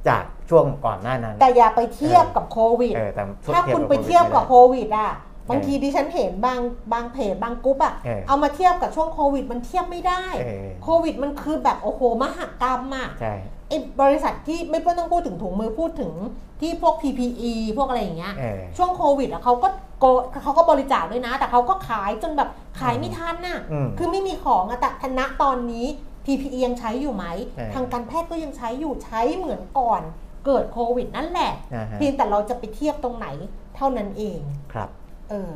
[0.09, 3.23] จากช่วงก่อนหน้านั้น แต่อย่าไปเทียบกับโควิดเออแต่
[3.55, 5.13] ถ้าคุณไปเทียบกับโควิดวิดอะ
[5.51, 6.61] บางทีดิฉันเห็นบาง
[6.93, 13.62] บางเพจบางกรุ๊ปอะเออเอามาเทียบกับช่วงโควิด มันเทียบไม่ได้เออโควิดมันคือแบบโอ้โหมหกรรมอะใช่ไอ้
[14.03, 16.13] บริษัทที่ไม่ต้องพูดถึงถุงมือพูดถึง
[16.61, 19.69] ที่พวก PPE พวกอะไรอย่างเงี้ยเออช่วงโควิดอะเขาก็
[20.01, 20.05] โก
[20.43, 22.49] เขาก็บริจาคด้วยนะ แต่เขาก็ขายจนแบบ
[22.81, 25.87] ขายไม่ทันน่ะอืมคือไม่มีของอะแต่คณะตอนนี้
[26.27, 30.03] PPE ยังใช้อยู่ไหมเออทางการแพทย์ก็ยังใช้อยู่ใช้เหมือนก่อน
[30.47, 33.29] เกิดโควิดนั่นแหละอ่าฮะเพียงแต่เราจะไปเทียบตรงไหน
[33.77, 34.41] เท่านั้นเอง
[34.73, 34.89] ครับ
[35.31, 35.53] เออ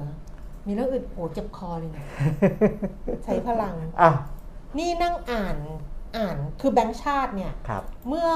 [0.67, 2.03] มีเรื่องอื่นโอ้เจ็บคอเลยนะ
[3.25, 4.17] ใช้พลังอ้าว
[4.79, 5.57] นี่นั่งอ่าน
[6.17, 8.29] อ่านคือแบงค์ชาติเนี่ยครับ เมื่อ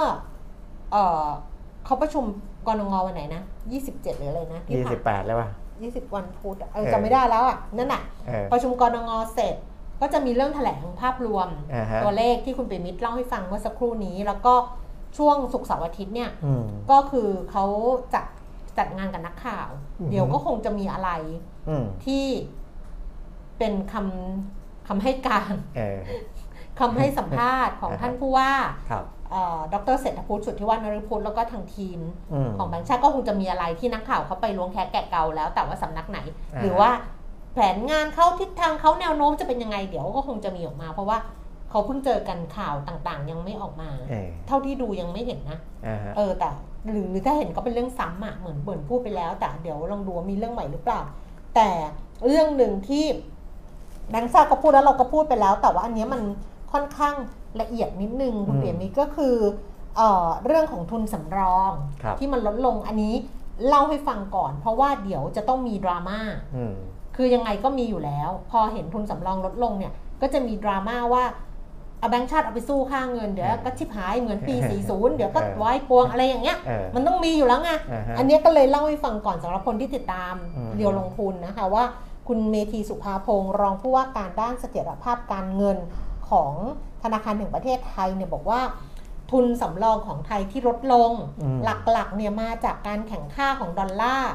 [0.93, 1.27] เออ
[1.85, 2.25] เขาประชุม
[2.67, 3.43] กรงงวันไหนนะ
[3.77, 5.49] 27หรืออะไรนะที่ยี่ผ่าสินบแปดแล้วป่ะ
[5.83, 9.55] ยี่สิบวันพุธอะเออเออ จำไม่ได้แล้วอะนั่นน่ะ เออ ประชุมกรงงเสร็จ
[10.01, 14.55] ก็จะมีเรื่องแถลงภาพรวม อ่าฮะ ตัวเลขที่คุณเปรมิตรเล่าให้ฟังเมื่อสักครู่นี้ แล้วก็
[15.19, 17.65] ช่วงศุกร์เสาร์อาทิตย์เนี่ย อืม ก็คือเขา
[18.15, 18.25] จัด
[18.79, 19.69] จัดงานกับนักข่าว
[20.01, 21.11] อือฮึ เดี๋ยวก็คงจะมีอะไร
[21.69, 22.27] อืมที่
[23.59, 25.99] เป็นคำคำให้การ เออ
[26.81, 28.51] คำให้สัมภาษณ์ของอ่าฮะท่านผู้ว่า
[28.91, 32.01] ครับเอ่อดรเศรษฐพุทธสุทธิวัฒนฤพุทธแล้วก็ทางทีม
[32.33, 36.19] อืมของแบงค์ชาติก็คงจะมีอะไรที่นักข่าวเขาไปล้วงแคะแกะเกาแล้ว แต่ว่าสำนักไหน
[36.55, 36.91] อ่าหรือว่า
[37.55, 41.19] แผนงานเขาทิศทางเขาแนวโน้มจะเป็นยังไงเดี๋ยวก็คงจะมีออกมา เพราะว่า
[41.71, 46.49] เขาเพิ่งเจอกันข่าวต่างๆ ยังไม่ออกมาเออเท่าที่ดูยังไม่เห็นนะอ่าฮะเออแต่
[46.91, 51.01] หรือหรือถ้าเห็นก็เป็นเรื่องซ้ำอะเหมือนเบิร์นพูดไปแล้ว แต่เดี๋ยวลองดูว่ามีเรื่องใหม่หรือเปล่า
[51.55, 51.69] แต่
[52.27, 53.05] เรื่องหนึ่งที่
[54.11, 56.23] แบงค์ชาติก็พูดแล้วเราก็พูดไปแล้ว แต่ว่าอันเนี้ยมัน
[56.73, 57.15] ค่อนข้าง
[57.61, 59.37] ละเอียดนิดนึงคุณอืมเปี่ยมนี้ก็คือ
[59.97, 63.15] เอ่อเรื่องของทุนสำรองครับที่มันลดลงอันนี้
[63.69, 66.19] เล่าให้ฟังก่อน เพราะว่าเดี๋ยวจะต้องมีดราม่า
[66.57, 66.75] อืม
[67.17, 71.25] คือยังไงก็มีอยู่แล้ว พอเห็นทุนสำรองลดลงเนี่ย ก็จะมีดราม่าว่า
[71.99, 74.55] เอาแบงค์ชาติเอาไปสู้ค่าเงินเดี๋ยวก็ชิบหายเหมือนปี
[74.87, 81.85] 40 เดี๋ยวก็เออไว้ปวงอะไรอย่างเงี้ยเออมันต้องมีอยู่แล้วไงอ่าฮะอันเนี้ยก็เลยเล่าให้ฟังก่อนสำหรับคนที่ติดตามอืมเรียวลงทุนนะคะว่า
[82.29, 85.79] คุณเมธีสุภาพงศ์รองผู้ว่าการด้านเสถียรภาพการเงิน
[86.31, 86.53] ของ
[87.03, 88.61] ธนาคารแห่งประเทศไทยเนี่ยบอกว่า
[89.31, 91.59] ทุนสำรองของไทยที่ลดลงอืม
[91.93, 94.33] หลักๆเนี่ยมาจากการแข่งค่าของดอลลาร์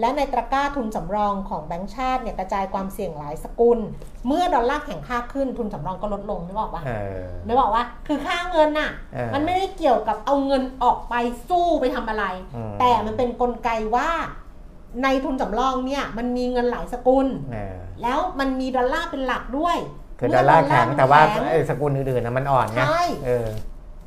[0.00, 3.78] และในตะกร้าทุนสำรองของแบงก์ชาติเนี่ยกระจายความเสี่ยงหลายสกุล
[4.26, 6.92] เมื่อดอลลาร์แข่งค่าขึ้นทุนสำรองก็ลดลงนึกออกปะเอ
[7.22, 11.14] อนึกออกว่าคือค่าเงินน่ะเออมันไม่ได้เกี่ยวกับเอาเงินออกไป
[11.48, 12.24] สู้ไปทำอะไร
[12.56, 14.10] อืมแต่มันเป็นนกลไกว่า
[15.02, 19.76] ในทุนสำรองเนี่ยมันมีเงินหลายสกุลเออแล้วมันมีดอลลาร์เป็นหลักด้วย
[20.18, 23.48] คือดอลลาร์แข็งเมื่อแต่ว่าดอลลร์มันไอ้แข็งสกุลอื่นๆนะมันอ่อนไงใช่เออ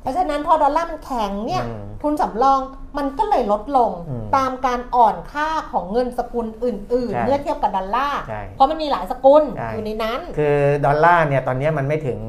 [0.02, 2.60] เพราะฉะนั้นพอดอลลาร์มันแข็งเนี่ยอืมทุนสำรอง
[2.98, 10.56] มันก็เลยลดลงอืมตามการอ่อนค่าของเงินสกุลอื่นใช่ๆเมื่อเทียบกับดอลลาร์ใช่เพราะมันมีหลายสกุลใช่อยู่ในนั้น คือ
[10.86, 12.20] ดอลลาร์เนี่ยตอนนี้มันไม่ถึง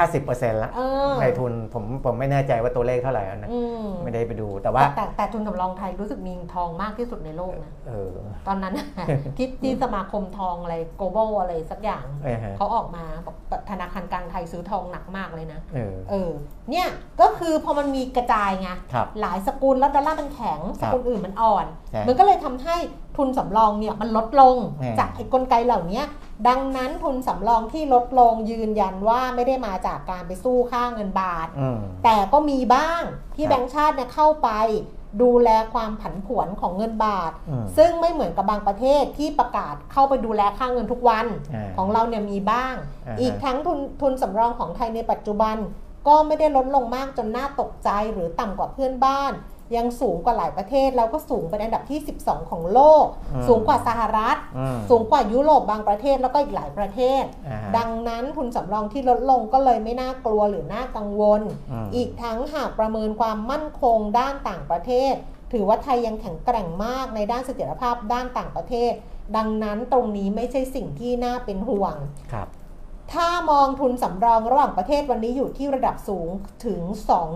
[0.00, 0.80] 50%แล้วเอ
[1.10, 8.12] อ ในทุนผมผมไม่แน่ใจว่าตัวเลขเท่าไหร่แล้วนะอืมไม่ได้ไปดูแต่ว่า แต่แต่แต่ทุนสำรองไทยรู้สึกมีทองมากที่สุดในโลกนะ เออ
[8.46, 8.74] ตอนนั้น
[9.36, 13.36] ที่ที่สมาคมทองอะไร global อะไรสักอย่าง เออฮะ เขาออกมาบอก
[13.70, 16.30] ธนาคารกลางไทยซื้อทองหนักมากเลยนะ เออ เออ
[16.70, 16.86] เนี่ย
[17.20, 22.76] ก็คือพอมันมีกระจายไง ครับหลายสกุลแล้วดอลลาร์มันแข็งคสรับกุลอื่นมันอ่อน ใช่ มันก็เลยทำให้
[23.16, 26.02] ทุนสำรองเนี่ยมันลดลงอืมจากไอ้กลไกเหล่านี้
[26.48, 33.02] ดังนั้นทุนสำรองที่ลดลงยืนยันว่าไม่ได้มาจากการไปสู้ค่าเงินบาทอืมแต่ก็มีบ้าง
[33.36, 34.50] ที่ครับแบงก์ชาติเนี่ยเข้าไป
[35.22, 42.74] ดูแลความผันผวนของเงินบาทอืมซึ่งไม่เหมือนกับบางประเทศที่ประกาศเข้าไปดูแลค่าเงินทุกวันอ่าของเราเนี่ยมีบ้าง
[43.06, 45.56] อ่าฮะอีกทั้งทุนทุนสำรองของไทยในปัจจุบัน
[46.08, 49.32] ก็ไม่ได้ลดลงมากจนน่าตกใจหรือต่ำกว่าเพื่อนบ้าน
[49.76, 65.14] ยังสูงกว่าหลายประเทศแล้วก็สูงเป็นอันดับที่ 12 ของโลก อืมสูงกว่าสหรัฐ อืมสูงกว่ายุโรปบางประเทศแล้วก็อีกหลายประเทศ อ่าฮะดังนั้นทุนสำรองที่ลดลงก็เลยไม่น่ากลัวหรือน่ากังวล อืม อีกทั้งหากประเมินความมั่นคงด้านต่างประเทศ
[65.52, 68.92] ถือว่าไทยยังแข็งแกร่งมากในด้านเสถียรภาพด้านต่างประเทศ
[69.36, 71.96] ดังนั้นตรงนี้ไม่ใช่สิ่งที่น่าเป็นห่วง
[72.32, 72.48] ครับ
[73.14, 76.28] ถ้ามองทุนสำรองระหว่างประเทศวันนี้อยู่ที่ระดับสูง
[76.66, 76.80] ถึง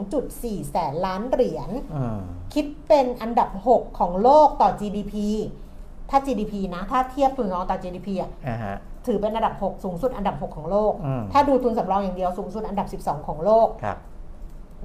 [0.08, 2.18] 2.4 แสนล้านเหรียญอืม
[2.54, 5.14] คิดเป็นอันดับ 6 ของโลกต่อ GDP
[6.10, 13.98] ถ้า GDP นะ ถ้าเทียบทุนสำรองต่อ GDP อะอ่าฮะถือเป็นอันดับ 6 สูงสุดอันดับ 6 ของโลกอืมถ้าดูทุนสำรองอย่างเดียวสูงสุดอันดับ 12 ของโลกครับ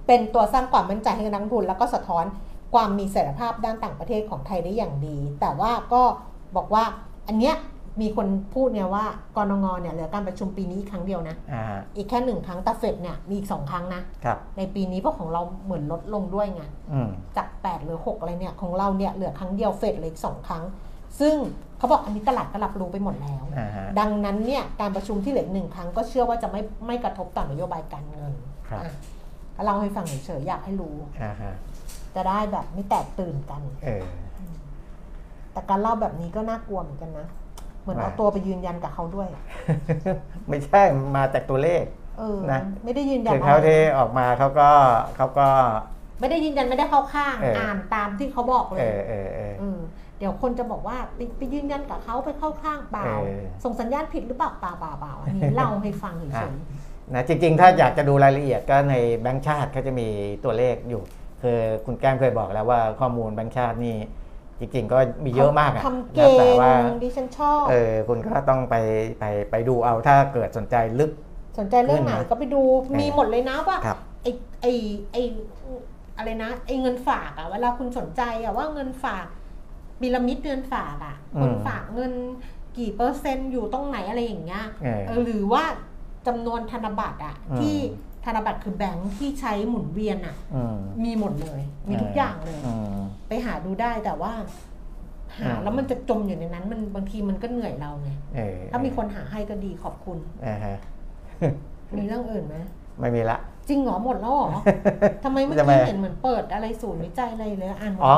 [0.07, 2.25] เป็นตัวสร้างความมั่นใจให้กับนักลงทุน แล้วก็สะท้อน
[2.73, 6.01] ความมีเสถียรภาพด้านต่างประเทศของไทยได้อย่างดี แต่ว่าก็
[6.55, 6.83] บอกว่า
[7.27, 7.55] อันเนี้ย
[8.01, 9.05] มีคนพูดเนี่ยว่า
[9.37, 16.63] กรงงเนี่ยเหลือการประชุมปีนี้อีกครั้งเดียวนะอ่าฮะอีกแค่หนึ่งครั้งแต่เฟดเนี่ยมีอีกสองครั้งนะครับในปีนี้เพราะของเราเหมือนลดลงด้วยไง
[16.93, 20.63] อืมจาก8หรือ6อะไรเนี่ยของเราเนี่ยเหลือครั้งเดียวเฟดเหลยอีกสองครั้ง
[21.19, 21.35] ซึ่ง
[21.77, 28.33] เขาบอกอันนี้ตลาดก็รับรู้ไปหมดแล้ว อ่าฮะ ดังนั้นเนี่ยการประชุมที่เหลืออกหนึ่งครั้งก็เชื่อว่าจะไม่ไม่กระทบต่อนโยบายการเงิน
[28.69, 28.91] ครับ อะ
[29.55, 31.53] ก็เล่าให้ฟังเฉยๆอยากให้รู้ อ่าฮะ
[32.15, 34.03] จะได้แบบไม่แตกตื่นกัน เออ
[35.53, 37.27] แต่การเล่าแบบนี้ก็น่ากลัวเหมือนกันนะ
[37.81, 39.27] เหมือนว่าเอาตัวไปยืนยันกับเขาด้วย
[40.47, 40.81] ไม่ใช่
[41.15, 41.83] มาจากตัวเลข
[42.19, 44.69] เออนะไม่ได้ยืนยันคืออะเขาไรที่ออกมาเขาก็
[45.15, 45.47] เขาก็
[46.19, 49.79] ไม่ได้ยืนยันไม่ได้เข้าข้างเอออ่อ่านตามที่เขาบอกเลเอยอเออเออเออ
[50.19, 56.53] เดี๋ยวคนจะบอกว่าไปไปยืนยันกับเขาไปเข้าข้างเปล่าเออส่งสัญญาณผิดหรือเปล่าเปล่าเปล่าเปล่าอันนี้เล่าให้ฟังเฉอะย
[57.13, 60.07] นะจริง ๆ ถ้าอยากจะดูรายละเอียดก็ในแบงค์ชาติเขาจะมี
[60.43, 61.01] ตัวเลขอยู่
[61.41, 63.95] คือคุณแก้มเคยบอกแล้วว่าข้อมูลแบงค์ชาตินี่
[64.61, 66.71] จริงๆก็มีๆเยอะมากอะทำนะเก่งแต่ว่า
[67.03, 68.75] ดิฉันชอบเออคุณก็ต้องไป
[69.19, 71.11] ไปไปดูเอาถ้าเกิดสนใจลึก
[71.59, 72.61] สนใจเรื่องไหนขึ้นมาก็ไปดู
[72.99, 74.27] มีหมดเลยนะว่าครับไอ
[74.61, 74.65] ไอ
[75.11, 75.17] ไอ
[76.17, 79.27] อะไรนะไอเงินฝากอะเวลาคุณสนใจอะว่าเงินฝาก
[80.01, 82.13] พีระมิดเงินฝากอะอืมคนฝากเงิน
[82.77, 85.63] กี่เปอร์เซ็นต์อยู่ตรงไหนอะไรอย่างเงี้ยเออเออหรือว่า
[86.27, 87.77] จำนวนธนบัตรอะอืมที่
[88.25, 94.33] ธนบัตรคือแบงค์ที่ใช้หมุนเวียนอะอืมมีหมดเลย มีทุกอย่างเลยอืมไปหาดูได้แต่ว่า
[95.39, 100.77] หาอืมแล้วมันจะจมอยู่ในนั้น มันบางทีมันก็เหนื่อยเราไงเออถ้ามีคนหาให้ก็ดีขอบคุณอ่าฮะ
[101.97, 102.55] มีเรื่องอื่นไหม
[102.99, 103.37] ไม่มีละ
[103.71, 104.49] จริงเหรอหมดแล้วเหรอ
[105.23, 108.17] ทำไมเมื่อทำไมกี้เห็นเหมือนเปิดอะไรศูนย์วิจัยอะไรเลยอ่านหมดอ๋อ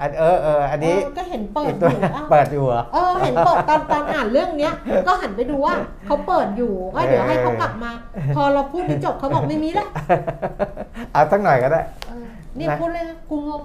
[0.00, 4.74] อันเออเอออันนี้เออก็เห็นเปิอีดกอตัวยู่อ้าวเปิดอยู่เหรอเออเห็นเปิดตอนตอนอ่านเรื่องเนี้ย
[5.06, 5.74] ก็หันไปดูว่า
[6.06, 7.90] เขาเปิดอยู่ก็เดี๋ยวให้เขากลับมา
[8.36, 9.88] พอเราพูดนี้จบเขาบอกไม่มีแล้ว
[11.12, 12.26] เอาสักหน่อยก็ได้เออ
[12.58, 13.60] นี่นะพูดเลยนะกูงง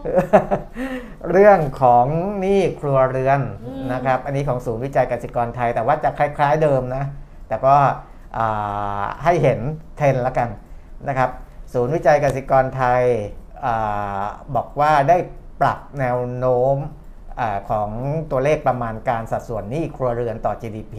[1.32, 2.06] เรื่องของ
[2.40, 7.04] หนี้ครัวเรือนอืมนะครับ อันนี้ของศูนย์วิจัยกสิกรไทย แต่ว่าจะคล้าย ๆเดิมนะ
[7.48, 7.76] แต่ก็
[8.38, 9.60] อ่าให้เห็น
[9.98, 10.50] เทรนด์ละกัน
[11.08, 11.30] นะครับ
[11.74, 13.04] ศูนย์วิจัยกสิกรไทย
[13.66, 14.26] อา
[14.56, 15.18] บอกว่าได้
[15.62, 16.78] ปรับแนวโน้ม
[17.40, 17.90] อาของ
[18.32, 20.96] ตัวเลขประมาณการสัดส่วนหนี้ครัวเรือนต่อ GDP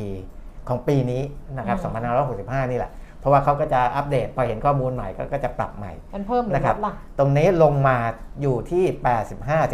[0.69, 1.23] ของปีนี้
[1.59, 7.97] นะครับอืม2565 นี่แหละ เพราะว่าเขาก็จะอัปเดตพอเห็นข้อมูลใหม่ก็ก็จะปรับใหม่มันเพิ่มหรือนะคลรับดล่ะตรงนี้ลงมา
[8.43, 8.85] อยู่ที่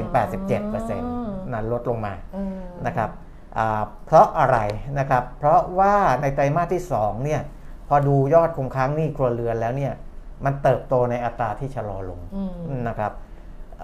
[0.00, 3.10] 85-87%เปอร์เซ็นต์อ๋อนั้นลดลงมาเออนะครับ
[3.58, 4.58] อ่าเพราะอะไร
[4.98, 7.40] นะครับ เพราะว่าในไตรมาสที่2เนี่ย
[7.88, 9.92] พอดูยอดคงค้างหนี้ครัวเรือนแล้วเนี่ย
[10.44, 12.42] มันเติบโตในอัตราที่ชะลอลงอื
[12.78, 13.12] มนะครับ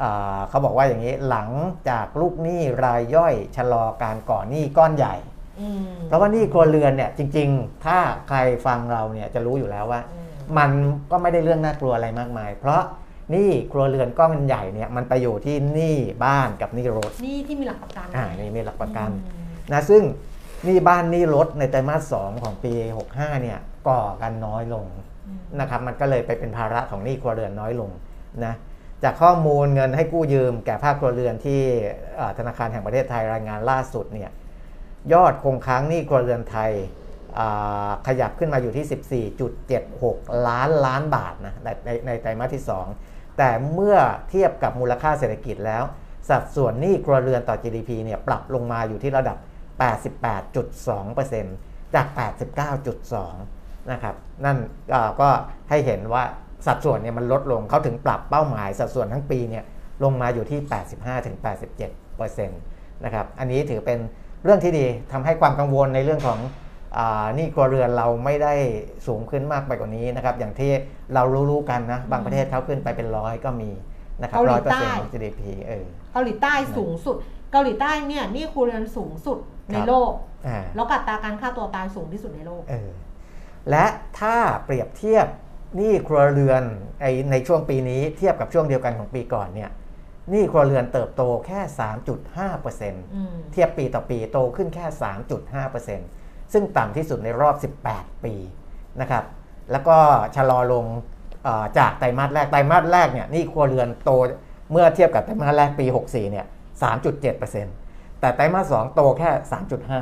[0.00, 1.48] อ่าเขาบอกว่าอย่างนี้หลัง
[1.88, 5.16] จากลูกหนี้รายย่อยชะลอการก่อหนี้ก้อนใหญ่
[5.60, 7.98] อืมเพราะว่าหนี้ครัวเรือนเนี่ยจริง ๆ ถ้า
[8.28, 10.26] ใครฟังเราเนี่ยจะรู้อยู่แล้วว่าอืม
[10.58, 10.70] มัน
[11.10, 12.82] ก็ไม่ได้เรื่องน่ากลัวอะไรมากมาย เพราะ
[13.30, 20.02] หนี้ครัวเรือนก้อนใหญ่เนี่ยมันไปอยู่ที่หนี้บ้านกับหนี้รถนี่ที่มีหลักประกันอ่านี่มีหลักประกันอืมนะซึ่ง
[20.64, 22.72] หนี้บ้านหนี้รถในไตรมาสสองของปี
[23.08, 23.58] 65เนี่ย
[23.88, 25.09] ก่อกันน้อยลงอืม
[25.60, 27.90] นะครับมันก็เลยไปเป็นภาระของหนี้ครัวเรือนน้อยลง
[28.44, 28.54] นะ
[29.04, 31.60] จากข้อมูลเงินให้กู้ยืมแก่ภาคครัวเรือนที่
[32.38, 34.30] ธนาคารแห่งประเทศไทยรายงานล่าสุดเนี่ย
[35.12, 36.72] ยอดคงค้างหนี้ครัวเรือนไทย
[38.06, 39.28] ขยับขึ้นมาอยู่ที่
[39.86, 42.64] 14.76 ล้านล้านบาทนะในในในไตรมาสที่
[43.00, 43.96] 2 แต่เมื่อ
[44.30, 45.82] เทียบกับมูลค่าเศรษฐกิจแล้ว
[46.28, 49.38] สัดส่วนหนี้ครัวเรือนต่อ GDP เนี่ยปรับลงมาอยู่ที่ระดับ
[50.60, 52.06] 88.2%จาก
[52.78, 53.59] 89.2
[53.92, 54.14] นะครับ
[54.44, 54.56] นั่น
[54.90, 55.28] เอ่อก็
[55.70, 56.22] ให้เห็นว่า
[56.66, 59.64] สัดส่วนเนี่ยมันลดลงเขาถึงปรับเป้าหมายสัดส่วนทั้งปีเนี่ย
[60.04, 60.60] ลงมาอยู่ที่
[62.38, 63.98] 85-87%นะครับอันนี้ถือเป็น
[64.44, 66.38] เรื่องที่ดีทำให้ความกังวลในเรื่องของ
[66.98, 68.54] อาหนี่ครัวเรือนเราไม่ได้
[69.06, 70.72] สูงขึ้นมากไปกว่านี้นะครับอย่างที่
[71.14, 73.70] เรารู้ๆกันนะบางประเทศเขาขึ้นไปเป็นร้อยก็มี
[74.22, 77.16] นะครับเกาหลีร้อยเปอร์ใต้เซ็นต์ของ GDP เออเกาหลีใต้สูงสุด
[77.52, 79.38] เกาหลีใต้เนี่ยหนี่ครัวเรือนสูงสุด
[79.72, 80.12] ในครับโลก
[80.46, 82.88] อ่าแล้วกัตราการฆ่าตัวตายสูงที่สุดในโลกเออ
[83.70, 83.86] และ
[84.20, 85.26] ถ้าเปรียบเทียบ
[85.76, 86.62] หนี้ครัวเรือน
[87.00, 89.70] ในในช่วงปีนี้เทียบกับช่วงเดียวกันของปีก่อนเนี่ย
[90.30, 91.60] หนี้ครัวเรือนเติบโตแค่
[92.38, 94.86] 3.5%อืมเทียบปีต่อปีโตขึ้นแค่
[95.88, 97.54] 3.5%ซึ่งต่ำที่สุดในรอบ
[97.88, 98.34] 18 ปี
[99.00, 99.24] นะครับ
[99.72, 99.96] แล้วก็
[100.36, 100.84] ชะลอลง
[101.44, 104.10] เอ่อจากไตรมาสแรกไตรมาสแรกเนี่ยหนี่ครัวเรือนโต
[104.70, 106.46] เมื่อเทียบกับไตรมาสแรกปี 64 เนี่ย
[107.12, 109.30] 3.7%แต่ไตรมาส 2 โตแค่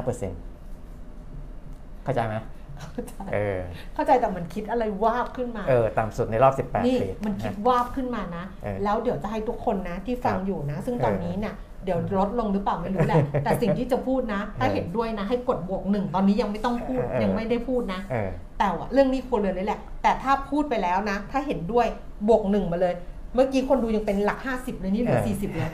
[0.01, 2.35] 3.5%เข้าใจไหม
[2.81, 3.59] เข้าใจเออ
[3.95, 11.55] เข้าใจแต่มันคิดอะไรวาบขึ้นมา เออต่ำสุดในรอบ 18นี่ปีมันคิดนะวาบขึ้นมานะเออแล้วเดี๋ยวจะให้ทุกคนนะที่ฟังครับอยู่นะ ซึ่งตอนเออนี้เนี่ย
[11.85, 21.87] เดี๋ยวลดลงหรือเปล่าไม่รู้แหละ แต่สิ่งที่จะพูดนะ ถ้าเออเห็นด้วยนะ ให้กดบวกหนึ่งตอนนี้ยังไม่ต้องพูดเออเออยังไม่ได้พูดนะเออแต่ว่าเรื่องนี้ครัวเรือนนี่แหละ แต่ถ้าพูดไปแล้วนะ ถ้าเห็นด้วย
[22.29, 22.95] บวกหนึ่งมาเลย
[23.35, 25.71] เมื่อกี้คนดูยังเป็นหลัก 50เลยนี่เหลือเออ40เลย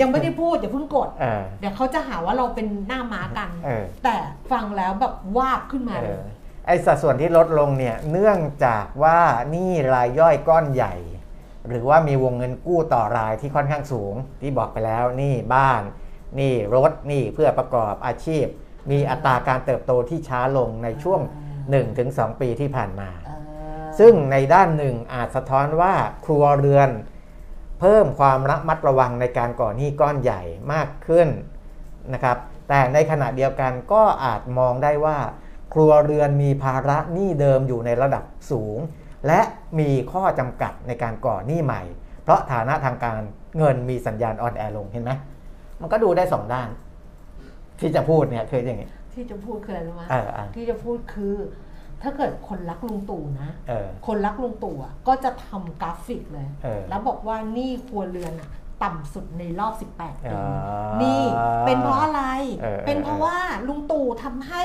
[0.00, 4.16] ยังไม่ได้พูดอย่าเพิ่งกด เออ เดี๋ยวเขาจะหาว่าเราเป็นหน้าม้ากัน เออ แต่
[4.52, 6.30] ฟังแล้วแบบวาบขึ้นมาเอเลอย
[6.66, 9.18] ไอสัดส่วนที่ลดลงเนี่ยเนื่องจากว่า
[9.50, 10.94] หนี่รายย่อยก้อนใหญ่
[11.68, 15.82] หรือว่ามีวงเงินกู้ต่อรายที่ค่อนข้างสูง ที่บอกไปแล้วหนี่บ้าน
[16.36, 18.44] หนี่รถหนี่เพื่อประกอบอาชีพ
[18.90, 21.20] มีอัตราการเติบโตที่ช้าลงในช่วง
[21.80, 23.38] 1-2 ปีที่ผ่านมา เออ
[23.98, 26.90] ซึ่งในด้านหนึ่งอาจสะท้อนว่าครัวเรือน
[27.80, 31.28] เพิ่มความระมัดระวังในการก่อหนี้ก้อนใหญ่มากขึ้น
[32.14, 32.36] นะครับ
[32.68, 35.16] แต่ในขณะเดียวกันก็อาจมองได้ว่า
[35.74, 38.78] ครัวเรือนมีภาระหนี้เดิมอยู่ในระดับสูง
[39.26, 39.40] และ
[39.78, 41.82] มีข้อจำกัดในการก่อหนี้ใหม่
[42.22, 43.16] เพราะฐานะทางการ
[43.58, 45.12] เงินมีสัญญาณอ่อนแอลงเห็นไหม
[45.80, 46.68] มันก็ดูได้สองด้าน
[47.80, 51.34] ที่จะพูดเนี่ยคืออย่างนี้ที่จะพูดคืออะไรรู้ไหมเออเออที่จะพูดคือ
[52.02, 58.50] ถ้าเกิดคนรักลุงตู่นะ เออ คนรักลุงตู่อะก็จะทำกราฟิกเลย เออ แล้วบอกว่าหนี่ครัวเรือนอะ
[58.82, 61.22] ต่ำสุดในรอบ 18 ปี อ่า นี่
[61.66, 62.22] เป็นเพราะอะไร
[62.60, 63.36] เออเป็นเพราะว่า
[63.68, 64.62] ลุงตู่ทำให้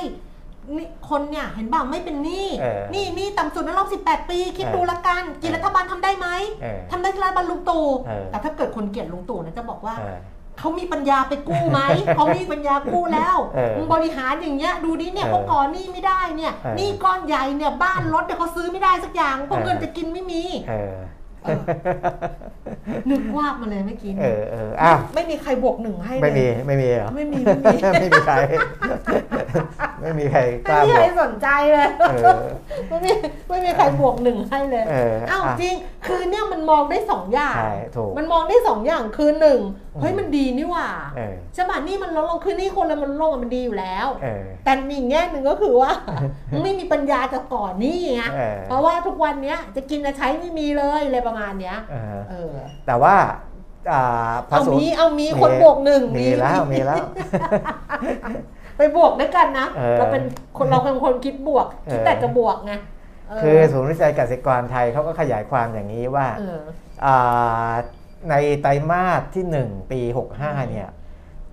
[0.75, 6.27] นี่คนเนี่ยเห็นบ่าไม่เป็นหนี้เออนี่นี่ต่ำสุดในรอบ 18 ปี คิดเออ ดูละกันกี่รัฐบาลทำได้ไหม
[6.61, 10.17] เออ ทำได้ที่รัฐบาลลุงตู่เออ แต่ถ้าเกิดคนเกลียดลุงตู่นะจะบอกว่า เออ
[10.59, 11.79] เขามีปัญญาไปกู้ไหม
[12.15, 20.97] เขามีปัญญากู้แล้วเออมึงบริหารอย่างเงี้ยดูดิเนี่ยเออเขาก่อหนี้ไม่ได้เนี่ยเออหนี้ก้อนใหญ่เนี่ยบ้านรถเนี่ยเขาซื้อไม่ได้สักอย่างเพราะเออเงินจะกินไม่มีเออเออ
[23.09, 28.35] นึกว่าบมาเลยเมื่อกี้เอเนี่ยอเอออ้าวไม่มีใครบวกหนึ่งให้เลยไม่มีไม่มีเหรอไม่มีไม่มีไม่มีใคร
[30.01, 32.39] ไม่มีใครกไม่ล้ามีบใคอรกสนใจเลยเออ
[32.89, 33.11] ไม่มี
[33.47, 35.75] ไม่มีใครบวกหนึ่งให้เลยเอออ้าวอะจริง
[36.07, 39.59] คือเนี่ยมันมองได้สองอย่างใช่ถูกมันมองได้สองอย่างคือหนึ่ง
[40.01, 40.87] เฮ้ยอืมมันดีนี่หว่า
[41.17, 45.91] เออใช่ป่ะนี่มันลดลงคือนี่คนละมันลดลงมันดีอยู่แล้วเออแต่อีกแง่หนึ่งก็คือว่า
[46.51, 52.53] มึงไม่มีปัญญาจะก่อนหนี่ไงเออเพราะว่าทุกวันเนี้ยจะกินจะใช้ไม่มีเลยอะไรประมาณเนี้ยเออเออ
[52.87, 53.15] แต่ว่า
[53.91, 57.03] อ่าพระเอาสูตมีรเอามีคนบวกหนึ่งมีแล้วมีแล้ว
[58.77, 60.23] ไปบวกด้วยกันนะเออเราเป็น
[60.57, 62.73] คนเราเป็นคนคิดบวกคิดเออแต่จะบวกไง
[63.39, 66.59] เคือศูนย์วิจัยเกษตรกรไทยเขาก็ขยายความอย่างนี้ว่าเออ
[67.05, 67.71] อ่า
[68.29, 70.01] ในไตรมาสที่ 1 ปี
[70.35, 70.89] 65 เนี่ย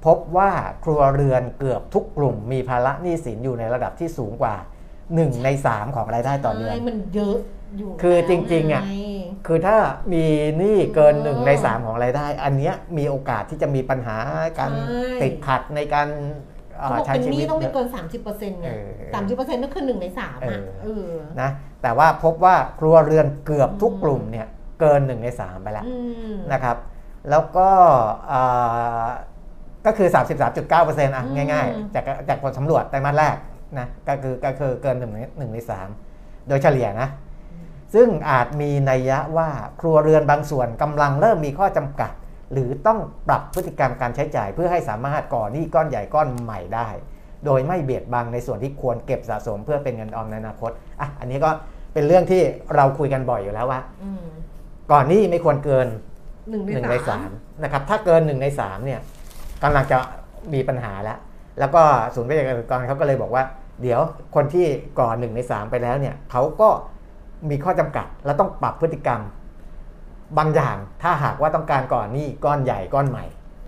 [0.04, 0.50] พบว่า
[0.84, 4.54] ครัวเรือนเกือบทุกกลุ่มมีภาระหนี้สินอยู่ในระดับที่สูงกว่า
[5.00, 7.36] 1 ใน 3 ของรายได้ต่อเดือนใช่มันเยอะ
[7.78, 9.76] อยู่คือแล้วจริงๆอะไคือถ้า
[10.12, 10.24] มี
[10.58, 14.16] หนี้เกินเออ1ใน3ของรายได้ อันเนี้ยมีโอกาสที่จะมีปัญหา
[14.58, 16.08] การใช่ ติดขัดในการ
[16.80, 21.50] อ่าเขาบอกใช้เป็นชีหวินี้ต ต้องไม่เยเกิอะน30เปอร์เซ็นต์ไงเออสามสิบเปอร์เซ็นต์นั่นคือหนึ่งในสามอะเออเอ อนะ
[21.82, 24.46] แต่ว่าพบว่าครัวเรือนเกือบทุกกลุ่มเนี่ย
[24.80, 25.94] เกิน1ใน3ไปแล้ว อื
[26.32, 26.76] ม นะครับ
[27.30, 27.68] แล้วก็
[28.32, 29.06] อ่า
[29.86, 33.36] ก็คือ 33.9%อะอืม ง่ายๆ จากจากผลสำรวจไตรมาสแรก
[33.78, 35.18] นะก็คือก็คือเกิน1ใน
[35.50, 35.58] 1ใน
[36.02, 37.08] 3โดยเฉลี่ยนะ
[37.94, 39.48] ซึ่งอาจมีนัยยะว่า
[39.80, 42.10] ครัวเรือนบางส่วนกำลังเริ่มมีข้อจำกัด
[42.52, 46.88] หรือต้องปรับพฤติกรรมการใช้จ่าย เพื่อให้สามารถก่อหนี้ก้อนใหญ่ก้อนใหม่ได้
[47.46, 50.70] โดยไม่เบียดบังในส่วนที่ควรเก็บสะสมเพื่อเป็นเงินออมในอนาคต
[51.00, 51.50] อะอันนี้ก็
[51.94, 52.42] เป็นเรื่องที่
[52.74, 54.24] เราคุยกันบ่อยอยู่แล้วว่าอืม
[54.92, 55.86] ก่อนหนี้ไม่ควรเกิน
[56.50, 57.30] หนึ่งในหนึ่งสาในมสาม
[57.62, 59.00] นะครับถ้าเกินหนึ่งในสามเนี่ย
[59.62, 59.98] กำลังจะ
[60.54, 61.18] มีปัญหาแล้ว
[61.58, 61.82] แล้วก็
[62.14, 63.44] ศูนย์วิจัยเกษตรกรเขาก็เลยบอกว่า
[63.82, 64.00] เดี๋ยว
[64.34, 64.66] คนที่
[65.00, 66.68] ก่อนหนึ่งในสามไปแล้วเนี่ยเขาก็
[67.50, 69.20] มีข้อจำกัด และต้องปรับพฤติกรรม
[70.38, 73.24] บางอย่างถ้าหากว่าต้องการก่อนหนี้ก้อนใหญ่ก้อนใหม่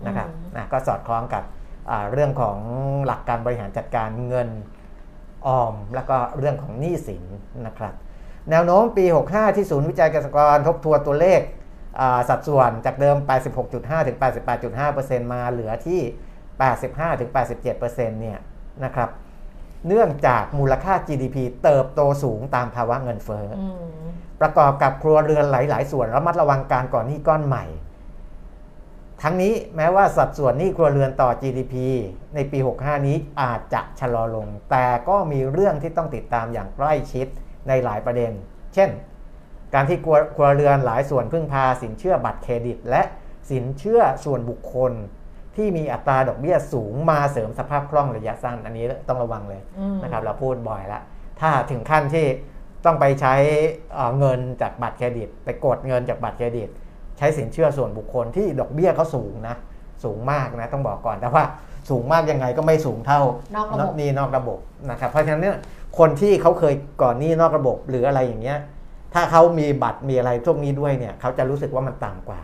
[0.07, 1.43] นะครับนะก็สอดคล้องกับ
[1.89, 2.57] อ่าเรื่องของ
[3.05, 4.49] หลักการบริหารจัดการเงิน
[5.47, 7.23] ออม แล้วก็เรื่องของหนี้สิน
[7.65, 7.93] นะครับ
[8.49, 11.41] แนวโน้มปี 65 ที่ศูนย์วิจัยเกษตรกรทบทวนตัวเลข
[11.99, 13.17] อ่าสัดส่วนจากเดิม
[13.61, 14.17] 86.5 ถึง
[14.73, 16.01] 88.5%มาเหลือที่
[16.59, 17.77] 85 ถึง 87%
[18.21, 18.39] เนี่ย
[18.83, 19.09] นะครับ
[19.87, 23.67] เนื่องจากมูลค่า GDP เติบโตสูงตามภาวะเงินเฟ้อออื
[24.05, 24.05] ม
[24.41, 27.65] ประกอบกับครัวเรือนหลาย ๆ ส่วนระมัดระวังการก่อนหนี้ก้อนใหม่
[29.21, 31.75] ทั้งนี้แม้ว่าสัดส่วนหนี้ครัวเรือนต่อ GDP
[32.35, 37.27] ในปี 65 นี้อาจจะชะลอลง แต่ก็มีเรื่องที่ต้องติดตามอย่างใกล้ชิด
[37.67, 38.31] ในหลายประเด็น
[38.73, 38.89] เช่น
[39.73, 43.01] การที่ครัวครัวเรือนหลายส่วนพึ่งพาสินเชื่อบัตรเครดิต และ
[43.49, 44.93] สินเชื่อส่วนบุคคล
[45.57, 51.01] ที่มีอัตราดอกเบี้ยสูงมาเสริมสภาพคล่องระยะสั้น อันนี้ต้องระวังเลยอืมนะครับ เราพูดบ่อยแล้ว
[51.41, 52.25] ถ้าถึงขั้นที่
[52.85, 53.33] ต้องไปใช้
[53.93, 56.69] เอ่อเงินจากบัตรเครดิต ไปกดเงินจากบัตรเครดิต
[57.17, 59.55] ใช้สินเชื่อส่วนบุคคลที่ดอกเบี้ยเขาสูงนะ
[60.03, 61.43] สูงมากนะต้องบอกก่อนแต่ว่า
[61.89, 63.21] สูงมากยังไงก็ไม่สูงเท่า
[63.55, 65.57] นอกระบบหนี้นอกระบบนะครับเพราะฉะนั้นเนี่ย
[65.99, 68.59] คนที่เขาเคยก่อนหนี้นอกระบบหรืออะไรอย่างเงี้ย
[69.13, 72.41] ถ้าเขามีบัตรมีอะไรพวกนี้ด้วยเนี่ยเขาจะรู้สึกว่ามันต่ำกว่า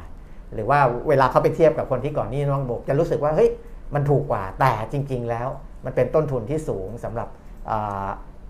[0.54, 3.50] หรือว่าเวลาเขาไปเทียบกับคนที่ก่อนนี้นอกระบบจะรู้สึกว่าเฮ้ย
[3.94, 5.48] มันถูกกว่าแต่จริง ๆ แล้ว
[5.86, 7.28] มันเป็นต้นทุนที่สูงสำหรับ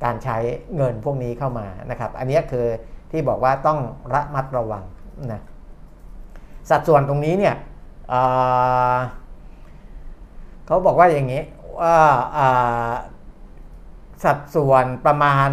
[0.04, 0.38] การใช้
[0.76, 2.66] เงินพวกนี้เข้ามานะครับ อันนี้คือ
[3.12, 3.80] ที่บอกว่าต้อง
[4.14, 4.84] ระมัดระวัง
[5.32, 5.42] นะ
[6.70, 7.56] สัดส่วนตรงนี้เนี่ย
[10.66, 11.42] เขาบอกว่าอย่างนี้
[11.80, 11.98] ว่า
[12.38, 12.92] อ่า
[14.24, 15.48] สัดส่วนประมาณ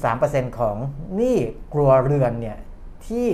[0.00, 0.76] 8.3%ของ
[1.16, 1.38] หนี้
[1.72, 2.58] ครัวเรือนเนี่ย
[3.06, 3.28] ที่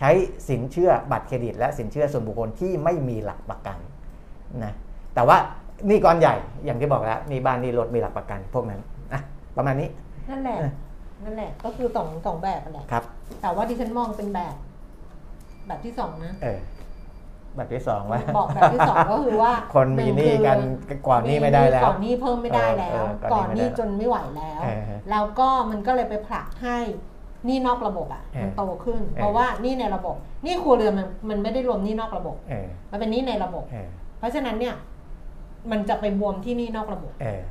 [0.00, 0.10] ใช้
[0.48, 3.78] สินเชื่อบัตรเครดิต และสินเชื่อส่วนบุคคลที่ไม่มีหลักประกัน
[4.64, 4.72] นะ
[5.14, 5.36] แต่ว่า
[5.86, 6.34] หนี่ก้อนใหญ่
[6.64, 8.80] อย่างที่บอกแล้วหนี่บ้านหนี่รถมีหลักประกันพวกนั้น
[9.12, 9.20] นะ
[9.56, 9.88] ประมาณนี้
[10.30, 10.70] นั่นแหละเออ
[11.24, 13.04] นั่นแหละก็คือสองสองแบบนั่นแหละครับ
[13.42, 14.54] แต่ว่าดิฉันมองเป็นแบบ
[15.66, 16.58] แบบที่สองนะเออ
[17.56, 20.58] แบบที่สองว่าบอกแบบที่สองก็คือว่า คนมีหนี้กัน
[21.08, 27.09] ก่อนหนี้ไม่ได้แล้วก่อนหนี้เพิ่มไม่ได้แล้เอวอเออก่ก่ออนนหหนี้นี้ไม่ได้จนไม่ไหวแล้วเออแล้วก็มันก็เลยไปผลักให้ห
[27.48, 33.88] นี้นอกระบบอะเออมันโตขึ้นเออเพราะว่าหนี้ในระบบหนี้ครัวเรือนมันมันไม่ได้รวมหนี้นอกระบบเออมันเป็นหนี้ในระบบเออ
[34.18, 34.74] เพราะฉะนั้นเนี่ย
[35.70, 37.42] มันจะไปบวมที่หนี้นอกระบบเออ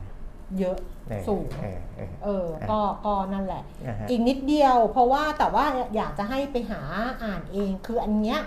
[0.60, 0.78] เยอะ
[1.10, 5.66] เออสูงเออเออเออก็ก็นั่นแหละนะฮะอีกนิดเดียว เพราะว่าแต่ว่า
[5.96, 6.82] อยากจะให้ไปหา
[7.24, 8.40] อ่านเอง คืออันเนี้ย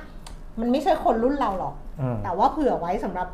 [0.60, 3.28] มันไม่ใช่คนรุ่นเราหรอกอืมแต่ว่าเผื่อไว้สำหรับ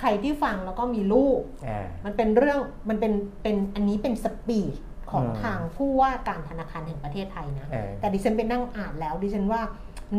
[0.00, 4.72] ใครที่ฟังแล้วก็มีลูกเออมันเป็นเรื่องมันเป็นเป็นอันนี้เป็นสปีด
[5.12, 9.62] ของอืมทางผู้ว่าการธนาคารแห่งประเทศไทยนะเออแต่ดิฉันไปนั่งอ่านแล้วดิฉันว่า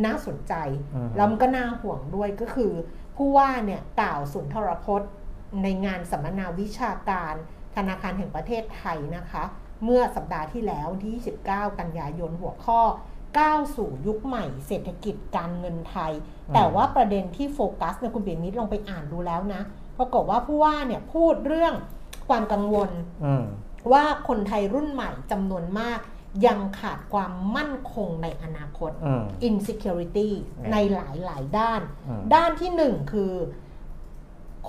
[0.05, 0.53] น่าสนใจ
[0.95, 2.73] อืมแล้วมันก็น่าห่วงด้วยก็คือ
[3.17, 5.11] ผู้ว่าเนี่ยกล่าวสุนทรพจน์
[5.63, 7.33] ในงานสัมมนาวิชาการ
[7.75, 9.43] ธนาคารแห่งประเทศไทยนะคะ
[9.83, 12.81] เมื่อสัปดาห์ที่แล้ววันที่ 29 กันยายนหัวข้อ
[13.39, 16.13] ก้าวสู่ยุคใหม่เศรษฐกิจการเงินไทย
[16.53, 19.61] แต่ว่าประเด็นที่โฟกัสเนี่ยคุณเบียมิตรลองไปอ่านดูแล้วนะ
[19.97, 21.73] ปรากฏว่าผู้ว่าเนี่ยพูดเรื่อง
[22.29, 22.89] ความกังวล
[23.25, 23.43] อืม
[23.91, 25.99] ว่าคนไทยรุ่นใหม่จำนวนมาก
[26.45, 33.33] ยังขาดความมั่นคงในอนาคตอืม insecurity อืมในหลายหลายๆด้านอืมด้านที่หนึ่งคือ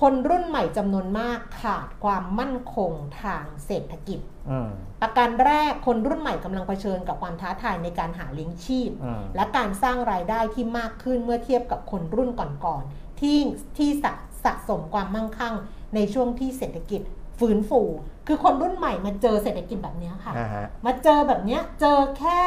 [0.01, 2.93] คนรุ่นใหม่จำนวนมากขาดความมั่นคง
[3.23, 13.39] ทางเศรษฐกิจอืมประการแรกคนรุ่นใหม่กำลังเผชิญกับความท้าทายในการหาเลี้ยงชีพอืมและการสร้างรายได้ที่มากขึ้นเมื่อเทียบกับคนรุ่นก่อนๆที่
[13.79, 14.13] ที่สะ
[14.45, 15.55] สะสมความมั่งคั่ง
[15.95, 17.03] ในช่วงที่เศรษฐกิจ
[17.39, 17.83] ฟื้นฟู
[18.27, 22.41] คือคนรุ่นใหม่มาเจอเศรษฐกิจแบบเนี้ยค่ะอ่าฮะมาเจอแบบเนี้ยเจอแค่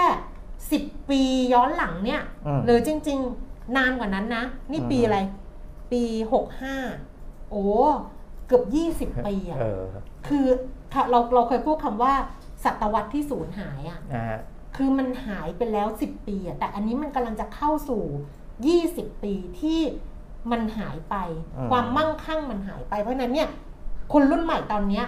[0.51, 1.21] 10 ปี
[1.53, 5.19] ย้อนหลังเนี่ยอืมหรือจริง ๆ นานกว่านั้นนะ นี่ปีอืมอะไร
[5.91, 6.03] ปี
[6.75, 7.63] 65 โอ้
[8.47, 8.63] เกือบ
[9.13, 9.83] 20 ปีอะเออ
[10.27, 10.45] คือ
[10.93, 12.13] ค่ะเราเราเคยพูดคำว่า
[12.63, 14.39] ศตวรรษที่สูญหายอะนะฮะ
[14.75, 18.03] คือมันหายไปแล้ว 10 ปีอะแต่อันนี้มันกำลังจะเข้าสู่
[18.63, 19.81] 20 ปีที่
[20.51, 21.15] มันหายไป
[21.57, 23.49] อืมความมั่งคั่งมันหายไปเพราะฉะนั้นเนี่ย
[24.13, 25.05] คนรุ่นใหม่ตอนเนี้ย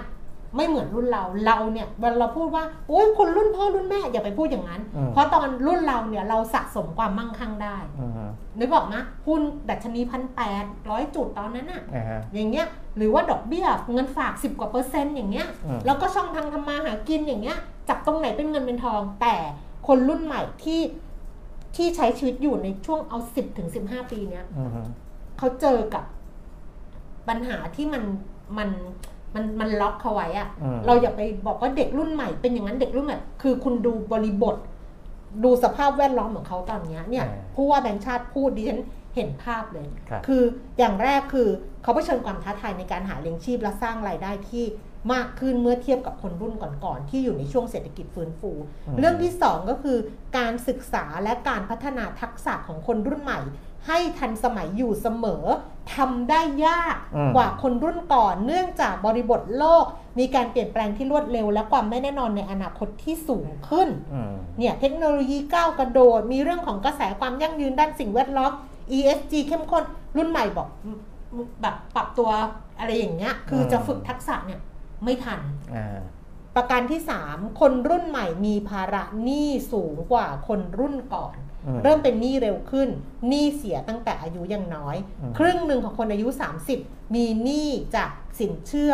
[0.56, 8.12] ไม่เหมือนรุ่นเราเราเนี่ยเวลาเราพูดว่าโอ้ยคนรุ่นพ่อรุ่นแม่อย่าไปพูดอย่างนั้นอืมเพราะตอนรุ่นเราเนี่ยเราสะสมความมั่งคั่งได้อืม
[8.60, 17.58] นึกออกนะหุ้นดัชนีพันแปดร้อยจุดตอนนั้นอะนะฮะอย่างเงี้ยหรือว่าดอกเบี้ยเงินฝาก 10 กว่าเปอร์เซ็นต์อย่างเงี้ยอืมแล้วก็ช่องทางทำมาหากินอย่างเงี้ย
[17.90, 19.36] จับตรงไหนเป็นเงินเป็นทอง แต่
[19.88, 20.82] คนรุ่นใหม่ที่
[21.76, 24.70] ที่ใช้ชีวิตอยู่ในช่วงเอา10ถึง15ปีเนี้ยอืม
[25.38, 26.04] เขาเจอกับ
[27.28, 28.04] ปัญหาที่มัน
[28.58, 28.70] มัน
[29.36, 34.56] มันมันล็อกเขาไว้อะอืมเราอย่าไปบอกว่าเด็กรุ่นใหม่เป็นอย่างนั้นเด็กรุ่นใหม่คือคุณดูบริบท
[35.44, 38.82] ดูสภาพแวดล้อมของเขาตอนเนี้ยเนี่ยอ่าผู้ว่าแบงค์ชาติพูดดิฉัน
[39.16, 40.44] เห็นภาพเลยครับคือ
[40.80, 41.48] อย่างแรกคือ
[41.84, 44.66] เขาเผชิญความท้าทายในการหาเลี้ยงชีพและสร้างรายได้ที่
[45.14, 48.52] มากขึ้นเมื่อเทียบกับคนรุ่นก่อนๆที่อยู่ในช่วงเศรษฐกิจฟื้นฟู
[48.88, 49.98] อืมเรื่องที่สองก็คือ
[50.38, 53.40] การศึกษาและการพัฒนาทักษะของคนรุ่นใหม่
[53.88, 55.44] ให้ทันสมัยอยู่เสมอ
[55.96, 59.86] ทำได้ยากอืมกว่าคนรุ่นก่อนเนื่องจากบริบทโลก
[60.20, 68.52] มีการเปลี่ยนแปลงที่รวดเร็ว และความไม่แน่นอนในอนาคตที่สูงขึ้นอืมเนี่ยเทคโนโลยีก้าวกระโดด มีเรื่องของกระแสความยั่งยืนด้านสิ่งแวดล้อม
[68.98, 69.84] ESG เข้มข้น
[70.18, 70.98] รุ่นใหม่บอกอืม
[71.62, 72.30] แบบปรับตัว
[72.80, 74.60] อะไรอย่างเงี้ย คือจะฝึกทักษะเนี่ย
[75.04, 75.40] ไม่ทัน
[75.76, 76.00] อ่า
[76.56, 81.49] ประการที่ 3 คนรุ่นใหม่มีภาระหนี้สูงกว่าคนรุ่นก่อนอืม
[81.84, 82.90] เริ่มเป็นหนี้เร็วขึ้น
[83.28, 86.28] หนี้เสียตั้งแต่อายุยังน้อยอืมครึ่งหนึ่งของคนอายุ
[86.72, 88.92] 30 มีหนี้จากสินเชื่อ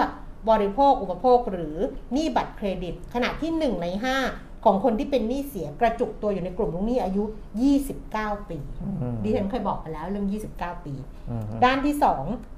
[0.49, 1.77] บริโภคอุปโภคหรือ
[2.13, 3.87] หนี้บัตรเครดิต ขณะที่ 1 ใน
[4.27, 7.23] 5 ของคนที่เป็นหนี้เสียกระจุกตัวอยู่ในกลุ่มลูกหนี้อายุ
[7.85, 10.93] 29 ปีอืมดิฉันเคยบอกไปแล้วเรื่อง 29 ปี
[11.29, 11.95] อืมด้านที่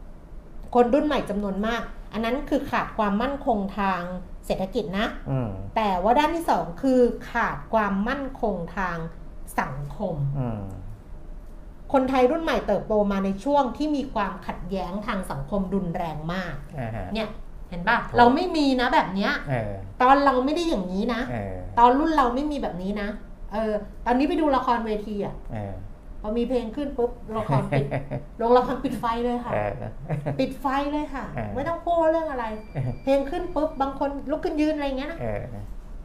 [0.10, 1.82] 2 คนรุ่นใหม่จำนวนมาก
[2.14, 4.02] อันนั้นคือขาดความมั่นคงทาง
[4.46, 7.02] เศรษฐกิจนะอืมแต่ว่าด้านที่สองคือ
[7.32, 8.98] ขาดความมั่นคงทาง
[9.60, 10.62] สังคมอืม
[11.94, 17.28] คนไทยรุ่นใหม่เติบโตมาในช่วงที่มีความขัดแย้งทางสังคมรุนแรงมากอ่าฮะเนี่ย
[17.70, 23.10] เห็นปะเราไม่มีนะแบบเนี้ยเออตอนเราไม่ได้อย่างนี้นะเออตอนรุ่นเราไม่มีแบบนี้นะ
[23.54, 23.74] เออ
[24.06, 25.74] ตอนนี้ไปดูละครเวทีอะเออ
[26.22, 27.88] พอมีเพลงขึ้นปุ๊บละครปิด
[28.38, 29.72] โรงละครปิดไฟเลยค่ะเออ
[30.40, 32.46] ปิดไฟเลยค่ะเออไม่ต้องพูดว่าเรื่องอะไร
[33.04, 35.42] เพลงขึ้นปุ๊บบางคนลุกขึ้นยืนอะไรอย่างเงี้ยนะเออ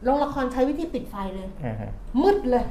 [0.03, 1.75] โรงละครใช้วิธีปิดไฟเลยเออ
[2.21, 2.65] มืดเลย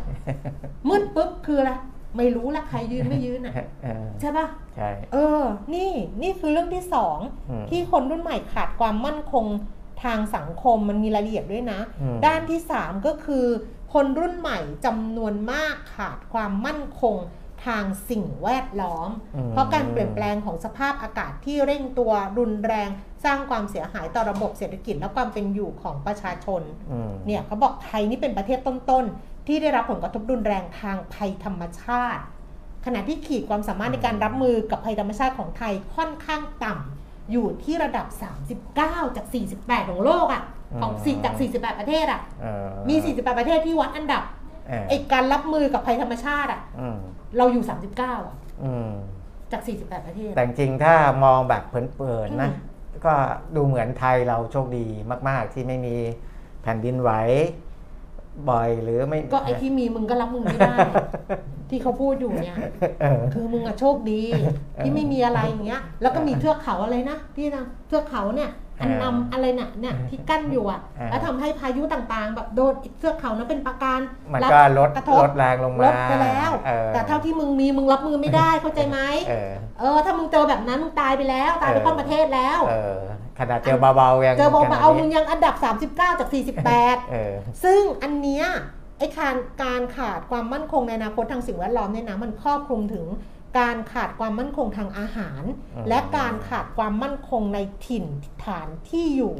[0.88, 1.72] มืดปุ๊บคืออะไร
[2.16, 5.42] ไม่รู้ละใครยืนไม่ยืนอะเออใช่ปะใช่เออ
[5.74, 5.90] นี่
[6.22, 7.18] นี่คือเรื่องที่สอง
[7.50, 9.46] อืมที่คนรุ่นใหม่ขาดความมั่นคง
[10.04, 13.46] ทางสังคมมันมีรายละเอียดด้วยนะอืมด้านที่สามก็คือ
[13.92, 17.16] คนรุ่นใหม่จำนวนมากขาดความมั่นคง
[17.66, 22.88] ทางสิ่งแวดล้อมอืมเพราะการเปลี่ยนแปลงของสภาพอากาศที่เร่งตัวรุนแรง
[23.24, 32.22] สร้างความเสียหายต่อระบบเศรษฐกิจและความเป็นอยู่ของประชาชนอืมเนี่ยเขาบอกไทยนี่เป็นประเทศต้นๆ ที่ได้รับผลกระทบรุนแรงทางภัยธรรมชาติ
[32.86, 38.06] ขณะที่ขีดความสามารถในการรับมือกับภัยธรรมชาติของไทยค่อนข้างต่ำอยู่ที่ระดับ
[38.62, 39.26] 39 จาก
[39.58, 40.42] 48 ของโลกอะ่ะ
[40.80, 44.22] ของสี่จาก 48 ประเทศอะ่ะเออมี 48 ประเทศที่วัดอันดับ
[44.68, 46.98] เออไอการรับมือกับภัยธรรมชาติอะ่ะอืม
[47.36, 48.90] เราอยู่ 39อะอืม
[49.52, 52.70] จาก 48 ประเทศ แต่จริงๆถ้ามองแบบเผินๆนะอืม
[53.04, 53.14] ก็
[53.56, 54.86] ดูเหมือนไทยเราโชคดี
[55.28, 55.96] มาก ๆ ที่ไม่มี
[56.62, 57.10] แผ่นดินไหว
[58.50, 60.76] บ่อยหรือไม่ก็ไอที่มีมึงก็รับมือไม่ได้
[61.70, 62.56] ที่เขาพูดอยู่เนี่ย
[63.02, 64.22] เออคือมึงอะโชคดี
[64.78, 68.50] ที่ไม่มีอะไรอย่างเงี้ย แล้วก็มีเทือกเขาอะไรนะที่นะเทือกเขาเนี่ย
[68.82, 74.00] อันอ่านำอะไรเนี่ยเนี่ยที่กั้นอยู่อะอ่าแล้วทำให้พายุต่างๆ แบบโดนเทือกเขานั้นเป็นปราการ
[74.32, 83.00] มันรับก็ลดกระทบลดแรงลงลมาดไปแล้วออแต่เท่าที่มึงมีมึงรับมือไม่ได้เข้าใจไหมเออเออถ้ามึงเจอแบบนั้นมึงตายไปแล้วตายไปเออข้อนประเทศแล้วเออ
[83.38, 85.54] ขนาดเจอเบาๆยังเจอบอกขมานาดเอานี้มึงยังอันดับ
[85.88, 86.28] 39 จาก
[86.68, 88.44] 48เออซึ่งอันเนี้ย
[88.98, 93.04] ไอ้การการขาดความมั่นคงในอนาคตทางสิ่งแวดล้อมเนี่ยนะมันครอบคลุมถึง
[93.58, 95.42] การขาดความมั่นคงทางอาหาร
[95.74, 98.04] อืมและการขาดความมั่นคงในถิ่น
[98.44, 99.36] ฐานที่อยู่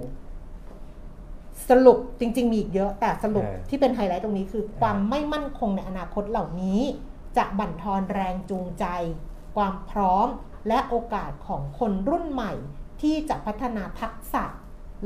[1.69, 6.81] สรุปจริง ๆ มีอีกเยอะ แต่สรุปที่เป็นไฮไลท์ตรงนี้คือความไม่มั่นคงในอนาคตเหล่านี้
[7.37, 8.85] จะบั่นทอนแรงจูงใจ
[9.55, 10.27] ความพร้อม
[10.69, 12.53] และโอกาสของคนรุ่นใหม่
[13.03, 14.45] ที่จะพัฒนาทักษะ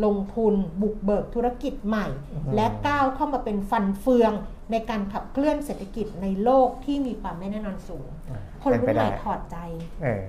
[0.05, 2.07] ลงทุน บุกเบิกธุรกิจใหม่
[2.55, 4.33] และก้าวเข้ามาเป็นฟันเฟือง
[4.73, 8.09] ในการขับเคลื่อนเศรษฐกิจในโลกที่มีความไม่แน่นอนสูง
[8.63, 9.57] คนรุ่นใหม่ถอดใจ
[10.03, 10.25] เออ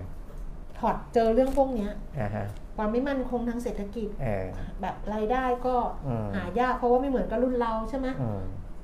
[0.80, 2.46] ถอดเจอเรื่องพวกเนี้ยอ่าฮะ
[2.78, 4.46] ความไม่มั่นคงทางเศรษฐกิจเออ
[4.82, 5.76] แบบรายได้ก็
[6.08, 8.42] อืมหายากเพราะว่าไม่เหมือนกับรุ่นเราใช่ไหมอืม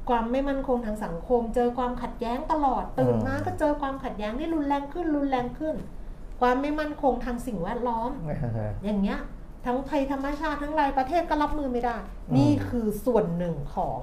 [0.09, 5.75] ความไม่มั่นคงทางสังคม เจอความขัดแย้งตลอดตื่นมาอืมก็เจอความขัดแย้งที่รุนแรงขึ้นรุนแรงขึ้น
[6.41, 9.19] ความไม่มั่นคงทางสิ่งแวดล้อมอ่าฮะอย่างเงี้ย
[9.65, 11.97] ทั้งภัยธรรมชาติทั้งรายประเทศก็รับมือไม่ได้
[12.29, 13.99] อืมนี่คือส่วนหนึ่งของ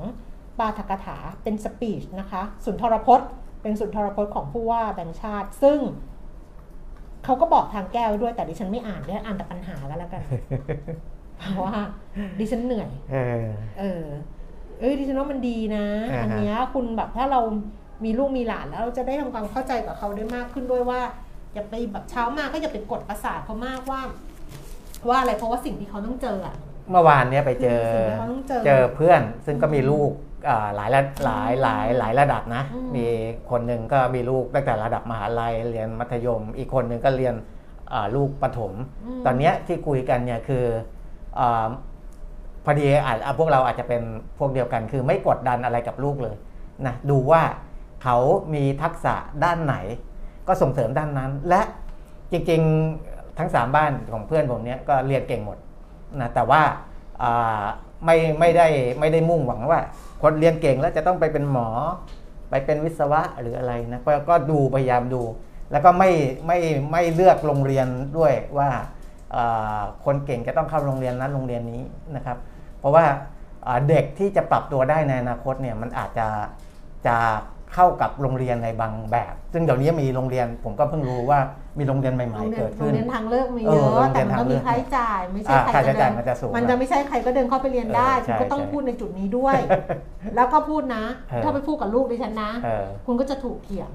[0.59, 3.29] ปาฐกถาเป็นสปีชนะคะ สุนทรพจน์
[3.63, 5.79] เป็นสุนทรพจน์ของผู้ว่าแบงค์ชาติ ซึ่ง
[7.25, 10.23] เขาก็บอกทางแก้วด้วยแต่ดิฉันไม่อ่านด้วยอ่านแต่ปัญหาก็แล้วกัน
[11.39, 11.81] เพราะว่า
[12.39, 13.45] ดิฉันเหนื่อย เออ
[13.79, 14.05] เออ
[14.81, 17.41] เอ้ยดิฉันว่ามันดีนะอ่าฮะอันเนี้ยคุณแบบถ้าเรา
[18.05, 21.01] มีลูกมีหลานแล้วเราจะได้ทำความเข้าใจกับเขาได้มากขึ้นด้วยว่า
[21.55, 24.01] อย่าไปแบบเช้ามาก็อย่าไปกดประสาทเขามากว่า
[25.09, 26.55] ว่าอะไรเพราะว่าสิ่งที่เขาต้องเจออะ
[26.91, 30.11] เมื่อวานเนี้ยไปเจอสิ่งที่เขาต้องเจอเจอเพื่อนซึ่งก็มีลูก
[30.49, 33.07] อ่าหลายระหลายหลายหลายระดับนะอืมมี
[33.51, 37.35] คนหนึ่งก็มีลูกตั้งแต่ระดับมหาลัยเรียนมัธยม อีกคนหนึ่งก็เรียน
[37.93, 38.75] อ่าลูกประถมม
[39.27, 40.65] ตอนเนี้ยที่คุยกันเนี่ยคือ
[41.39, 41.67] อา
[42.65, 44.03] พอดีอาจอะพวกเราอาจจะเป็น
[44.39, 46.37] พวกเดียวกัน คือไม่กดดันอะไรกับลูกเลย
[46.87, 47.43] นะดูว่า
[48.03, 48.17] เขา
[48.55, 49.77] มีทักษะด้านไหน
[50.49, 51.61] ก็ส่งเสริมด้านนั้น และ
[52.33, 55.59] จริงๆ ทั้งสามบ้านของเพื่อนผมเนี่ยก็เรียนเก่งหมด
[56.21, 56.63] นะแต่ว่า
[58.05, 58.69] ไม่ไม่ได้
[59.01, 59.81] ไม่ได้มุ่งหวังว่า
[60.23, 61.69] คนเรียนเก่งแล้วจะต้องไปเป็นหมอ
[62.51, 65.23] ไปเป็นวิศวะหรืออะไรนะก็ดูพยายามดู
[65.73, 66.11] แล้วก็ไม่
[66.47, 66.59] ไม่
[66.93, 67.87] ไม่เลือกโรงเรียน
[68.19, 68.69] ด้วยว่า
[70.05, 71.83] คนเก่งจะต้องเข้าโรงเรียนนั้นโรงเรียนนี้
[72.17, 72.39] นะครับ
[72.79, 73.05] เพราะว่า
[73.89, 76.29] เด็กที่จะปรับตัวได้ในอนาคตเนี่ยมันอาจจะ
[77.07, 77.17] จะ
[77.75, 81.39] เข้ากับโรงเรียนในบางแบบ ซึ่งเดี๋ยวนี้มีโรงเรียนผมก็เพิ่งรู้ว่า
[81.79, 89.57] มีโรงเรียนใหโรม่งๆเรียนเกิดโรขึ้งนเรียนทางเลือกมีเอเยอโรงอะเรีแต่ยนมันทาก็งเลืมีอกค่าใช้จ่ายไม่ใช่อ่าใครค่าใช้จะจ่ายเดินมันจะสูงมันจะไม่ใช่ใครก็เดินเข้าไปเรียนได้เออคุณก็ใช่ต้องใช่พูดในจุดนี้ด้วย
[90.37, 93.91] แล้วก็พูดนะเออถ้าไปพูดกับลูกดิฉันนะเออคุณก็จะถูกเถียง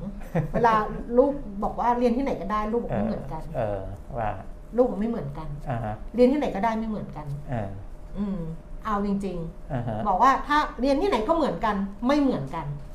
[0.54, 0.74] เวลา
[1.18, 1.32] ลูก
[1.64, 3.80] บอกว่าเรียนที่ไหนก็ได้ลูกบอกไม่เหมือนกันเออ
[4.18, 4.30] ว่า
[4.78, 7.70] ลูกบอกไม่เหมือนกันอ่าฮะเรียนที่ไหนก็ได้ไม่เหมือนกันอ่า
[8.18, 8.38] อืม
[8.86, 9.38] เอาจริง
[9.74, 11.76] อ่าฮะๆบอกว่าถ้าเรียนที่ไหนก็เหมือนกัน
[12.08, 12.95] ไม่เหมือนกันอ่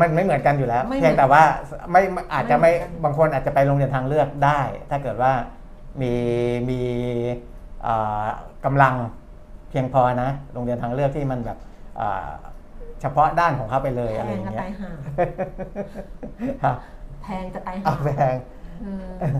[0.00, 1.42] มันไม่เหมือนกันอยู่แล้วไม่เหมือนเพียงแต่ว่า
[1.90, 2.02] ไม่
[2.34, 4.60] อาจจะไม่ไม่เหมือนกันบางคนอาจจะไปโรงเรียนทางเลือกได้
[4.90, 5.32] ถ้าเกิดว่า
[6.02, 6.14] มี
[6.70, 6.80] มี
[7.86, 8.26] อ่า
[8.64, 8.94] กำลัง
[9.70, 11.58] เพียงพอนะ โรงเรียนทางเลือกที่มันแบบ
[12.00, 12.28] อ่า
[13.00, 14.90] เฉพาะด้านของเขาไปเลยแพอะไรองย่างจะเงี้ยตายห่า
[16.64, 16.74] ฮะ
[17.22, 18.36] แพงจะตายเอาห่าแพง
[18.82, 19.34] เออ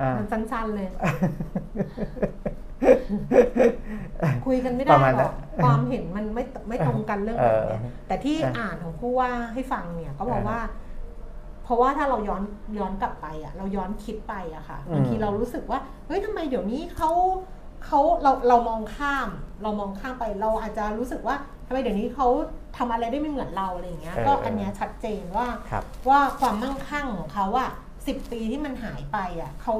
[0.00, 0.86] อ่ามันสั้นๆเลย
[4.46, 10.60] คุยกันไม่ปได้ระมาณหรนั้อกนความเห็นมันไม่ไม่ตรงกันเรื่องแบบเนี้ยเออแต่ที่ใช่อ่านของผู้ว่าให้ฟังเนี่ยก็บอกอ่าว่า
[11.64, 12.42] เพราะว่าถ้าเราย้อน
[12.78, 17.10] ย้อนกลับไปอะ เราย้อนคิดไปอะค่ะอืมบางทีเรารู้สึกว่าเฮ้ยทำไมเดี๋ยวนี้เขา
[17.86, 19.28] เขาเราเรามองข้าม
[19.62, 22.26] เรามองข้ามไปเราอาจจะรู้สึกว่าทำไมเดี๋ยวนี้เขา
[22.76, 27.70] ทำอะไรได้ไม่เหมือนเราอะไรอย่างเงี้ย ก็อันเนี้ยชัดเจนว่าครับว่าความมั่งคั่งของเขาอะ
[28.06, 29.74] สิบปีที่มันหายไปอะเขา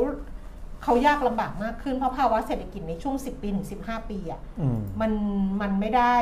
[0.82, 5.12] เขายากลำบากมากขึ้นเพราะภาวะเศรษฐกิจในช่วง 10 ปีถึง15 ปีอะอืมมัน
[5.60, 6.14] มันไม่ได้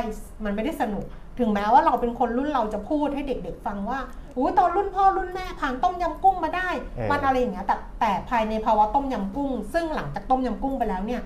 [0.45, 1.05] มันไม่ได้สนุก
[1.39, 3.99] ถึงแม้ว่าเราเป็นคนรุ่นเราจะพูดให้เด็ก ๆ ฟังว่า
[4.35, 11.21] อู้ตอนรุ่นพ่อรุ่นแม่ผ่านต้มยำกุ้งมาได้เออมันอะไรอย่างเงี้ยแต่แต่ภายในภาวะต้มยำกุ้ง ซึ่งหลังจากต้มยำกุ้งไปแล้วเนี่ย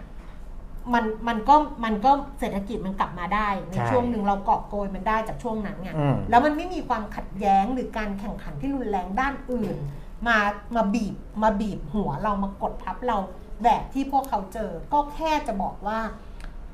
[0.93, 1.55] มันมันก็
[1.85, 9.75] มันก็เศรษฐกิจมันกลับมาได้ ในใช่ช่วงหนึ่งเราเกาะโกยมันได้จากช่วงนั้นไงอืมแล้วมันไม่มีความขัดแย้งหรือการแข่งขันที่รุนแรงด้านอื่น
[10.27, 10.37] มา
[10.75, 13.17] มาบีบมาบีบหัวเรามากดทับเรา
[13.63, 15.99] แบบที่พวกเขาเจอ ก็แค่จะบอกว่า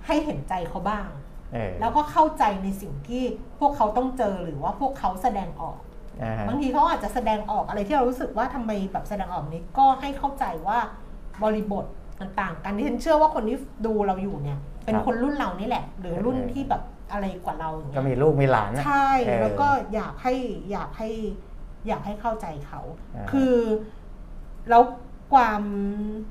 [0.06, 1.08] ให้เห็นใจเขาบ้าง
[1.54, 3.24] เออแล้วก็เข้าใจในสิ่งที่
[3.60, 5.80] พวกเขาต้องเจอหรือว่าพวกเขาแสดงออก
[6.22, 10.78] อ่าฮะบางทีเขาอาจจะแสดงออกอะไรที่เรารู้สึกว่าทำไมแบบแสดงออกนี้ก็ให้เข้าใจว่า
[11.44, 11.86] บริบท
[12.20, 16.82] มันต่างกันที่ฉันเชื่อว่าคนที่ดูเราอยู่เนี่ย เป็นครับคนรุ่นเรานี่แหละ หรือรุ่นเออที่แบบ
[17.12, 20.34] อะไรกว่าเราอย่างเงี้ยก็มีลูกมีหลานนะใช่เออแล้วก็อยากให้
[20.72, 21.10] อยากให้
[21.88, 22.82] อยากให้เข้าใจเขา
[23.16, 23.56] อ่าคือ
[24.70, 24.84] แล้ว
[25.34, 25.62] ความ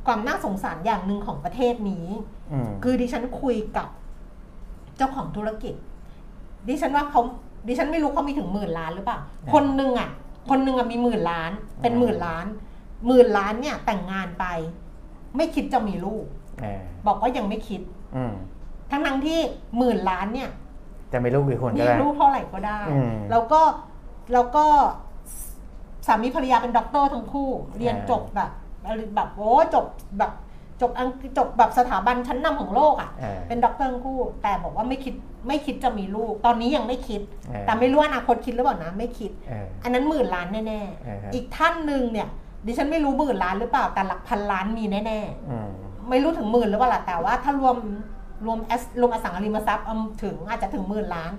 [0.07, 2.07] ความน่าสงสารอย่างหนึ่งของประเทศนี้
[2.53, 3.89] อืมคือดิฉันคุยกับ
[4.97, 5.75] เจ้าของธุรกิจ
[6.69, 7.21] ดิฉันว่าเขา
[7.69, 9.19] ดิฉันไม่รู้เขามีถึงหมื่นล้านหรือเปล่า
[9.53, 10.11] คนหนึ่งอะ
[10.51, 11.51] คนหนึ่งอะมีหมื่นล้าน
[11.83, 12.47] เป็นหมื่นล้าน
[13.07, 14.45] หมื่นล้านเนี่ยแต่งงานไป
[15.37, 16.25] ไม่คิดจะมีลูก
[16.61, 17.81] เออบอกว่ายังไม่คิด
[18.17, 18.35] อืม
[18.91, 19.41] ทั้งทั้งๆที่
[19.79, 20.51] หมื่นล้านเนี่ย
[21.13, 23.61] จะมีลูกกี่คนก็มีได้ลูกเท่าไหร่ก็ได้อืมแล้วก็
[24.33, 24.67] แล้วก็
[26.07, 28.51] สามีภรรยาเป็นด็อกเตอร์ทั้งคู่ เรียนอ่าจบแบบ
[29.15, 29.85] แบบโอ้จบ
[30.19, 30.33] แบบ
[30.81, 35.15] จบอังกฤษจบแบบสถาบันชั้นนำของโลกอะเออเป็นด็อกเตอร์ทั้งคู่ แต่บอกว่าไม่คิด
[35.49, 42.29] ไม่คิดจะมีลูก ตอนนี้ยังไม่คิดเออแต่ไม่รู้อนาคตคิดหรือเปล่านะไม่คิดเอออันนั้นหมื่นล้านแน่เออฮะๆอีกท่านหนึ่งเนี่ย
[42.67, 47.77] ดิฉันไม่รู้หมื่นล้านหรือเปล่าแต่หลักพันล้านมีแน่อืมๆไม่รู้ถึงหมื่นหรือเปล่าล่ะแต่ว่าถ้ารวม
[48.47, 51.33] รวม S รวมอสังหาริมทรัพย์เอาถึงอาจจะถึงหมื่นล้าน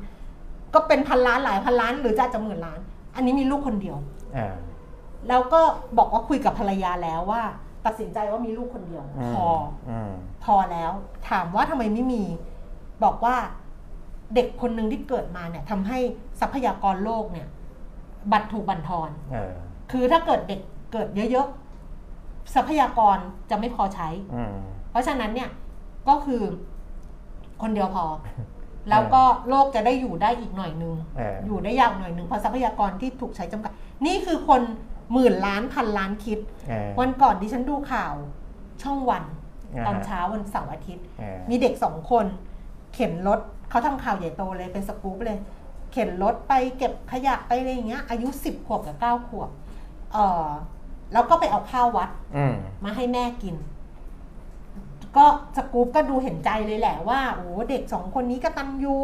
[0.74, 2.80] ก็เป็นพันล้านหลายพันล้าน หรือจะอาจจะหมื่นล้าน
[3.15, 4.16] อันนี้มีลูกคนเดียวเออ
[5.28, 5.62] แล้วก็
[5.98, 7.44] บอกว่าคุยกับภรรยาแล้วว่า
[7.86, 9.48] ตัดสินใจว่ามีลูกคนเดียวอืมพอ
[9.90, 10.12] อืม
[10.44, 10.92] พอแล้ว
[11.30, 12.24] ถามว่าทำไมไม่มี
[13.04, 13.36] บอกว่า
[14.36, 16.00] เด็กคนหนึ่งที่เกิดมาเนี่ยทำให้
[16.40, 17.48] ทรัพยากรโลกเนี่ย
[18.32, 19.54] บัตรถูกบั่นทอนเออ
[19.92, 20.62] คือถ้าเกิดเด็ก
[20.94, 23.18] เกิดเยอะๆทรัพยากร
[23.50, 24.54] จะไม่พอใช้อืม
[24.92, 25.50] เพราะฉะนั้นเนี่ย
[26.10, 26.44] ก็คือ
[27.62, 28.06] คนเดียวพอ
[28.90, 33.72] แล้วก็โลกจะได้อยู่ได้อีกหน่อยนึงเอออยู่ได้ยาวหน่อยนึงเพราะทรัพยากรที่ถูกใช้จำกัด
[34.06, 34.62] นี่คือคน
[35.14, 38.14] หมื่นล้านพันล้านคิดเออวันก่อนดิฉันดูข่าว
[38.84, 39.24] ช่องวัน
[39.76, 42.26] อ่าฮะตอนเช้าวันเสาร์อาทิตย์เออมีเด็กสองคน
[42.94, 45.40] เข็นรถเขาทำข่าวใหญ่โตเลยเป็นสกู๊ปเลย
[45.92, 49.50] เข็นรถไปเก็บขยะไปอะไรอย่างเงี้ย อายุสิบขวบกับเก้าขวบ
[50.14, 50.48] เออ
[51.14, 52.54] แล้วก็ไปเอาข้าววัดอืม
[52.86, 53.56] มาให้แม่กิน
[55.18, 55.26] ก็
[55.57, 58.95] สกู๊ปก็ดูเห็นใจเลยแหละว่าโอ้เด็กสองคนนี้กตัญญู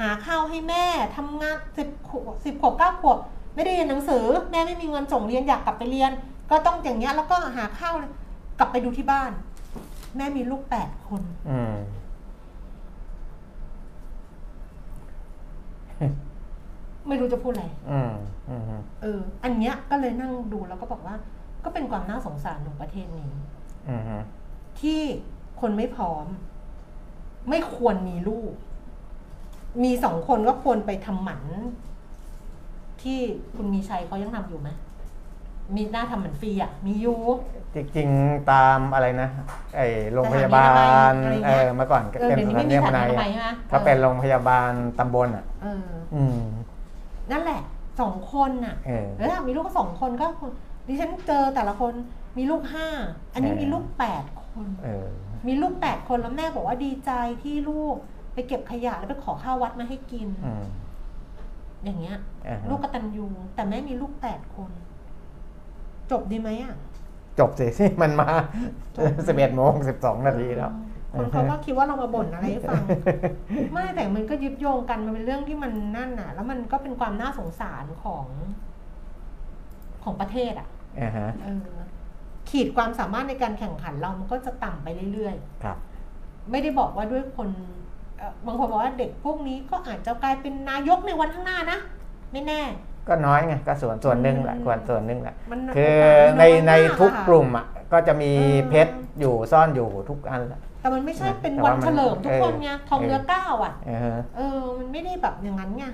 [0.00, 0.84] หาข้าวให้แม่
[1.16, 3.18] ทำงานสิบขวบสิบขวบเก้าขวบ
[3.54, 6.12] ไม่ได้เรียนหนังสือ แม่ไม่มีเงินส่งเรียนอยากกลับไปเรียน
[6.50, 7.94] ก็ต้องอย่างเงี้ยแล้วก็หาข้าว
[8.58, 9.30] กลับไปดูที่บ้าน
[10.16, 11.74] แม่มีลูกแปดคนอืม
[17.08, 18.12] ไม่รู้จะพูดอะไรอืม
[18.48, 18.62] อืม
[19.02, 21.14] เออ อันเนี้ยก็เลยนั่งดูแล้วก็บอกว่า
[21.64, 23.30] ก็เป็นความน่าสงสารของประเทศนี้
[23.88, 24.02] อืม
[24.80, 25.00] ที่
[25.60, 26.26] คนไม่พร้อม
[27.48, 28.52] ไม่ควรมีลูก
[29.82, 31.44] มีสองคนก็ควรไปทำหมัน
[33.02, 33.18] ที่
[33.56, 34.68] คุณมีชัยเขายังทำอยู่ไหม
[35.76, 37.18] มีหน้าทำหมันฟรีอะ มีอยู่
[37.74, 39.28] จริงๆตามอะไรนะ
[39.76, 39.80] ไอ
[40.12, 40.70] โรงพยาบา
[41.10, 46.40] ลสถานีอนามัยอะไรเงี้เอยอเมื่อก่อนเออเป็นเดี๋ยวนี้สถาไม่นีมีอสถานานีมัอยนามัยใช่ไหมก็เป็นโรงพยาบาลตำบลอะ เออ อืม
[47.30, 47.60] นั่นแหละ
[48.00, 50.26] สองคนน่ะเออ แล้วถ้ามีลูกก็สองคนก็
[50.86, 51.92] ดิฉันเจอแต่ละคน
[52.36, 52.88] มีลูกห้า
[53.32, 55.08] อันนี้เออ มีลูกแปดคน เออ
[55.46, 57.10] มีลูกแปดคนแล้วแม่บอกว่าดีใจ
[57.42, 57.96] ที่ลูก
[58.32, 60.64] ไปเก็บขยะแล้วไปขอข้าววัดมาให้กิน อืม
[61.84, 62.16] อย่างเงี้ย
[62.46, 64.70] อ่าฮะ ลูกกตัญญูแต่แม่มีลูกแปดคน
[66.10, 66.74] จบดีไหมอะ
[67.38, 67.66] จบสิ
[68.02, 68.28] มันมา
[68.96, 70.72] จบ สิบเอ็ดโมงสิบสองนาทีแล้ว
[71.18, 72.82] คนเขาก็คิดว่าเรามาบ่นอะไรให้ฟัง
[73.72, 78.26] ไม่แต่มันก็ยึดโยงกันมันเป็นเรื่องที่มันนั่นน่ะ แล้วมันก็เป็นความน่าสงสารของ
[80.04, 80.68] ของประเทศอะ
[81.00, 81.66] อ่าฮะ เออ
[82.50, 85.34] ขีดความสามารถในการแข่งขันเรามันก็จะต่ำไปเรื่อย
[85.64, 87.48] ครับๆไม่ได้บอกว่าด้วยคน
[88.18, 91.78] เอ่อบางคนบอกว่าเด็กพวกนี้ก็อาจจะกลายเป็นนายกในวันข้างหน้านะ
[92.32, 92.62] ไม่แน่
[93.08, 105.84] ก็น้อยไงก็ส่วนส่วนหนึ่งแหละอืมส่วนส่วนหนึ่งแหละมันคือโอกาสในน้อยในมากทุกอะกลุ่มอะก็จะมีเออเพชรอยู่ซ่อนอยู่ทุกอันแหละแต่มันไม่ใช่เป็นแต่วันว่ามันเฉลิมทุกคนไงเออทองเรือเก้าอะอ่าฮะเออมันไม่ได้แบบอย่างนั้นไง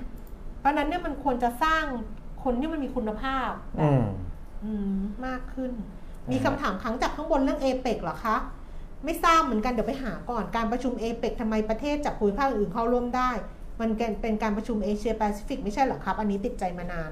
[0.59, 1.83] เพราะฉะนั้นเนี่ยมันควรจะสร้าง
[2.43, 4.03] คนที่มันมีคุณภาพแบอืบม
[4.63, 4.91] อืม
[5.25, 8.35] มากขึ้นอื มมีคำถามครั้งจากข้างบนเรื่องเอเปกเหรอคะ
[9.03, 13.31] ไม่ทราบเหมือนกันเดี๋ยวไปหาก่อนการประชุมเอเปกทำไมประเทศจากภูมิภาคอื่นเข้าร่วมได้
[13.81, 13.89] มัน
[14.21, 17.11] เป็นการประชุมเอเชียแปซิฟิกไม่ใช่เหรอครับ อันนี้ติดใจมานาน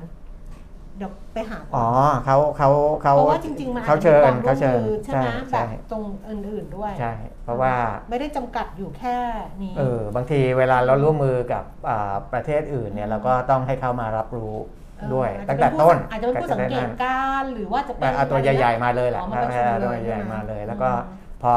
[0.98, 1.88] เดี๋ยวไปหาก่อ๋ออน
[2.24, 2.68] เขาเขา
[3.02, 7.12] เขาเพราะว่าจริงๆมันเขาอาจจะเชิมีญความร่เขาวมเชิญมือใช่ไหมแบใช่บตรงอื่นๆด้วยใช่
[7.42, 7.74] เพราะว่า
[8.10, 9.18] ไม่ได้จำกัดอยู่แค่
[9.64, 9.82] นี้เออ
[10.16, 14.83] บางทีเวลาเราร่วมมือกับอ่าประเทศอื่นเนี่ยเราก็ต้องให้เขามารับรู้เออ
[15.16, 21.54] ด้วยอาจจะตั้งแต่เป็ผู้ต้นอาจจะเป็นผู้สังเกตการณ์หรือว่าจะเป็นเอาตัวใหญ่ ๆมาเลยแหละอ๋อมาประชุมเอาตัวเลยใหญ่ใช่ไหมๆมาเลย แล้วก็อืมพอ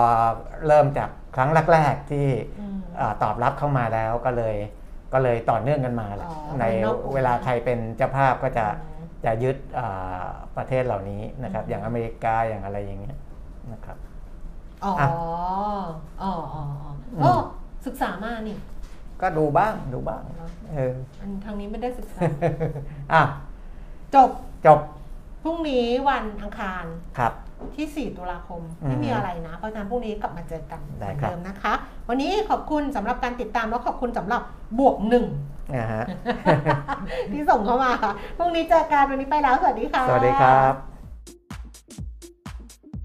[0.67, 2.27] เริ่มจากครั้งแรกๆที่
[2.61, 4.57] อืมอ่าตอบรับเข้ามาแล้วก็เลย
[5.13, 10.23] ก็เลยต่อเนื่องกันมาแหละอ๋อในภายนอกกลุ่มเวลาใครเป็นเจ้าภาพก็จะอืมจะยึดอ่า
[10.57, 13.17] ประเทศเหล่านี้นะครับอืมอย่างอเมริกาอย่างอะไรอย่างเงี้ย
[13.73, 13.97] นะครับ
[14.85, 15.21] อ๋ออะอ๋อ
[16.23, 16.63] อ๋ออ๋อ
[17.15, 17.33] อืมก็
[17.87, 18.57] ศึกษามานี่
[19.21, 22.21] ก็ดูบ้างดูบ้างเนอะเอออันทางนี้ไม่ได้ศึกษา
[23.13, 23.23] อะ
[24.15, 24.31] จบ
[24.67, 24.81] จบ
[25.43, 26.85] พรุ่งนี้วันอังคาร
[27.19, 27.33] ครับ
[27.77, 31.75] ที่ 4 ตุลาคมอืมไม่มีอะไรนะ เพราะฉะนั้นพรุ่งนี้กลับมาเจอกันเหได้มือนครับเดิมนะคะ
[32.09, 34.43] วันนี้ขอบคุณสำหรับการติดตามแล้วขอบคุณสำหรับ
[34.79, 35.25] บวกหนึ่ง
[35.77, 36.05] นะฮะ
[37.33, 40.96] ที่ส่งเข้ามาค่ะพรุ่งนี้เจอกันวันนี้ไปแล้ว สวัสดีค่ะ สวัสดีครับ